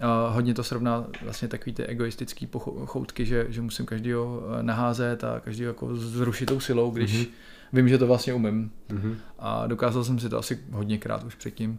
A 0.00 0.28
hodně 0.28 0.54
to 0.54 0.64
srovná 0.64 1.06
vlastně 1.22 1.48
takový 1.48 1.72
ty 1.72 1.84
egoistický 1.86 2.46
pocho- 2.46 2.86
choutky, 2.86 3.26
že, 3.26 3.46
že 3.48 3.60
musím 3.62 3.86
každýho 3.86 4.42
eh, 4.58 4.62
naházet 4.62 5.24
a 5.24 5.40
každýho 5.40 5.68
jako 5.70 5.96
zrušit 5.96 6.46
tou 6.46 6.60
silou, 6.60 6.90
když 6.90 7.14
Mhm. 7.16 7.26
vím, 7.72 7.88
že 7.88 7.98
to 7.98 8.06
vlastně 8.06 8.34
umím. 8.34 8.70
Mhm. 8.88 9.16
A 9.38 9.66
dokázal 9.66 10.04
jsem 10.04 10.18
si 10.18 10.28
to 10.28 10.38
asi 10.38 10.58
hodněkrát 10.70 11.24
už 11.24 11.34
předtím 11.34 11.78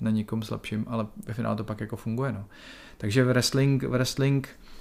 na 0.00 0.10
někom 0.10 0.42
slabším, 0.42 0.84
ale 0.88 1.06
ve 1.26 1.34
finále 1.34 1.56
to 1.56 1.64
pak 1.64 1.80
jako 1.80 1.96
funguje. 1.96 2.32
No. 2.32 2.44
Takže 2.98 3.24
wrestling, 3.24 3.82
wrestling 3.82 4.48
uh, 4.62 4.71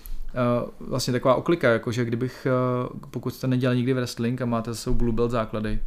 vlastně 0.79 1.13
taková 1.13 1.35
oklika, 1.35 1.69
jakože 1.69 2.05
kdybych, 2.05 2.47
uh, 2.91 2.99
pokud 3.11 3.35
jste 3.35 3.47
nedělal 3.47 3.75
nikdy 3.75 3.93
wrestling 3.93 4.41
a 4.41 4.45
máte 4.45 4.73
za 4.73 4.77
sebou 4.77 4.95
blue 4.95 5.13
belt 5.13 5.31
základy, 5.31 5.79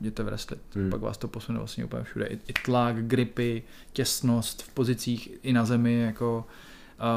jděte 0.00 0.22
wrestlit. 0.22 0.60
Hmm. 0.74 0.90
Pak 0.90 1.00
vás 1.00 1.18
to 1.18 1.28
posune 1.28 1.58
vlastně 1.58 1.84
úplně 1.84 2.02
všude. 2.02 2.26
I, 2.26 2.38
i 2.46 2.52
tlak, 2.64 3.06
gripy, 3.06 3.62
těsnost 3.92 4.62
v 4.62 4.74
pozicích 4.74 5.30
i 5.42 5.52
na 5.52 5.64
zemi, 5.64 6.00
jako 6.00 6.46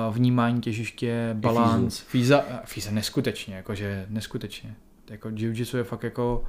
uh, 0.07 0.15
vnímání 0.15 0.61
těžiště, 0.61 1.29
balans. 1.33 1.99
Fíza, 1.99 2.43
fíza 2.65 2.91
neskutečně, 2.91 3.55
jakože 3.55 4.05
neskutečně. 4.09 4.75
Jako 5.09 5.29
jiu-jitsu 5.29 5.77
je 5.77 5.83
fakt 5.83 6.03
jako 6.03 6.43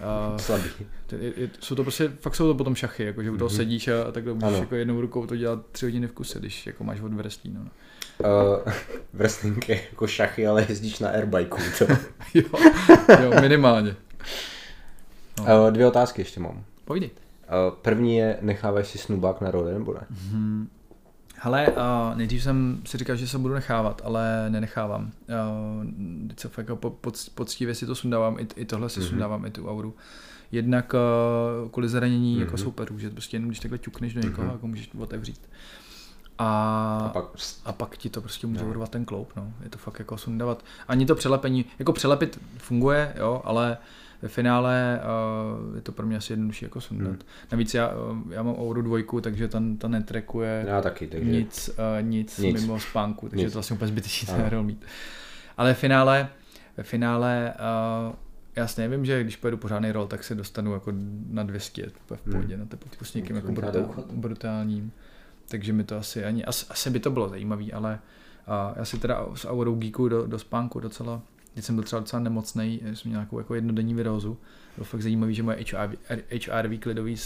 uh, 0.00 0.36
Slabý. 0.38 0.64
to 1.06 1.14
je, 1.16 1.32
je, 1.36 1.50
jsou 1.60 1.74
to 1.74 1.82
prostě, 1.82 2.08
fakt 2.20 2.34
jsou 2.34 2.46
to 2.46 2.54
potom 2.54 2.74
šachy, 2.74 3.04
jako, 3.04 3.22
že 3.22 3.30
u 3.30 3.36
toho 3.36 3.48
Mhm. 3.48 3.56
sedíš 3.56 3.88
a, 3.88 4.02
a 4.08 4.12
takhle 4.12 4.34
můžeš 4.34 4.46
Ano. 4.48 4.56
jako 4.58 4.74
jednou 4.74 5.00
rukou 5.00 5.26
to 5.26 5.36
dělat 5.36 5.60
tři 5.72 5.86
hodiny 5.86 6.06
v 6.06 6.12
kuse, 6.12 6.38
když 6.38 6.66
jako 6.66 6.84
máš 6.84 7.00
od 7.00 7.12
wrestlingu. 7.12 7.58
No. 7.64 7.70
Uh, 8.18 8.72
wrestling 9.12 9.68
je 9.68 9.80
jako 9.90 10.06
šachy, 10.06 10.46
ale 10.46 10.66
jezdíš 10.68 10.98
na 10.98 11.08
airbikeu. 11.08 11.56
To. 11.78 11.84
jo, 12.34 12.42
jo, 13.22 13.40
minimálně. 13.40 13.96
No. 15.38 15.44
Uh, 15.44 15.70
dvě 15.70 15.86
otázky 15.86 16.20
ještě 16.20 16.40
mám. 16.40 16.64
Povídej. 16.84 17.10
Uh, 17.10 17.74
první 17.82 18.16
je, 18.16 18.38
necháváš 18.40 18.88
si 18.88 18.98
snubák 18.98 19.40
na 19.40 19.50
role 19.50 19.72
nebo 19.74 19.94
ne? 19.94 20.00
Hmm. 20.30 20.68
Hele, 21.44 21.68
uh, 21.68 22.16
nejdřív 22.16 22.42
jsem 22.42 22.80
si 22.84 22.98
říkal, 22.98 23.16
že 23.16 23.28
se 23.28 23.38
budu 23.38 23.54
nechávat, 23.54 24.02
ale 24.04 24.46
nenechávám. 24.48 25.02
Uh, 25.02 26.28
teď 26.28 26.40
se 26.40 26.48
fakt 26.48 26.68
jako 26.68 26.76
po, 26.76 26.90
pod, 26.90 27.14
poctivě 27.34 27.74
si 27.74 27.86
to 27.86 27.94
sundávám, 27.94 28.38
i, 28.38 28.46
i 28.56 28.64
tohle 28.64 28.88
si 28.88 29.00
Mhm. 29.00 29.06
mm-hmm. 29.06 29.10
sundávám, 29.10 29.46
i 29.46 29.50
tu 29.50 29.70
auru. 29.70 29.94
Jednak 30.52 30.94
uh, 31.64 31.70
kvůli 31.70 31.88
zranění 31.88 32.36
mm-hmm. 32.36 32.40
jako 32.40 32.56
souperů, 32.56 32.98
že 32.98 33.10
prostě 33.10 33.36
jenom 33.36 33.48
když 33.48 33.60
takhle 33.60 33.78
ťukneš 33.78 34.14
do 34.14 34.20
někoho, 34.20 34.44
Mhm. 34.44 34.52
jako 34.52 34.66
můžeš 34.66 34.90
otevřít. 34.98 35.40
A, 36.38 36.98
A 37.04 37.08
pak 37.08 37.24
a 37.64 37.72
pak 37.72 37.96
ti 37.96 38.10
to 38.10 38.20
prostě 38.20 38.46
může 38.46 38.64
urvat 38.64 38.88
ten 38.90 39.04
kloup, 39.04 39.32
no. 39.36 39.52
Je 39.64 39.70
to 39.70 39.78
fakt 39.78 39.98
jako 39.98 40.18
sundavat. 40.18 40.64
Ani 40.88 41.06
to 41.06 41.14
přelepení, 41.14 41.64
jako 41.78 41.92
přelepit 41.92 42.40
funguje, 42.58 43.14
jo, 43.18 43.42
ale 43.44 43.76
ve 44.24 44.28
finále 44.28 45.00
uh, 45.68 45.76
je 45.76 45.80
to 45.82 45.92
pro 45.92 46.06
mě 46.06 46.16
asi 46.16 46.32
jednodušší 46.32 46.64
jako 46.64 46.80
sundat. 46.80 47.08
Hmm. 47.08 47.18
Navíc 47.52 47.74
já, 47.74 47.88
uh, 47.88 48.18
já 48.32 48.42
mám 48.42 48.54
Ouru 48.58 48.82
dvojku, 48.82 49.20
takže 49.20 49.48
ta, 49.48 49.62
ta 49.78 49.88
netrekuje 49.88 50.64
já 50.68 50.80
taky, 50.82 51.06
takže 51.06 51.30
nic, 51.30 51.68
uh, 51.68 52.06
nic, 52.08 52.38
Nic. 52.38 52.60
mimo 52.60 52.80
spánku, 52.80 53.28
takže 53.28 53.36
Nic. 53.44 53.44
je 53.44 53.50
to 53.50 53.56
vlastně 53.56 53.74
úplně 53.74 53.88
zbytečný 53.88 54.26
ten 54.26 54.62
mít. 54.62 54.84
Ale 55.56 55.70
ve 55.70 55.74
finále, 55.74 56.28
ve 56.76 56.82
finále 56.82 57.54
uh, 58.08 58.14
jasně 58.56 58.88
vím, 58.88 59.04
že 59.04 59.22
když 59.22 59.36
pojedu 59.36 59.56
pořádný 59.56 59.92
rol, 59.92 60.06
tak 60.06 60.24
se 60.24 60.34
dostanu 60.34 60.72
jako 60.74 60.92
na 61.28 61.42
200 61.42 61.86
úplně 62.04 62.18
v 62.18 62.24
Hmm. 62.26 62.32
pohodě 62.32 62.56
na 62.56 62.64
teplotku 62.64 63.04
s 63.04 63.14
někým 63.14 63.36
jako 63.36 63.52
brutál, 63.52 64.04
brutálním. 64.12 64.92
Takže 65.48 65.72
mi 65.72 65.84
to 65.84 65.96
asi 65.96 66.24
ani, 66.24 66.44
asi, 66.44 66.66
asi 66.70 66.90
by 66.90 67.00
to 67.00 67.10
bylo 67.10 67.28
zajímavý, 67.28 67.72
ale 67.72 67.98
uh, 68.48 68.76
já 68.78 68.84
si 68.84 68.98
teda 68.98 69.26
s 69.34 69.48
Aurou 69.48 69.74
Geeku 69.74 70.08
do, 70.08 70.26
do 70.26 70.38
spánku 70.38 70.80
docela, 70.80 71.22
když 71.54 71.64
jsem 71.64 71.74
byl 71.74 71.84
třeba 71.84 72.00
docela 72.00 72.22
nemocný, 72.22 72.80
jsem 72.84 72.94
měl 73.04 73.20
nějakou 73.20 73.38
jako 73.38 73.54
jednodenní 73.54 73.94
virózu, 73.94 74.38
bylo 74.76 74.84
fakt 74.84 75.02
zajímavý, 75.02 75.34
že 75.34 75.42
moje 75.42 75.56
HRV, 75.72 75.94
HRV 76.48 76.80
klidový 76.80 77.16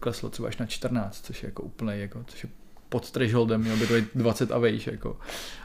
kleslo 0.00 0.30
třeba 0.30 0.48
až 0.48 0.56
na 0.56 0.66
14, 0.66 1.24
což 1.26 1.42
je 1.42 1.46
jako 1.46 1.62
úplně, 1.62 1.96
jako, 1.96 2.24
což 2.26 2.42
je 2.44 2.50
pod 2.88 3.10
thresholdem, 3.10 3.60
měl 3.60 3.76
by 3.76 3.86
to 3.86 3.94
být 3.94 4.08
20 4.14 4.52
a 4.52 4.58
vejš, 4.58 4.86
jako. 4.86 5.18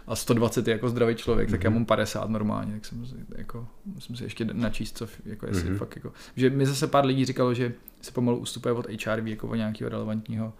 A 0.08 0.16
120 0.16 0.68
je 0.68 0.72
jako 0.72 0.90
zdravý 0.90 1.16
člověk, 1.16 1.48
mm-hmm. 1.48 1.52
tak 1.52 1.64
já 1.64 1.70
Mhm. 1.70 1.80
mám 1.80 1.86
50 1.86 2.30
normálně, 2.30 2.74
tak 2.74 2.86
jsem 2.86 3.06
si, 3.06 3.16
jako, 3.38 3.68
musím 3.86 4.16
si 4.16 4.24
ještě 4.24 4.46
načíst, 4.46 4.98
co, 4.98 5.08
jako 5.26 5.46
jestli 5.48 5.64
Mhm. 5.64 5.74
mm-hmm. 5.74 5.78
fakt 5.80 5.96
jako, 5.96 6.14
že 6.36 6.50
mi 6.50 6.66
zase 6.66 6.88
pár 6.88 7.06
lidí 7.06 7.26
říkalo, 7.26 7.54
že 7.54 7.74
se 8.02 8.12
pomalu 8.12 8.38
ustupuje 8.38 8.74
od 8.74 9.06
HRV 9.06 9.28
jako 9.28 9.48
od 9.48 9.56
nějakého 9.56 9.90
relevantního 9.90 10.54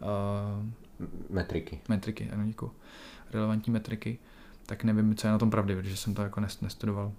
uh, 0.00 0.66
metriky. 1.30 1.80
metriky, 1.88 2.30
ano, 2.32 2.44
děkuji, 2.46 2.70
relevantní 3.32 3.72
metriky, 3.72 4.18
tak 4.68 4.84
nevím, 4.84 5.14
co 5.14 5.26
je 5.26 5.30
na 5.30 5.38
tom 5.38 5.50
pravdy, 5.50 5.76
protože 5.76 5.96
jsem 5.96 6.14
to 6.14 6.22
jako 6.22 6.40
nest- 6.40 6.62
nestudoval. 6.62 7.12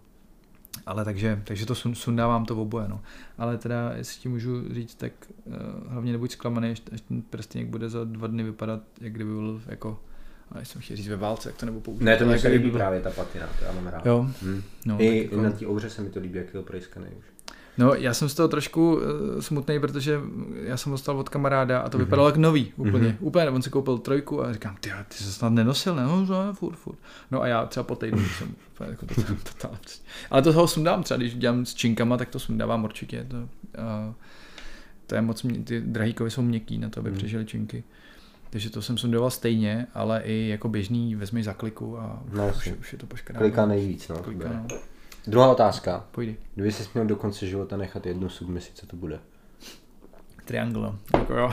Ale 0.85 1.05
takže, 1.05 1.41
takže 1.43 1.65
to 1.65 1.75
sun, 1.75 1.95
sundávám 1.95 2.45
to 2.45 2.55
oboje, 2.61 2.87
no. 2.87 3.01
Ale 3.37 3.57
teda, 3.57 3.91
jestli 3.95 4.21
ti 4.21 4.29
můžu 4.29 4.73
říct, 4.73 4.95
tak 4.95 5.11
uh, 5.45 5.53
hlavně 5.87 6.11
nebuď 6.11 6.31
zklamaný, 6.31 6.71
až, 6.71 6.81
až 6.93 7.01
ten 7.01 7.21
prstínek 7.21 7.67
bude 7.67 7.89
za 7.89 8.03
dva 8.03 8.27
dny 8.27 8.43
vypadat, 8.43 8.81
jak 9.01 9.13
kdyby 9.13 9.29
byl 9.31 9.61
jako, 9.67 9.99
ale 10.51 10.65
jsem 10.65 10.81
chtěl 10.81 10.97
říct 10.97 11.07
ve 11.07 11.15
válce, 11.15 11.49
jak 11.49 11.57
to 11.57 11.65
nebo 11.65 11.79
použít. 11.81 12.03
Ne, 12.03 12.17
to 12.17 12.25
mě 12.25 12.39
se 12.39 12.47
líbí 12.47 12.69
byl- 12.69 12.79
právě 12.79 13.01
ta 13.01 13.09
patina, 13.11 13.47
to 13.59 13.65
já 13.65 13.71
mám 13.71 13.87
rád. 13.87 14.05
Jo, 14.05 14.27
Hm. 14.41 14.61
no, 14.85 15.01
I 15.01 15.07
tak 15.23 15.31
jako, 15.31 15.43
na 15.43 15.51
té 15.51 15.67
ouře 15.67 15.89
se 15.89 16.01
mi 16.01 16.09
to 16.09 16.19
líbí, 16.19 16.37
jak 16.37 16.47
je 16.47 16.53
to 16.53 16.63
prejskaný 16.63 17.07
už. 17.19 17.25
No, 17.79 17.93
já 17.93 18.13
jsem 18.13 18.29
z 18.29 18.33
toho 18.35 18.47
trošku 18.47 18.93
uh, 18.95 19.01
smutný, 19.39 19.79
protože 19.79 20.19
já 20.63 20.77
jsem 20.77 20.91
dostal 20.91 21.19
od 21.19 21.29
kamaráda 21.29 21.79
a 21.79 21.89
to 21.89 21.97
Mhm. 21.97 22.05
vypadalo 22.05 22.27
jak 22.27 22.37
nový, 22.37 22.73
úplně, 22.77 23.07
Mhm. 23.07 23.17
úplně, 23.19 23.49
on 23.49 23.61
si 23.61 23.69
koupil 23.69 23.97
trojku 23.97 24.43
a 24.43 24.53
říkám, 24.53 24.75
ty, 24.79 24.89
ty 25.07 25.15
se 25.23 25.31
snad 25.31 25.49
nenosil, 25.53 25.95
ne? 25.95 26.03
No, 26.03 26.53
furt, 26.53 26.75
furt. 26.75 26.97
No 27.31 27.41
a 27.41 27.47
já 27.47 27.65
třeba 27.65 27.83
po 27.83 27.95
týdnu 27.95 28.23
jsem 28.37 28.55
úplně 28.73 28.89
jako 28.89 29.05
totál, 29.05 29.35
totál, 29.43 29.71
prostě. 29.81 30.03
Ale 30.31 30.41
to 30.41 30.53
toho 30.53 30.67
sundám 30.67 31.03
třeba, 31.03 31.17
když 31.17 31.35
dělám 31.35 31.65
s 31.65 31.73
činkama, 31.73 32.17
tak 32.17 32.29
to 32.29 32.39
sundávám 32.39 32.83
určitě. 32.83 33.25
To, 33.27 33.37
uh, 33.37 34.13
to 35.07 35.15
je 35.15 35.21
moc, 35.21 35.43
mě, 35.43 35.59
ty 35.59 35.81
drahý 35.81 36.13
kovy 36.13 36.31
jsou 36.31 36.41
měkký 36.41 36.77
na 36.77 36.89
to, 36.89 36.99
aby 36.99 37.09
Mhm. 37.09 37.17
přežili 37.17 37.45
činky. 37.45 37.83
Takže 38.49 38.69
to 38.69 38.81
jsem 38.81 38.97
sundoval 38.97 39.29
stejně, 39.29 39.87
ale 39.93 40.21
i 40.25 40.47
jako 40.47 40.69
běžný 40.69 41.15
vezmi 41.15 41.43
za 41.43 41.53
kliku 41.53 41.99
a 41.99 42.23
No, 42.33 42.47
už, 42.57 42.71
už 42.79 42.91
je 42.93 42.99
to 42.99 43.05
poškrát. 43.07 43.37
Klika 43.39 43.65
nejvíc, 43.65 44.07
no. 44.07 44.15
Klika, 44.17 44.49
no. 44.49 44.77
Druhá 45.27 45.51
otázka. 45.51 46.05
Pojdi. 46.11 46.37
Kdyby 46.55 46.71
jsi 46.71 46.89
měl 46.93 47.05
do 47.05 47.15
konce 47.15 47.47
života 47.47 47.77
nechat 47.77 48.05
jednu 48.05 48.29
submisi, 48.29 48.71
co 48.73 48.85
to 48.85 48.95
bude? 48.95 49.19
Triangle, 50.45 50.81
no. 50.81 50.99
jako 51.19 51.33
jo. 51.33 51.51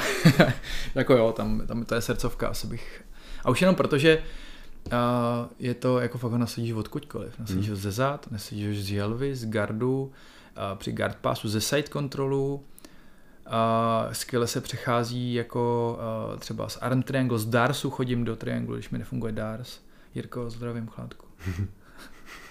jako 0.94 1.14
jo, 1.16 1.32
tam, 1.32 1.66
tam 1.66 1.84
to 1.84 1.94
je 1.94 2.00
srdcovka, 2.00 2.48
asi 2.48 2.66
bych. 2.66 3.04
A 3.44 3.50
už 3.50 3.60
jenom 3.60 3.74
proto, 3.74 3.98
že 3.98 4.18
uh, 4.86 4.92
je 5.58 5.74
to 5.74 6.00
jako 6.00 6.18
fakt 6.18 6.32
ho 6.32 6.38
nasadíš 6.38 6.72
odkudkoliv. 6.72 7.38
Nasadíš 7.38 7.66
Hmm. 7.66 7.74
ho 7.74 7.80
ze 7.82 7.90
zad, 7.90 8.26
nasadíš 8.30 8.66
ho 8.68 8.74
z 8.74 8.84
želvy, 8.84 9.36
z 9.36 9.46
gardu, 9.46 10.02
uh, 10.02 10.78
při 10.78 10.92
guard 10.92 11.16
passu, 11.16 11.48
ze 11.48 11.60
side 11.60 11.88
kontrolu, 11.88 12.64
Uh, 13.46 14.12
skvěle 14.12 14.46
se 14.46 14.60
přechází 14.60 15.34
jako 15.34 15.98
uh, 16.32 16.38
třeba 16.38 16.68
z 16.68 16.78
arm 16.80 17.02
triangle, 17.02 17.38
z 17.38 17.46
Darsu 17.46 17.90
chodím 17.90 18.24
do 18.24 18.36
triangle, 18.36 18.76
když 18.76 18.90
mi 18.90 18.98
nefunguje 18.98 19.32
Dars. 19.32 19.80
Jirko, 20.14 20.50
zdravím 20.50 20.88
chládku. 20.88 21.26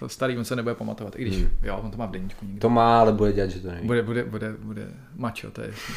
Starý, 0.07 0.37
on 0.37 0.45
se 0.45 0.55
nebude 0.55 0.75
pamatovat, 0.75 1.15
i 1.19 1.21
když, 1.21 1.37
Hmm. 1.37 1.49
jo, 1.63 1.77
on 1.83 1.91
to 1.91 1.97
má 1.97 2.05
v 2.05 2.11
deníčku 2.11 2.45
někde. 2.45 2.59
To 2.61 2.69
má, 2.69 2.99
ale 2.99 3.13
bude 3.13 3.33
dělat, 3.33 3.49
že 3.49 3.59
to 3.59 3.71
neví. 3.71 3.87
Bude, 3.87 4.03
bude, 4.03 4.23
bude, 4.23 4.53
bude 4.59 4.87
mačo, 5.15 5.51
to 5.51 5.61
je 5.61 5.67
jasný. 5.67 5.95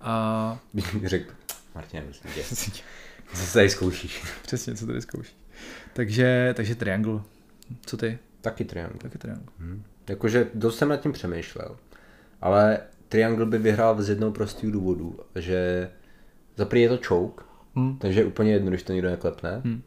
A 0.00 0.58
řekl, 1.04 1.32
Martin, 1.74 2.02
myslím 2.08 2.32
tě. 2.32 2.42
Co 3.34 3.46
se 3.46 3.52
tady 3.52 3.70
zkoušíš? 3.70 4.24
Přesně, 4.42 4.74
co 4.74 4.86
tady 4.86 5.02
zkouší. 5.02 5.36
Takže, 5.92 6.52
takže 6.56 6.74
triangle. 6.74 7.20
Co 7.86 7.96
ty? 7.96 8.18
Taky 8.40 8.64
triangle. 8.64 8.98
Taky 8.98 9.18
triangle. 9.18 9.46
Hm. 9.58 9.82
Jakože 10.08 10.46
dost 10.54 10.78
jsem 10.78 10.88
nad 10.88 10.96
tím 10.96 11.12
přemýšlel. 11.12 11.76
Ale 12.40 12.78
triangle 13.08 13.46
by 13.46 13.58
vyhrál 13.58 14.02
z 14.02 14.08
jednoho 14.08 14.32
prostého 14.32 14.72
důvodu, 14.72 15.18
že 15.34 15.90
za 16.56 16.64
prvý 16.64 16.82
je 16.82 16.88
to 16.88 16.98
choke, 17.06 17.44
Hm. 17.78 17.96
takže 17.98 18.20
je 18.20 18.24
úplně 18.24 18.52
jedno, 18.52 18.68
když 18.70 18.82
to 18.82 18.92
nikdo 18.92 19.10
neklepne. 19.10 19.60
Hm. 19.64 19.82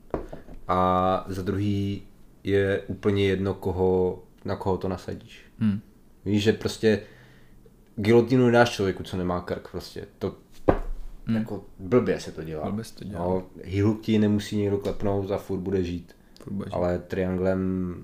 A 0.67 1.25
za 1.27 1.41
druhý 1.41 2.03
je 2.47 2.81
úplně 2.87 3.27
jedno, 3.27 3.53
koho, 3.53 4.23
na 4.45 4.55
koho 4.55 4.77
to 4.77 4.87
nasadíš. 4.87 5.41
Hmm. 5.59 5.79
Víš, 6.25 6.43
že 6.43 6.53
prostě 6.53 6.99
gilotinu 7.95 8.45
nedáš 8.45 8.69
člověku, 8.69 9.03
co 9.03 9.17
nemá 9.17 9.41
krk, 9.41 9.67
prostě. 9.71 10.05
To 10.19 10.35
Hmm. 11.27 11.35
jako 11.37 11.63
blbě 11.79 12.19
se 12.19 12.31
to 12.31 12.43
dělá. 12.43 12.65
Blbě 12.65 12.83
se 12.83 12.95
to 12.95 13.03
dělá. 13.03 13.19
No, 13.25 13.43
hýlu 13.63 13.95
ti 13.95 14.19
nemusí 14.19 14.57
někdo 14.57 14.77
klepnout 14.77 15.31
a 15.31 15.37
furt 15.37 15.59
bude 15.59 15.83
žít. 15.83 16.15
Furt 16.43 16.53
bude 16.53 16.69
žít. 16.69 16.73
Ale 16.75 16.99
trianglem 16.99 17.95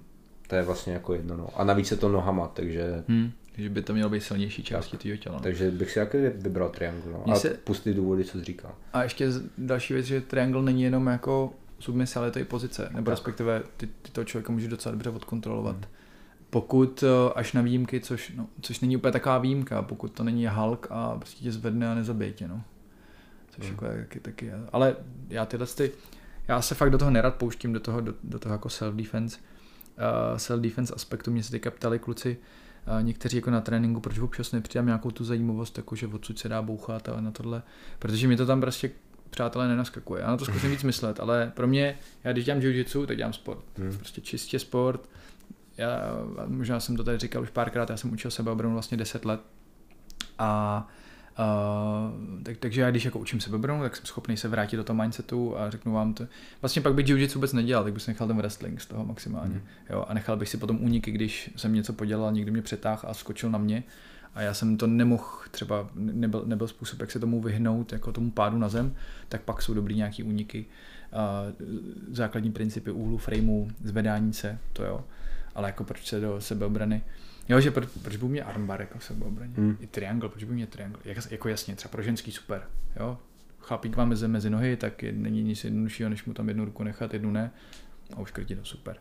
to 0.48 0.56
je 0.56 0.64
vlastně 0.64 0.94
jako 0.94 1.14
jedno. 1.14 1.38
No. 1.38 1.48
A 1.56 1.64
navíc 1.64 1.92
je 1.92 1.98
to 1.98 2.10
nohama, 2.10 2.48
takže, 2.48 3.04
Hmm. 3.08 3.32
že 3.58 3.70
by 3.70 3.82
to 3.82 3.94
mělo 3.94 4.10
být 4.10 4.24
silnější 4.24 4.64
části 4.64 4.98
tvého 4.98 5.18
těla. 5.18 5.36
no. 5.36 5.42
takže 5.42 5.72
bych 5.72 5.92
si 5.92 6.00
taky 6.00 6.30
vybral 6.30 6.70
triangle. 6.70 7.12
No. 7.12 7.24
A 7.34 7.36
se- 7.36 7.50
pustit 7.50 7.94
důvody, 7.94 8.24
co 8.24 8.44
říkal. 8.44 8.72
A 8.94 9.04
ještě 9.04 9.28
další 9.58 9.94
věc, 9.94 10.06
že 10.06 10.22
triangle 10.22 10.62
není 10.62 10.84
jenom 10.84 11.08
jako 11.08 11.54
submise, 11.84 12.20
ale 12.20 12.32
to 12.32 12.40
je 12.40 12.46
pozice, 12.46 12.90
nebo 12.92 13.06
Tak. 13.06 13.12
respektive 13.12 13.64
ty, 13.78 13.88
ty 13.88 14.12
toho 14.12 14.26
člověka 14.26 14.54
může 14.54 14.68
docela 14.68 14.92
dobře 14.92 15.10
odkontrolovat. 15.10 15.76
Hmm. 15.76 15.86
Pokud 16.50 17.04
eh, 17.04 17.34
až 17.36 17.54
na 17.54 17.62
výjimky, 17.62 18.00
což, 18.00 18.32
no, 18.36 18.48
což 18.62 18.80
není 18.80 18.98
úplně 18.98 19.12
taková 19.12 19.38
výjimka, 19.38 19.82
pokud 19.82 20.12
to 20.12 20.24
není 20.24 20.48
Hulk 20.48 20.88
a 20.90 21.16
prostě 21.16 21.44
tě 21.44 21.52
zvedne 21.52 21.92
a 21.92 21.96
nezabije 21.96 22.32
tě, 22.32 22.48
no. 22.48 22.62
Což 23.50 23.66
Hmm. 23.66 23.74
jako 23.74 23.86
je 23.86 24.02
taky, 24.02 24.20
taky 24.20 24.46
je. 24.46 24.60
Ale 24.72 24.96
já 25.30 25.46
tyhle 25.46 25.68
ty, 25.68 25.92
já 26.48 26.62
se 26.62 26.76
fakt 26.76 26.90
do 26.90 26.98
toho 26.98 27.12
nerad 27.12 27.36
pouštím, 27.36 27.74
do 27.74 27.80
toho, 27.80 28.02
do, 28.02 28.14
do 28.24 28.40
toho 28.40 28.54
jako 28.54 28.70
self-defense. 28.70 29.40
Uh, 29.98 30.38
self-defense 30.38 30.94
aspektu 30.96 31.32
mě 31.32 31.44
se 31.44 31.52
teďka 31.52 31.72
ptali 31.72 32.00
kluci, 32.00 32.38
uh, 32.98 33.04
někteří 33.04 33.38
jako 33.38 33.52
na 33.52 33.62
tréninku, 33.62 34.00
proč 34.00 34.20
občas 34.20 34.52
nepřidám 34.52 34.86
nějakou 34.86 35.12
tu 35.12 35.24
zajímavost, 35.26 35.78
jako 35.78 35.96
že 35.96 36.08
odsud 36.08 36.40
se 36.40 36.50
dá 36.50 36.62
bouchat 36.62 37.10
a 37.10 37.22
na 37.22 37.32
tohle, 37.32 37.64
protože 38.00 38.28
mi 38.28 38.38
to 38.38 38.46
tam 38.46 38.62
prostě 38.62 38.92
přátelé 39.34 39.68
nenaskakuje. 39.68 40.22
Já 40.22 40.28
na 40.28 40.38
to 40.38 40.46
zkusím 40.46 40.72
víc 40.72 40.84
myslet, 40.84 41.20
ale 41.20 41.52
pro 41.56 41.68
mě, 41.68 41.98
já 42.24 42.32
když 42.32 42.46
dělám 42.46 42.62
jiu-jitsu, 42.62 43.06
tak 43.06 43.18
dělám 43.18 43.34
sport. 43.34 43.64
Hmm. 43.78 43.98
Prostě 43.98 44.22
čistě 44.22 44.60
sport. 44.60 45.10
Já, 45.78 46.00
možná 46.48 46.80
jsem 46.80 46.98
to 46.98 47.04
tady 47.04 47.18
říkal 47.18 47.42
už 47.42 47.50
párkrát, 47.50 47.90
já 47.90 47.98
jsem 47.98 48.14
učil 48.14 48.32
sebeobranu 48.32 48.74
vlastně 48.74 48.98
10 48.98 49.26
let. 49.26 49.42
A 50.40 50.88
Uh, 51.40 52.44
tak, 52.44 52.58
takže 52.58 52.82
já 52.82 52.92
když 52.92 53.06
jako 53.06 53.20
učím 53.20 53.40
sebeobranu, 53.40 53.82
tak 53.82 53.96
jsem 53.96 54.06
schopný 54.06 54.38
se 54.38 54.48
vrátit 54.48 54.78
do 54.78 54.84
toho 54.84 55.02
mindsetu 55.02 55.58
a 55.58 55.70
řeknu 55.70 55.94
vám 55.94 56.14
to. 56.14 56.28
Vlastně 56.62 56.82
pak 56.82 56.94
bych 56.94 57.08
jiu-jitsu 57.08 57.36
vůbec 57.36 57.54
nedělal, 57.54 57.84
tak 57.84 57.94
bych 57.94 58.04
si 58.04 58.12
nechal 58.12 58.28
ten 58.28 58.38
wrestling 58.38 58.82
z 58.82 58.86
toho 58.86 59.06
maximálně. 59.06 59.54
Hmm. 59.54 59.64
Jo, 59.90 60.06
a 60.08 60.14
nechal 60.14 60.38
bych 60.38 60.50
si 60.50 60.58
potom 60.58 60.84
úniky, 60.84 61.12
když 61.12 61.52
jsem 61.56 61.74
něco 61.74 61.94
podělal, 61.94 62.32
někdo 62.32 62.52
mě 62.52 62.62
přetáhl 62.62 63.02
a 63.08 63.14
skočil 63.14 63.50
na 63.50 63.58
mě. 63.58 63.84
A 64.36 64.42
já 64.42 64.54
jsem 64.54 64.78
to 64.78 64.88
nemohl, 64.88 65.26
třeba 65.52 65.90
nebyl, 65.96 66.44
nebyl 66.46 66.68
způsob, 66.68 67.00
jak 67.00 67.12
se 67.12 67.20
tomu 67.20 67.42
vyhnout, 67.42 67.94
jako 67.94 68.12
tomu 68.12 68.32
pádu 68.32 68.58
na 68.58 68.70
zem, 68.70 68.96
tak 69.30 69.42
pak 69.42 69.62
jsou 69.62 69.74
dobrý 69.74 69.96
nějaký 69.96 70.24
úniky. 70.24 70.66
Základní 72.12 72.52
principy 72.52 72.92
úhlu, 72.92 73.18
frameu, 73.18 73.68
zvedání 73.84 74.34
se, 74.34 74.60
to 74.74 74.84
jo. 74.84 75.04
Ale 75.56 75.70
jako 75.70 75.84
proč 75.84 76.08
se 76.08 76.20
do 76.20 76.42
sebeobrany 76.42 77.02
Jo, 77.50 77.62
že 77.62 77.72
proč, 77.72 77.90
proč 78.02 78.16
by 78.16 78.26
mě 78.26 78.44
armbar 78.44 78.82
jako 78.82 79.00
v 79.00 79.04
sebeobraně? 79.04 79.54
Hmm. 79.58 79.78
I 79.80 79.88
triangle, 79.88 80.30
proč 80.30 80.44
by 80.44 80.54
mě 80.54 80.68
triangle? 80.68 81.02
Jak, 81.06 81.32
jako 81.32 81.50
jasně, 81.50 81.76
třeba 81.76 81.92
pro 81.92 82.02
ženský 82.02 82.32
super, 82.32 82.64
jo. 83.00 83.18
Chlapík 83.60 83.98
má 83.98 84.06
mezi, 84.06 84.28
mezi 84.28 84.50
nohy, 84.50 84.78
tak 84.78 85.04
je, 85.04 85.12
není 85.12 85.44
nic 85.44 85.64
jednoduššího, 85.64 86.10
než 86.10 86.26
mu 86.26 86.34
tam 86.34 86.48
jednu 86.48 86.66
ruku 86.66 86.84
nechat, 86.84 87.14
jednu 87.14 87.32
ne. 87.32 87.52
A 88.14 88.20
už 88.20 88.32
krtí 88.32 88.56
to 88.56 88.66
super. 88.66 88.98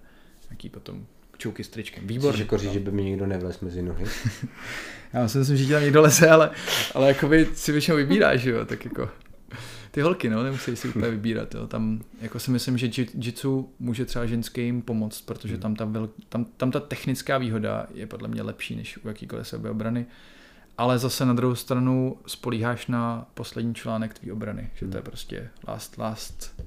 Jaký 0.50 0.68
potom 0.68 1.06
čouky 1.42 1.64
s 1.64 1.68
tričkem. 1.68 2.04
Chceš 2.04 2.16
Výborný. 2.16 2.40
jako 2.40 2.58
říct, 2.58 2.72
že 2.72 2.80
by 2.80 2.90
mi 2.90 3.04
někdo 3.04 3.26
nevlez 3.26 3.60
mezi 3.60 3.82
nohy? 3.82 4.04
Já 5.12 5.28
si 5.28 5.38
myslím, 5.38 5.56
že 5.56 5.64
ti 5.64 5.72
tam 5.72 5.82
někdo 5.82 6.02
leze, 6.02 6.30
ale, 6.30 6.50
ale 6.94 7.08
jakoby 7.08 7.48
si 7.54 7.72
většinou 7.72 7.96
vybíráš, 7.96 8.40
že 8.40 8.50
jo, 8.50 8.64
tak 8.64 8.84
jako 8.84 9.10
ty 9.90 10.00
holky, 10.00 10.30
no, 10.30 10.42
nemusí 10.42 10.76
si 10.76 10.88
úplně 10.88 11.10
vybírat, 11.10 11.54
jo. 11.54 11.66
Tam, 11.66 12.00
jako 12.20 12.38
si 12.38 12.50
myslím, 12.50 12.78
že 12.78 12.86
ji- 12.86 13.08
jitsu 13.18 13.70
může 13.78 14.04
třeba 14.04 14.26
ženským 14.26 14.82
pomoct, 14.82 15.20
protože 15.20 15.58
tam 15.58 15.74
ta, 15.76 15.84
vel, 15.84 16.08
tam, 16.28 16.44
tam 16.44 16.70
ta 16.70 16.80
technická 16.80 17.38
výhoda 17.38 17.86
je 17.94 18.06
podle 18.06 18.28
mě 18.28 18.42
lepší 18.42 18.76
než 18.76 18.98
u 19.04 19.08
jakýkoliv 19.08 19.48
sebeobrany. 19.48 20.06
Ale 20.78 20.98
zase 20.98 21.24
na 21.26 21.34
druhou 21.34 21.54
stranu 21.54 22.16
spolíháš 22.26 22.86
na 22.86 23.26
poslední 23.34 23.74
článek 23.74 24.14
tvý 24.18 24.32
obrany, 24.32 24.70
že 24.74 24.86
to 24.86 24.96
je 24.96 25.02
prostě 25.02 25.48
last, 25.68 25.98
last 25.98 26.62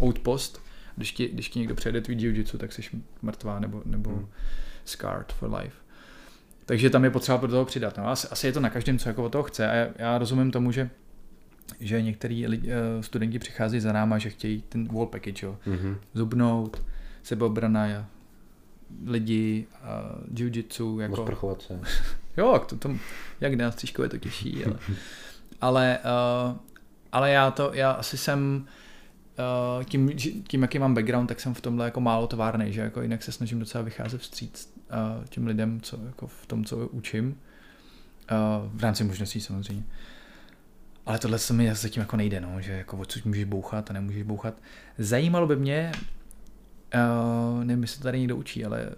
outpost. 0.00 0.65
Když 0.96 1.12
ti, 1.12 1.28
když 1.28 1.48
ti 1.48 1.58
někdo 1.58 1.74
přejede 1.74 2.00
tvý 2.00 2.16
jiu-jitsu, 2.16 2.58
tak 2.58 2.72
jsi 2.72 2.82
mrtvá 3.22 3.60
nebo, 3.60 3.82
nebo 3.84 4.10
Hmm. 4.10 4.28
scarred 4.84 5.32
for 5.32 5.54
life. 5.54 5.76
Takže 6.66 6.90
tam 6.90 7.04
je 7.04 7.10
potřeba 7.10 7.38
pro 7.38 7.48
toho 7.48 7.64
přidat. 7.64 7.96
No, 7.98 8.08
asi, 8.08 8.28
asi 8.28 8.46
je 8.46 8.52
to 8.52 8.60
na 8.60 8.70
každém, 8.70 8.98
co 8.98 9.08
jako 9.08 9.24
od 9.24 9.32
toho 9.32 9.44
chce. 9.44 9.70
A 9.70 9.74
já, 9.74 9.88
já 9.96 10.18
rozumím 10.18 10.50
tomu, 10.50 10.72
že 10.72 10.90
že 11.80 12.02
některý 12.02 12.46
lidi, 12.46 12.68
eh, 12.70 13.02
studenti 13.02 13.38
přichází 13.38 13.80
za 13.80 13.92
náma, 13.92 14.18
že 14.18 14.30
chtějí 14.30 14.62
ten 14.68 14.88
wall 14.88 15.06
package, 15.06 15.46
jo. 15.46 15.58
Mhm. 15.66 15.96
Zubnout, 16.14 16.82
sebeobrana, 17.22 18.08
lidi, 19.06 19.66
uh, 19.82 20.34
jiu-jitsu, 20.34 21.00
jako... 21.00 21.22
Osprchovat 21.22 21.62
se. 21.62 21.80
Jo, 22.36 22.62
to, 22.68 22.76
to, 22.76 22.96
jak 23.40 23.54
na 23.54 23.70
střížku 23.70 24.02
je 24.02 24.08
to 24.08 24.18
těžší, 24.18 24.64
ale, 24.64 24.76
ale, 25.60 25.98
uh, 26.50 26.56
ale 27.12 27.30
já 27.30 27.50
to, 27.50 27.70
já 27.74 27.90
asi 27.90 28.18
jsem 28.18 28.66
uh, 29.78 29.84
tím, 29.84 30.10
tím, 30.48 30.62
jaký 30.62 30.78
mám 30.78 30.94
background, 30.94 31.28
tak 31.28 31.40
jsem 31.40 31.54
v 31.54 31.60
tomhle 31.60 31.84
jako 31.84 32.00
málo 32.00 32.26
továrnej, 32.26 32.72
že 32.72 32.80
jako 32.80 33.02
jinak 33.02 33.22
se 33.22 33.32
snažím 33.32 33.58
docela 33.58 33.84
vycházet 33.84 34.20
vstříc 34.20 34.74
uh, 35.18 35.24
těm 35.24 35.46
lidem, 35.46 35.80
co 35.80 35.98
jako 36.06 36.26
v 36.26 36.46
tom, 36.46 36.64
co 36.64 36.88
učím, 36.88 37.26
uh, 37.28 37.36
v 38.78 38.82
rámci 38.82 39.04
možností 39.04 39.40
samozřejmě. 39.40 39.84
Ale 41.06 41.18
tohle 41.18 41.38
se 41.38 41.52
mi 41.52 41.74
zatím 41.74 42.00
jako 42.00 42.16
nejde, 42.16 42.40
no, 42.40 42.60
že 42.60 42.72
jako 42.72 42.96
odsud 42.96 43.24
můžeš 43.24 43.44
bouchat 43.44 43.90
a 43.90 43.92
nemůžeš 43.92 44.22
bouchat. 44.22 44.54
Zajímalo 44.98 45.46
by 45.46 45.56
mě, 45.56 45.92
uh, 46.94 47.64
nevím, 47.64 47.82
jestli 47.82 48.02
tady 48.02 48.18
někdo 48.18 48.36
učí, 48.36 48.64
ale 48.64 48.90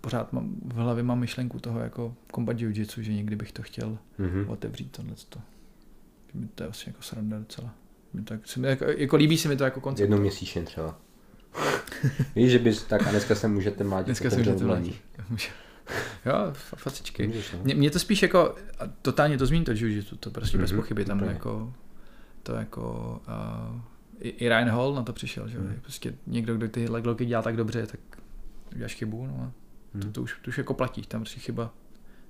pořád 0.00 0.32
mám, 0.32 0.54
v 0.64 0.74
hlavě 0.74 1.02
mám 1.04 1.18
myšlenku 1.18 1.60
toho 1.60 1.80
jako 1.80 2.14
combat 2.34 2.56
jiu-jitsu, 2.56 3.00
že 3.00 3.12
někdy 3.12 3.36
bych 3.36 3.52
to 3.52 3.62
chtěl 3.62 3.98
Mhm. 4.18 4.48
otevřít 4.48 4.98
mi 6.34 6.48
to 6.54 6.62
je 6.62 6.68
asi 6.68 6.88
jako 6.88 7.02
sranda 7.02 7.38
docela. 7.38 7.74
To, 8.24 8.34
jako, 8.34 8.46
se 8.46 8.60
mi, 8.60 8.68
jako, 8.68 8.84
jako, 8.84 9.16
líbí 9.16 9.38
se 9.38 9.48
mi 9.48 9.56
to 9.56 9.64
jako 9.64 9.80
koncept. 9.80 10.00
Jednou 10.00 10.18
měsíčně 10.18 10.62
třeba. 10.62 10.98
Víš, 12.36 12.50
že 12.52 12.58
bys 12.58 12.82
tak 12.82 13.06
a 13.06 13.10
dneska 13.10 13.34
se 13.34 13.48
můžete 13.48 13.84
mlátit 13.84 14.06
Dneska 14.06 14.30
se 14.30 14.36
můžete. 14.36 14.64
Může. 15.30 15.48
Jo, 16.26 16.32
fa- 16.52 16.76
facičky. 16.76 17.26
Můžeš, 17.26 17.52
no. 17.52 17.58
Mě, 17.62 17.74
mě 17.74 17.90
to 17.90 17.98
spíš 17.98 18.22
jako, 18.22 18.54
a 18.78 18.84
totálně 19.02 19.38
to 19.38 19.46
zmíní 19.46 19.64
to 19.64 19.72
jiu-jitsu, 19.72 20.16
to 20.20 20.30
prostě 20.30 20.58
bez 20.58 20.70
Mhm, 20.72 20.80
pochyby 20.80 21.04
tam 21.04 21.16
úplně. 21.18 21.32
jako, 21.32 21.72
to 22.42 22.54
jako, 22.54 23.20
uh, 23.74 23.80
i, 24.20 24.28
i 24.28 24.48
Ryan 24.48 24.68
Hall 24.68 24.94
na 24.94 25.02
to 25.02 25.12
přišel, 25.12 25.48
že 25.48 25.56
jo, 25.56 25.62
Mhm. 25.64 25.78
prostě 25.82 26.14
někdo, 26.26 26.54
kdo 26.54 26.68
ty 26.68 26.88
legloky 26.88 27.26
dělá 27.26 27.42
tak 27.42 27.56
dobře, 27.56 27.86
tak 27.86 28.00
uděláš 28.74 28.94
chybu, 28.94 29.26
no 29.26 29.34
a 29.42 29.52
to, 29.92 29.98
Mhm. 29.98 30.12
to, 30.12 30.22
už, 30.22 30.36
to 30.44 30.48
už 30.48 30.58
jako 30.58 30.74
platí, 30.74 31.02
tam 31.02 31.20
prostě 31.20 31.40
chyba. 31.40 31.70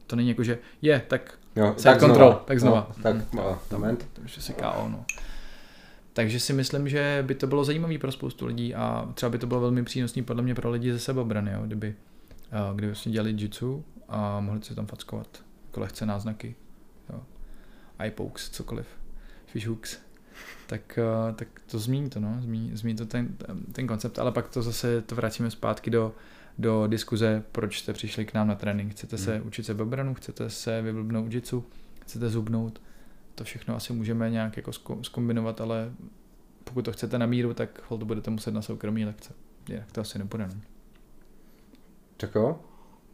To 0.07 0.16
není 0.16 0.28
jako, 0.28 0.45
že 0.45 0.59
je, 0.82 1.03
tak 1.09 1.39
Jo, 1.57 1.74
Side 1.76 1.99
control, 2.01 2.32
tak 2.45 2.61
znova. 2.61 2.87
No, 2.97 3.03
tak, 3.03 3.16
Hm, 3.16 3.24
no, 3.37 3.59
moment. 3.72 4.09
to 4.12 4.20
už 4.22 4.37
je 4.37 4.43
si 4.43 4.53
KO, 4.53 4.89
no. 4.89 5.05
Takže 6.14 6.40
si 6.40 6.52
myslím, 6.52 6.88
že 6.88 7.24
by 7.26 7.34
to 7.34 7.46
bylo 7.46 7.64
zajímavé 7.64 7.98
pro 7.98 8.12
spoustu 8.12 8.46
lidí 8.46 8.74
a 8.74 9.10
třeba 9.14 9.30
by 9.30 9.38
to 9.38 9.46
bylo 9.46 9.60
velmi 9.60 9.84
přínosné 9.84 10.22
podle 10.22 10.42
mě 10.42 10.54
pro 10.54 10.70
lidi 10.70 10.92
ze 10.92 10.98
sebeobrany, 10.98 11.52
jo, 11.52 11.62
kdyby, 11.66 11.94
uh, 12.68 12.74
kdyby 12.74 12.86
vlastně 12.86 13.12
dělali 13.12 13.34
jitsu 13.38 13.84
a 14.08 14.40
mohli 14.40 14.62
se 14.62 14.74
tam 14.74 14.86
fackovat 14.86 15.42
jako 15.66 15.80
lehce 15.80 16.06
náznaky, 16.06 16.54
jo. 17.12 17.22
eye 17.98 18.10
pokes, 18.10 18.50
cokoliv, 18.50 18.86
fish 19.46 19.66
hooks, 19.66 19.98
tak, 20.66 20.98
uh, 21.28 21.34
tak 21.34 21.48
to 21.66 21.78
zmíní 21.78 22.10
to, 22.10 22.20
no, 22.20 22.36
zmíní, 22.40 22.76
zmíní 22.76 22.96
to 22.96 23.06
ten, 23.06 23.36
ten 23.72 23.86
koncept, 23.86 24.18
ale 24.18 24.32
pak 24.32 24.48
to 24.48 24.62
zase 24.62 25.02
to 25.02 25.14
vracíme 25.14 25.50
zpátky 25.50 25.90
do, 25.90 26.14
do 26.58 26.86
diskuze, 26.86 27.42
proč 27.52 27.78
jste 27.78 27.92
přišli 27.92 28.24
k 28.24 28.34
nám 28.34 28.48
na 28.48 28.54
trénink. 28.54 28.92
Chcete 28.92 29.18
se 29.18 29.36
Hmm. 29.36 29.46
učit 29.46 29.66
sebeobranu, 29.66 30.14
chcete 30.14 30.50
se 30.50 30.82
vyblbnout 30.82 31.32
jitsu, 31.32 31.64
chcete 32.02 32.28
zubnout, 32.28 32.80
to 33.35 33.45
všechno 33.45 33.76
asi 33.76 33.93
můžeme 33.93 34.30
nějak 34.30 34.57
jako 34.57 34.70
skombinovat, 35.03 35.61
ale 35.61 35.93
pokud 36.64 36.85
to 36.85 36.93
chcete 36.93 37.18
na 37.18 37.26
míru, 37.26 37.55
tak 37.55 37.80
hold 37.89 38.03
budete 38.03 38.30
muset 38.30 38.55
na 38.55 38.62
soukromí 38.62 39.05
lekce. 39.05 39.32
Jinak 39.68 39.93
to 39.93 40.01
asi 40.01 40.18
nepůjde. 40.18 40.47
No. 40.55 40.61
Tak 42.16 42.35
jo, 42.35 42.59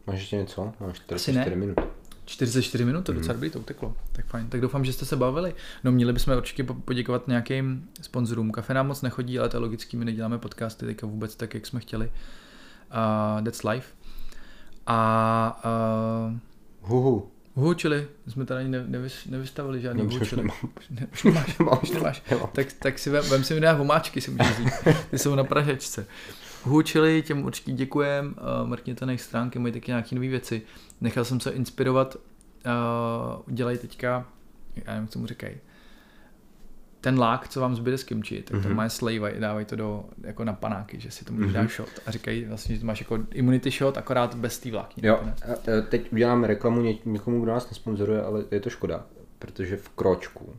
máš 0.07 0.19
ještě 0.19 0.35
něco? 0.35 0.73
Máš 0.79 1.01
Asi 1.15 1.33
ne. 1.33 1.41
44 1.43 1.55
minut. 1.55 1.77
44 2.25 2.85
minut, 2.85 3.05
to 3.05 3.11
Mhm. 3.11 3.21
docela 3.21 3.33
dobrý, 3.33 3.49
to 3.49 3.59
uteklo. 3.59 3.95
Tak 4.11 4.25
fajn. 4.25 4.47
Tak 4.49 4.61
doufám, 4.61 4.85
že 4.85 4.93
jste 4.93 5.05
se 5.05 5.15
bavili. 5.15 5.55
No 5.83 5.91
měli 5.91 6.13
bychom 6.13 6.37
určitě 6.37 6.63
po- 6.63 6.73
poděkovat 6.73 7.27
nějakým 7.27 7.89
sponzorům. 8.01 8.51
Kafe 8.51 8.73
nám 8.73 8.87
moc 8.87 9.01
nechodí, 9.01 9.39
ale 9.39 9.49
to 9.49 9.57
je 9.57 9.61
logický, 9.61 9.97
my 9.97 10.05
neděláme 10.05 10.37
podcasty 10.37 10.85
teďka 10.85 11.07
vůbec 11.07 11.35
tak, 11.35 11.53
jak 11.53 11.65
jsme 11.67 11.79
chtěli. 11.79 12.05
Uh, 12.07 13.43
that's 13.45 13.63
life. 13.63 13.93
A 14.87 15.61
uh, 16.31 16.37
Huhu. 16.89 17.30
Huhu, 17.55 17.73
čili 17.73 18.07
jsme 18.27 18.45
tady 18.45 18.67
ne, 18.69 18.83
nevys, 18.87 19.25
nevystavili 19.25 19.81
žádný 19.81 20.03
No, 20.03 20.09
huhu, 20.09 20.21
už 20.21 20.29
čili. 20.29 20.41
nemám. 20.41 20.57
Už, 20.79 20.89
ne, 20.89 21.07
už 21.13 21.23
nemáš, 21.23 21.57
Nemám. 21.59 21.79
už 21.83 21.91
nemáš. 21.91 22.21
Nemám. 22.31 22.49
Tak, 22.53 22.73
tak 22.73 22.99
si 22.99 23.09
vem, 23.09 23.23
vem 23.29 23.43
si 23.43 23.59
mi 23.59 23.73
vomáčky, 23.73 24.21
si 24.21 24.31
můžeš 24.31 24.57
říct. 24.57 24.73
Ty 25.11 25.19
jsou 25.19 25.35
na 25.35 25.43
pražečce. 25.43 26.05
Huhu, 26.63 26.81
čili 26.81 27.21
těm 27.21 27.43
určitě 27.45 27.71
děkujem. 27.71 28.35
Uh, 28.61 28.67
mrkněte 28.67 29.05
na 29.05 29.11
jejich 29.11 29.21
stránky, 29.21 29.59
mají 29.59 29.73
taky 29.73 29.91
nějaké 29.91 30.15
nové 30.15 30.27
věci. 30.27 30.61
Nechal 31.01 31.25
jsem 31.25 31.39
se 31.39 31.51
inspirovat. 31.51 32.15
Uh, 32.15 32.21
dělají 33.55 33.77
teďka, 33.77 34.25
já 34.75 34.83
nevím, 34.93 35.03
jak 35.03 35.13
tomu 35.13 35.27
říkají. 35.27 35.55
Ten 37.01 37.19
lák, 37.19 37.47
co 37.47 37.61
vám 37.61 37.75
zbyde 37.75 37.97
z 37.97 38.03
kimči, 38.03 38.41
tak 38.41 38.61
to 38.61 38.67
Mhm. 38.67 38.77
má 38.77 38.87
dávají 39.39 39.65
to 39.65 39.75
do, 39.75 40.05
jako 40.23 40.43
na 40.43 40.53
panáky, 40.53 40.99
že 40.99 41.11
si 41.11 41.25
to 41.25 41.33
můžeš 41.33 41.45
Mhm. 41.45 41.53
dát 41.61 41.71
shot 41.71 41.89
a 42.05 42.11
říkají 42.11 42.45
vlastně, 42.45 42.75
že 42.75 42.85
máš 42.85 42.99
jako 42.99 43.19
immunity 43.33 43.71
shot, 43.71 43.97
akorát 43.97 44.35
bez 44.35 44.59
té 44.59 44.71
vlákniny. 44.71 45.07
Jo, 45.07 45.15
a, 45.15 45.51
a 45.53 45.81
teď 45.89 46.13
uděláme 46.13 46.47
reklamu 46.47 46.81
ně, 46.81 46.95
někomu, 47.05 47.41
kdo 47.41 47.51
nás 47.51 47.69
nesponzoruje, 47.69 48.21
ale 48.21 48.43
je 48.51 48.59
to 48.59 48.69
škoda, 48.69 49.05
protože 49.39 49.77
v 49.77 49.89
Kročku, 49.89 50.55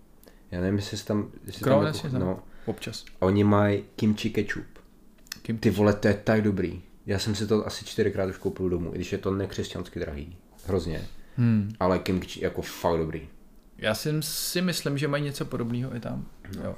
já 0.50 0.60
nevím, 0.60 0.76
jestli 0.76 0.96
jsi 0.96 1.06
tam... 1.06 1.30
Jestli 1.46 1.62
Kro, 1.64 1.74
tam 1.74 1.86
jasně, 1.86 2.10
tam. 2.10 2.20
no, 2.20 2.38
Občas. 2.66 3.04
oni 3.18 3.44
mají 3.44 3.84
kimchi 3.96 4.30
ketchup. 4.30 4.64
Kimchi. 5.42 5.60
Ty 5.60 5.70
vole, 5.70 5.92
to 5.92 6.08
je 6.08 6.14
tak 6.24 6.42
dobrý. 6.42 6.82
Já 7.06 7.18
jsem 7.18 7.34
si 7.34 7.46
to 7.46 7.66
asi 7.66 7.84
čtyřikrát 7.84 8.28
už 8.30 8.36
koupil 8.36 8.68
domů, 8.68 8.90
i 8.92 8.94
když 8.94 9.12
je 9.12 9.18
to 9.18 9.30
nekřesťansky 9.30 10.00
drahý. 10.00 10.36
Hrozně. 10.66 11.02
Hmm. 11.36 11.72
Ale 11.80 11.98
kimchi 11.98 12.44
jako 12.44 12.62
fakt 12.62 12.98
dobrý. 12.98 13.28
Já 13.82 13.94
si, 13.94 14.10
si 14.20 14.62
myslím, 14.62 14.98
že 14.98 15.08
mají 15.08 15.24
něco 15.24 15.44
podobného 15.44 15.96
i 15.96 16.00
tam. 16.00 16.26
Jo. 16.64 16.74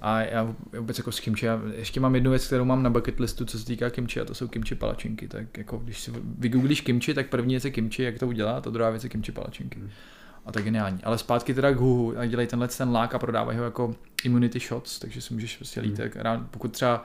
A 0.00 0.20
já 0.20 0.54
vůbec 0.78 0.98
jako 0.98 1.12
s 1.12 1.20
kimchi, 1.20 1.46
já 1.46 1.60
ještě 1.74 2.00
mám 2.00 2.14
jednu 2.14 2.30
věc, 2.30 2.46
kterou 2.46 2.64
mám 2.64 2.82
na 2.82 2.90
bucket 2.90 3.20
listu, 3.20 3.44
co 3.44 3.58
se 3.58 3.66
týká 3.66 3.90
kimchi, 3.90 4.20
a 4.20 4.24
to 4.24 4.34
jsou 4.34 4.48
kimchi 4.48 4.74
palačinky. 4.74 5.28
Tak 5.28 5.58
jako 5.58 5.76
když 5.78 6.00
si 6.00 6.12
vygooglíš 6.38 6.80
kimchi, 6.80 7.14
tak 7.14 7.28
první 7.28 7.54
věc 7.54 7.64
je 7.64 7.70
kimchi, 7.70 8.02
jak 8.02 8.18
to 8.18 8.26
udělat, 8.26 8.66
a 8.66 8.70
druhá 8.70 8.90
věc 8.90 9.04
je 9.04 9.10
kimchi 9.10 9.32
palačinky. 9.32 9.80
A 10.46 10.52
to 10.52 10.58
je 10.58 10.64
geniální. 10.64 10.98
Ale 11.02 11.18
zpátky 11.18 11.54
teda 11.54 11.72
k 11.72 11.76
huhu 11.76 12.18
a 12.18 12.26
dělají 12.26 12.48
tenhle 12.48 12.68
ten 12.68 12.90
lák 12.90 13.14
a 13.14 13.18
prodávají 13.18 13.58
ho 13.58 13.64
jako 13.64 13.94
immunity 14.24 14.58
shots, 14.58 14.98
takže 14.98 15.20
si 15.20 15.34
můžeš 15.34 15.56
prostě 15.56 15.80
lít, 15.80 15.96
tak 15.96 16.16
rád, 16.16 16.40
pokud 16.50 16.72
třeba 16.72 17.04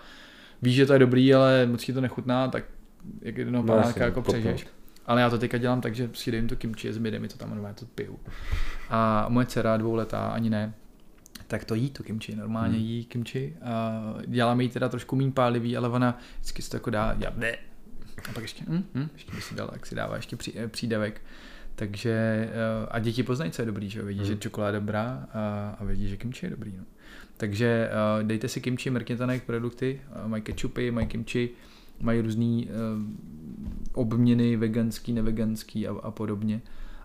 víš, 0.62 0.76
že 0.76 0.86
to 0.86 0.94
je 0.94 1.00
dobrý, 1.00 1.34
ale 1.34 1.66
moc 1.66 1.84
ti 1.84 1.94
to 1.94 2.02
nechutná, 2.02 2.48
tak 2.48 2.64
jak 3.22 3.38
jednoho 3.38 3.64
No, 3.64 3.74
panáka 3.74 4.06
jako 4.06 4.22
přežiješ. 4.22 4.68
Ale 5.08 5.22
já 5.22 5.30
to 5.30 5.38
teďka 5.38 5.58
dělám 5.58 5.82
tak, 5.82 5.96
že 5.96 6.10
si 6.14 6.32
dejím 6.32 6.48
to 6.48 6.56
kimchi, 6.56 6.94
zmydem 6.94 7.22
mi 7.22 7.28
to 7.28 7.38
tam 7.38 7.50
normálně 7.50 7.76
to 7.76 7.86
piju. 7.86 8.20
A 8.90 9.26
moje 9.30 9.46
dcera 9.46 9.78
dvouletá, 9.78 10.28
ani 10.28 10.50
ne, 10.50 10.74
tak 11.48 11.66
to 11.66 11.76
jí 11.76 11.90
to 11.90 12.04
kimchi, 12.04 12.36
normálně 12.36 12.78
Hmm. 12.78 12.86
jí 12.88 13.06
kimchi. 13.06 13.56
A 13.64 14.02
děláme 14.28 14.64
jí 14.64 14.70
teda 14.70 14.90
trošku 14.90 15.16
méně 15.16 15.32
pálivý, 15.32 15.78
ale 15.78 15.90
ona 15.90 16.18
vždycky 16.40 16.62
si 16.62 16.70
to 16.70 16.76
jako 16.76 16.90
dá, 16.90 17.16
já 17.20 17.34
ne. 17.38 17.52
A 18.30 18.34
pak 18.34 18.42
ještě, 18.42 18.64
hm, 18.68 18.84
hm, 18.96 19.08
ještě 19.14 19.32
by 19.36 19.42
si 19.42 19.56
dala, 19.56 19.70
jak 19.74 19.86
si 19.86 19.96
dává 19.96 20.16
ještě 20.16 20.38
eh, 20.56 20.68
přídavek. 20.68 21.22
Takže 21.76 22.12
eh, 22.52 22.88
a 22.92 23.00
děti 23.00 23.24
poznají, 23.24 23.52
co 23.52 23.62
je 23.62 23.66
dobrý, 23.66 23.90
že? 23.90 24.02
Vidí, 24.02 24.20
Hmm. 24.20 24.28
že 24.28 24.38
čokoláda 24.38 24.76
je 24.76 24.80
dobrá 24.82 25.28
a, 25.34 25.76
a 25.80 25.84
vědí, 25.84 26.10
že 26.10 26.18
kimchi 26.18 26.46
je 26.46 26.50
dobrý. 26.50 26.74
No. 26.78 26.84
Takže 27.38 27.90
eh, 28.20 28.24
dejte 28.24 28.48
si 28.48 28.62
kimchi, 28.62 28.90
mrkněte 28.90 29.28
na 29.28 29.34
jejich 29.34 29.44
produkty, 29.44 30.02
mají 30.28 30.44
ketchupy, 30.44 30.92
mají 30.92 31.08
kimchi, 31.08 31.50
mají 32.02 32.22
různý 32.22 32.68
uh, 32.68 33.04
obměny 33.94 34.56
veganský, 34.56 35.14
neveganský 35.14 35.88
a, 35.88 35.92
a 36.04 36.12
podobně. 36.12 36.62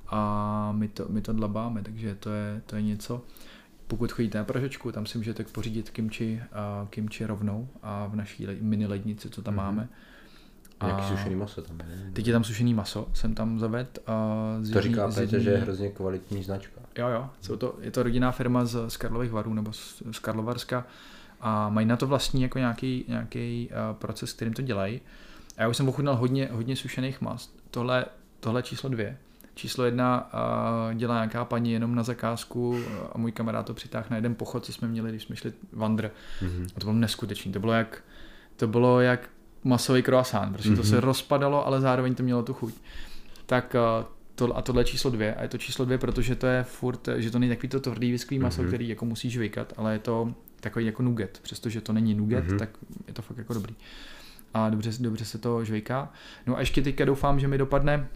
A 0.08 0.72
my 0.76 0.88
to, 0.88 1.06
my 1.08 1.20
to 1.20 1.32
dlabáme, 1.32 1.82
takže 1.82 2.14
to 2.14 2.30
je, 2.30 2.62
to 2.66 2.76
je 2.76 2.82
něco. 2.82 3.22
Pokud 3.86 4.12
chodíte 4.12 4.38
na 4.38 4.44
Pražečku, 4.44 4.92
tam 4.92 5.06
si 5.06 5.18
můžete 5.18 5.44
pořídit 5.44 5.90
kimči, 5.90 6.42
a 6.52 6.86
kimči 6.90 7.26
rovnou 7.26 7.68
a 7.82 8.06
v 8.06 8.16
naší 8.16 8.46
le- 8.46 8.56
mini 8.60 8.86
lednici, 8.86 9.30
co 9.30 9.42
tam 9.42 9.54
Mhm. 9.54 9.64
máme. 9.64 9.88
Nějaký 10.84 11.02
sušený 11.08 11.34
maso 11.34 11.62
tam 11.62 11.80
je. 11.80 12.10
Teď 12.12 12.26
je 12.26 12.32
tam 12.32 12.44
sušený 12.44 12.74
maso, 12.74 13.08
jsem 13.14 13.34
tam 13.34 13.58
zaved. 13.58 13.98
A 14.06 14.36
z 14.60 14.70
To 14.70 14.80
říká 14.80 15.10
z 15.10 15.14
Petě, 15.14 15.36
jedný- 15.36 15.44
že 15.44 15.50
je 15.50 15.56
hrozně 15.58 15.88
kvalitní 15.88 16.42
značka. 16.42 16.80
Jo, 16.98 17.08
jo, 17.08 17.30
jsou 17.40 17.56
to, 17.56 17.78
je 17.80 17.90
to 17.90 18.02
rodinná 18.02 18.32
firma 18.32 18.64
z, 18.64 18.76
z 18.90 18.96
Karlových 18.96 19.30
varů 19.30 19.54
nebo 19.54 19.72
z, 19.72 20.02
z 20.12 20.18
Karlovarska 20.18 20.86
a 21.40 21.68
mají 21.68 21.86
na 21.86 21.96
to 21.96 22.06
vlastní 22.06 22.42
jako 22.42 22.58
nějaký, 22.58 23.04
nějaký 23.08 23.68
uh, 23.70 23.96
proces, 23.96 24.32
kterým 24.32 24.54
to 24.54 24.62
dělají. 24.62 25.00
A 25.56 25.62
já 25.62 25.68
už 25.68 25.76
jsem 25.76 25.88
ochutnal 25.88 26.16
hodně, 26.16 26.48
hodně 26.52 26.76
sušených 26.76 27.20
mast. 27.20 27.56
Tohle, 27.70 28.04
tohle 28.40 28.62
číslo 28.62 28.88
dvě. 28.88 29.16
Číslo 29.54 29.84
jedna 29.84 30.30
uh, 30.34 30.94
dělá 30.94 31.14
nějaká 31.14 31.44
paní 31.44 31.72
jenom 31.72 31.94
na 31.94 32.02
zakázku 32.02 32.70
uh, 32.70 32.78
a 33.12 33.18
můj 33.18 33.32
kamarád 33.32 33.66
to 33.66 33.74
přitáhl 33.74 34.06
na 34.10 34.16
jeden 34.16 34.34
pochod, 34.34 34.64
co 34.64 34.72
jsme 34.72 34.88
měli, 34.88 35.10
když 35.10 35.22
jsme 35.22 35.36
šli 35.36 35.52
Vandr. 35.72 36.10
Mhm. 36.42 36.66
A 36.76 36.80
to 36.80 36.86
bylo 36.86 36.92
neskutečný. 36.92 37.52
To 37.52 37.60
bylo 37.60 37.72
jak, 37.72 38.02
to 38.56 38.68
bylo 38.68 39.00
jak 39.00 39.28
masový 39.64 40.02
croissant. 40.02 40.52
Prostě 40.52 40.70
mm-hmm. 40.70 40.76
to 40.76 40.82
Mhm. 40.82 40.90
se 40.90 41.00
rozpadalo, 41.00 41.66
ale 41.66 41.80
zároveň 41.80 42.14
to 42.14 42.22
mělo 42.22 42.42
tu 42.42 42.54
chuť. 42.54 42.74
Tak 43.46 43.76
uh, 44.00 44.04
to, 44.34 44.56
a 44.56 44.62
tohle 44.62 44.80
je 44.80 44.84
číslo 44.84 45.10
dvě. 45.10 45.34
A 45.34 45.42
je 45.42 45.48
to 45.48 45.58
číslo 45.58 45.84
dvě, 45.84 45.98
protože 45.98 46.36
to 46.36 46.46
je 46.46 46.62
furt, 46.62 47.08
že 47.16 47.30
to 47.30 47.38
není 47.38 47.50
takový 47.52 47.68
to 47.68 47.80
tvrdý 47.80 48.10
visklý 48.12 48.38
maso, 48.38 48.62
Mhm. 48.62 48.70
který 48.70 48.88
jako 48.88 49.04
musíš 49.04 49.36
vykat, 49.38 49.72
ale 49.76 49.92
je 49.92 49.98
to 49.98 50.34
takový 50.60 50.86
jako 50.86 51.02
nugget. 51.02 51.38
Přestože 51.42 51.80
to 51.80 51.92
není 51.92 52.14
nugget, 52.14 52.48
Mhm. 52.48 52.58
tak 52.58 52.68
je 53.06 53.12
to 53.14 53.22
fakt 53.22 53.38
jako 53.38 53.54
dobrý. 53.54 53.74
A 54.54 54.70
dobře, 54.70 54.90
dobře 55.00 55.24
se 55.24 55.38
to 55.38 55.64
žvejká. 55.64 56.12
No 56.46 56.56
a 56.56 56.60
ještě 56.60 56.82
teďka 56.82 57.04
doufám, 57.04 57.40
že 57.40 57.48
mi 57.48 57.58
dopadne 57.58 58.08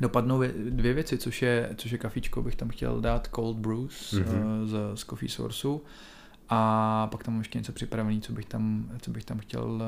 dopadnou 0.00 0.40
vě- 0.40 0.52
dvě 0.70 0.94
věci, 0.94 1.18
což 1.18 1.42
je, 1.42 1.70
což 1.76 1.90
je 1.90 1.98
kafičko, 1.98 2.42
bych 2.42 2.56
tam 2.56 2.68
chtěl 2.68 3.00
dát 3.00 3.28
cold 3.34 3.56
brews 3.56 4.12
Mhm. 4.12 4.24
mm-hmm. 4.24 4.66
z, 4.66 4.76
z 5.00 5.04
Coffee 5.04 5.28
Sourceu 5.28 5.80
a 6.48 7.06
pak 7.06 7.24
tam 7.24 7.34
mám 7.34 7.40
ještě 7.40 7.58
něco 7.58 7.72
připravený, 7.72 8.20
co 8.20 8.32
bych 8.32 8.44
tam, 8.44 8.90
co 9.00 9.10
bych 9.10 9.24
tam 9.24 9.38
chtěl 9.38 9.64
uh, 9.64 9.80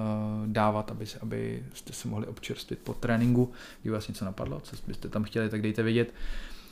dávat, 0.52 0.90
aby, 0.90 1.06
se- 1.06 1.18
aby 1.18 1.62
jste 1.74 1.92
se 1.92 2.08
mohli 2.08 2.26
občerstvit 2.26 2.78
po 2.78 2.94
tréninku. 2.94 3.52
Kdyby 3.82 3.94
vás 3.94 4.08
něco 4.08 4.24
napadlo, 4.24 4.60
co 4.60 4.76
byste 4.86 5.08
tam 5.08 5.24
chtěli, 5.24 5.48
tak 5.48 5.62
dejte 5.62 5.82
vědět. 5.82 6.14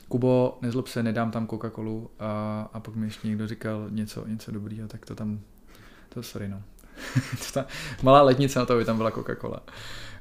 Kubo, 0.09 0.57
nezlob 0.61 0.87
se, 0.87 1.03
nedám 1.03 1.31
tam 1.31 1.47
Coca-Colu 1.47 2.09
a, 2.19 2.61
a 2.73 2.79
pak 2.79 2.95
mi 2.95 3.07
ještě 3.07 3.27
někdo 3.27 3.47
říkal 3.47 3.87
něco, 3.89 4.27
něco 4.27 4.51
dobrýho, 4.51 4.87
tak 4.87 5.05
to 5.05 5.15
tam, 5.15 5.39
to 6.09 6.23
sorry 6.23 6.47
no. 6.47 6.63
to 7.31 7.53
ta, 7.53 7.65
malá 8.03 8.21
letnice 8.21 8.59
na 8.59 8.65
to, 8.65 8.73
aby 8.73 8.85
tam 8.85 8.97
byla 8.97 9.11
Coca-Cola. 9.11 9.59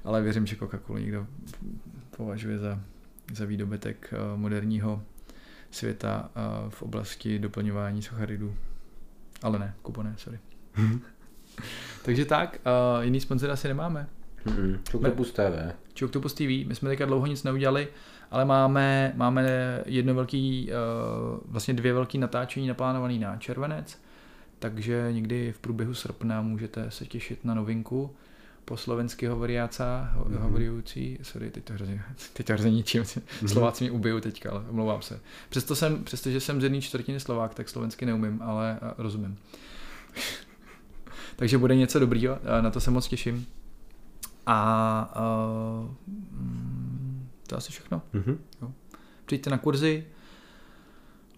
Ale 0.05 0.23
věřím, 0.23 0.47
že 0.47 0.57
Coca-Colu 0.57 0.99
někdo 0.99 1.27
považuje 2.17 2.59
za, 2.59 2.81
za 3.33 3.45
výdobytek 3.45 4.11
eh, 4.13 4.37
moderního 4.37 5.03
světa 5.71 6.31
eh, 6.37 6.41
v 6.71 6.83
oblasti 6.83 7.39
doplňování 7.39 8.03
sacharidů. 8.03 8.55
Ale 9.43 9.59
ne, 9.59 9.75
Kubo 9.83 10.03
ne, 10.03 10.15
sorry. 10.17 10.39
Takže 12.05 12.25
tak, 12.25 12.61
uh, 12.99 13.05
jiný 13.05 13.21
sponzor 13.21 13.51
asi 13.51 13.69
nemáme. 13.69 14.09
Mhm. 14.45 14.81
Octopus 14.95 15.33
TV. 15.33 15.75
Či 15.95 16.05
Octopus 16.05 16.35
TV, 16.35 16.49
my 16.67 16.75
jsme 16.75 16.89
teďka 16.89 17.05
dlouho 17.05 17.27
nic 17.27 17.43
neudělali, 17.45 17.89
ale 18.31 18.45
máme, 18.45 19.13
máme 19.17 19.45
jedno 19.87 20.15
velký, 20.15 20.71
uh, 20.71 21.39
vlastně 21.47 21.75
dvě 21.75 21.93
velký 21.93 22.19
natáčení 22.19 22.67
naplánovaný 22.69 23.19
na 23.19 23.37
červenec, 23.37 23.99
takže 24.59 25.09
někdy 25.13 25.53
v 25.53 25.59
průběhu 25.59 25.95
srpna 25.95 26.43
můžete 26.43 26.91
se 26.91 27.07
těšit 27.07 27.45
na 27.45 27.55
novinku 27.55 28.11
po 28.65 28.77
slovensky 28.77 29.27
hovoriaca, 29.27 30.11
ho, 30.15 30.25
Mhm. 30.25 30.39
hovoriucí, 30.39 31.19
sorry, 31.23 31.51
teď 31.51 31.65
to 31.65 31.73
hrozně, 31.73 32.03
teď 32.33 32.47
to 32.47 32.53
hrozně 32.53 32.71
ničím, 32.71 33.03
Mhm. 33.41 33.49
Slováci 33.49 33.85
mě 33.85 33.91
ubijou 33.91 34.21
teďka, 34.21 34.51
ale 34.51 34.61
omlouvám 34.71 35.03
se. 35.03 35.21
Přesto 35.49 35.77
jsem, 35.77 36.05
přestože 36.05 36.41
jsem 36.41 36.61
z 36.61 36.65
jedné 36.65 36.81
čtvrtiny 36.81 37.21
Slovák, 37.21 37.55
tak 37.55 37.69
slovensky 37.69 38.07
neumím, 38.07 38.43
ale 38.43 38.79
uh, 38.83 38.89
rozumím. 38.99 39.39
Takže 41.37 41.59
bude 41.59 41.77
něco 41.77 41.99
dobrýho, 41.99 42.39
a 42.59 42.61
na 42.61 42.71
to 42.71 42.81
se 42.81 42.91
moc 42.91 43.09
těším. 43.09 43.47
A 44.47 45.15
uh, 45.81 45.91
to 47.49 47.55
je 47.55 47.57
asi 47.57 47.73
všechno. 47.73 48.03
Mhm. 48.13 48.39
Přijďte 49.25 49.51
na 49.51 49.59
kurzy. 49.59 50.05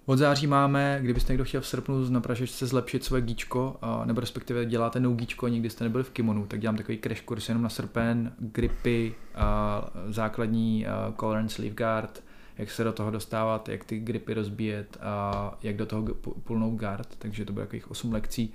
Od 0.07 0.19
září 0.19 0.47
máme, 0.47 0.99
kdybyste 1.03 1.33
někdo 1.33 1.45
chtěl 1.45 1.61
v 1.61 1.67
srpnu 1.67 2.11
na 2.11 2.21
Pražečce 2.21 2.67
zlepšit 2.67 3.05
svoje 3.05 3.23
gíčko, 3.23 3.77
nebo 4.05 4.21
respektive 4.21 4.65
děláte 4.67 5.01
no 5.01 5.13
gíčko 5.13 5.49
nikdy 5.49 5.71
jste 5.71 5.85
nebyli 5.85 6.05
v 6.05 6.11
kimonu, 6.11 6.47
tak 6.47 6.61
dělám 6.61 6.77
takový 6.77 6.99
crash 6.99 7.21
kurz 7.21 7.49
jenom 7.49 7.63
na 7.63 7.69
srpen, 7.69 8.33
gripy, 8.39 9.15
základní 10.09 10.87
collar 11.21 11.39
and 11.39 11.49
sleeve 11.49 11.75
guard, 11.75 12.25
jak 12.59 12.71
se 12.71 12.85
do 12.85 12.93
toho 12.93 13.11
dostávat, 13.11 13.69
jak 13.69 13.85
ty 13.85 13.99
gripy 13.99 14.35
rozbíjet 14.35 14.99
a 15.01 15.59
jak 15.63 15.77
do 15.77 15.87
toho 15.87 16.03
pulnout 16.45 16.81
guard, 16.81 17.17
takže 17.19 17.45
to 17.45 17.53
bude 17.53 17.65
takových 17.65 17.91
8 17.91 18.13
lekcí. 18.13 18.55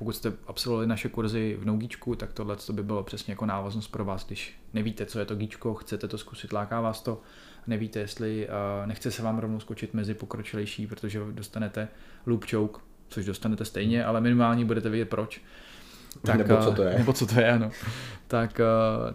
Pokud 0.00 0.12
jste 0.12 0.32
absolvovali 0.46 0.86
naše 0.86 1.08
kurzy 1.08 1.56
v 1.60 1.64
Nougíčku, 1.64 2.14
tak 2.14 2.32
tohle 2.32 2.56
to 2.56 2.72
by 2.72 2.82
bylo 2.82 3.02
přesně 3.02 3.32
jako 3.32 3.46
návaznost 3.46 3.88
pro 3.88 4.04
vás, 4.04 4.26
když 4.26 4.60
nevíte, 4.74 5.06
co 5.06 5.18
je 5.18 5.24
to 5.24 5.34
gíčko, 5.34 5.74
chcete 5.74 6.08
to 6.08 6.18
zkusit, 6.18 6.52
láká 6.52 6.80
vás 6.80 7.02
to, 7.02 7.22
nevíte, 7.66 7.98
jestli 7.98 8.48
uh, 8.48 8.86
nechce 8.86 9.10
se 9.10 9.22
vám 9.22 9.38
rovnou 9.38 9.60
skočit 9.60 9.94
mezi 9.94 10.14
pokročilejší, 10.14 10.86
protože 10.86 11.20
dostanete 11.30 11.88
loop 12.26 12.44
choke, 12.50 12.80
což 13.08 13.24
dostanete 13.24 13.64
stejně, 13.64 14.04
ale 14.04 14.20
minimálně 14.20 14.64
budete 14.64 14.88
vědět 14.88 15.08
proč. 15.08 15.40
Nebo 16.36 16.58
eh, 16.58 16.62
co 16.62 16.72
to 16.72 16.82
je. 16.82 16.98
Nebo 16.98 17.12
co 17.12 17.26
to 17.26 17.40
je, 17.40 17.52
ano. 17.52 17.70
Tak, 18.26 18.60
eh, 18.60 18.64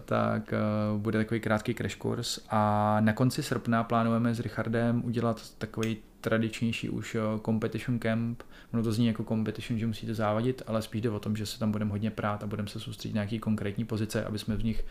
tak 0.04 0.52
eh, 0.52 0.58
bude 0.96 1.18
takový 1.18 1.40
krátký 1.40 1.74
crash 1.74 1.96
course 1.96 2.40
a 2.50 2.96
na 3.00 3.12
konci 3.12 3.42
srpna 3.42 3.84
plánujeme 3.84 4.34
s 4.34 4.40
Richardem 4.40 5.02
udělat 5.04 5.42
takový 5.58 5.96
tradičnější 6.26 6.90
už 6.90 7.16
competition 7.44 7.98
camp. 7.98 8.42
Ono 8.74 8.82
to 8.82 8.92
zní 8.92 9.06
jako 9.06 9.24
competition, 9.24 9.78
že 9.78 9.86
musíte 9.86 10.14
závadit, 10.14 10.62
ale 10.66 10.82
spíš 10.82 11.00
jde 11.00 11.10
o 11.10 11.20
tom, 11.20 11.36
že 11.36 11.46
se 11.46 11.58
tam 11.58 11.72
budeme 11.72 11.90
hodně 11.90 12.10
prát 12.10 12.42
a 12.42 12.46
budeme 12.46 12.68
se 12.68 12.80
soustředit 12.80 13.14
na 13.14 13.18
nějaký 13.18 13.38
konkrétní 13.38 13.84
pozice, 13.84 14.24
aby 14.24 14.38
jsme 14.38 14.56
v 14.56 14.64
nich 14.64 14.84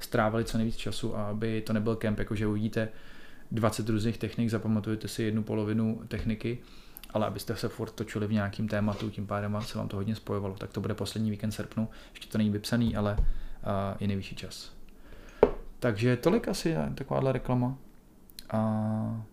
strávili 0.00 0.44
co 0.44 0.58
nejvíc 0.58 0.76
času 0.76 1.16
a 1.16 1.28
aby 1.28 1.60
to 1.60 1.72
nebyl 1.72 1.96
kemp, 1.96 2.18
jakože 2.18 2.46
uvidíte 2.46 2.88
20 3.50 3.88
různých 3.88 4.18
technik, 4.18 4.50
zapamatujete 4.50 5.08
si 5.08 5.22
jednu 5.22 5.42
polovinu 5.42 6.02
techniky, 6.08 6.58
ale 7.10 7.26
abyste 7.26 7.56
se 7.56 7.68
furt 7.68 7.90
točili 7.90 8.26
v 8.26 8.32
nějakým 8.32 8.68
tématu, 8.68 9.10
tím 9.10 9.26
pádem 9.26 9.58
se 9.60 9.78
vám 9.78 9.88
to 9.88 9.96
hodně 9.96 10.14
spojovalo. 10.14 10.54
Tak 10.54 10.72
to 10.72 10.80
bude 10.80 10.94
poslední 10.94 11.30
víkend 11.30 11.52
srpnu, 11.52 11.88
ještě 12.10 12.28
to 12.28 12.38
není 12.38 12.50
vypsaný, 12.50 12.96
ale 12.96 13.16
je 14.00 14.08
nejvyšší 14.08 14.36
čas. 14.36 14.72
Takže 15.78 16.16
tolik 16.16 16.48
asi 16.48 16.74
takováhle 16.94 17.32
reklama. 17.32 17.76
A 18.50 19.26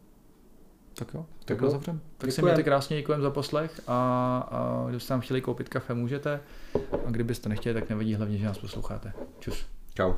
Tak 0.97 1.13
jo, 1.13 1.25
tak 1.45 1.61
jo. 1.61 1.69
zavřem. 1.69 2.01
Tak 2.17 2.31
si 2.31 2.35
Děkujem. 2.35 2.53
mějte 2.53 2.63
krásně, 2.63 2.97
děkujem 2.97 3.21
za 3.21 3.31
poslech 3.31 3.81
a, 3.87 4.37
a 4.51 4.83
kdybyste 4.87 5.07
tam 5.07 5.21
chtěli 5.21 5.41
koupit 5.41 5.69
kafe, 5.69 5.93
můžete. 5.93 6.39
A 7.07 7.11
kdybyste 7.11 7.49
nechtěli, 7.49 7.73
tak 7.73 7.89
nevadí 7.89 8.15
hlavně, 8.15 8.37
že 8.37 8.45
nás 8.45 8.57
posloucháte. 8.57 9.13
Čus. 9.39 9.65
Čau. 9.93 10.13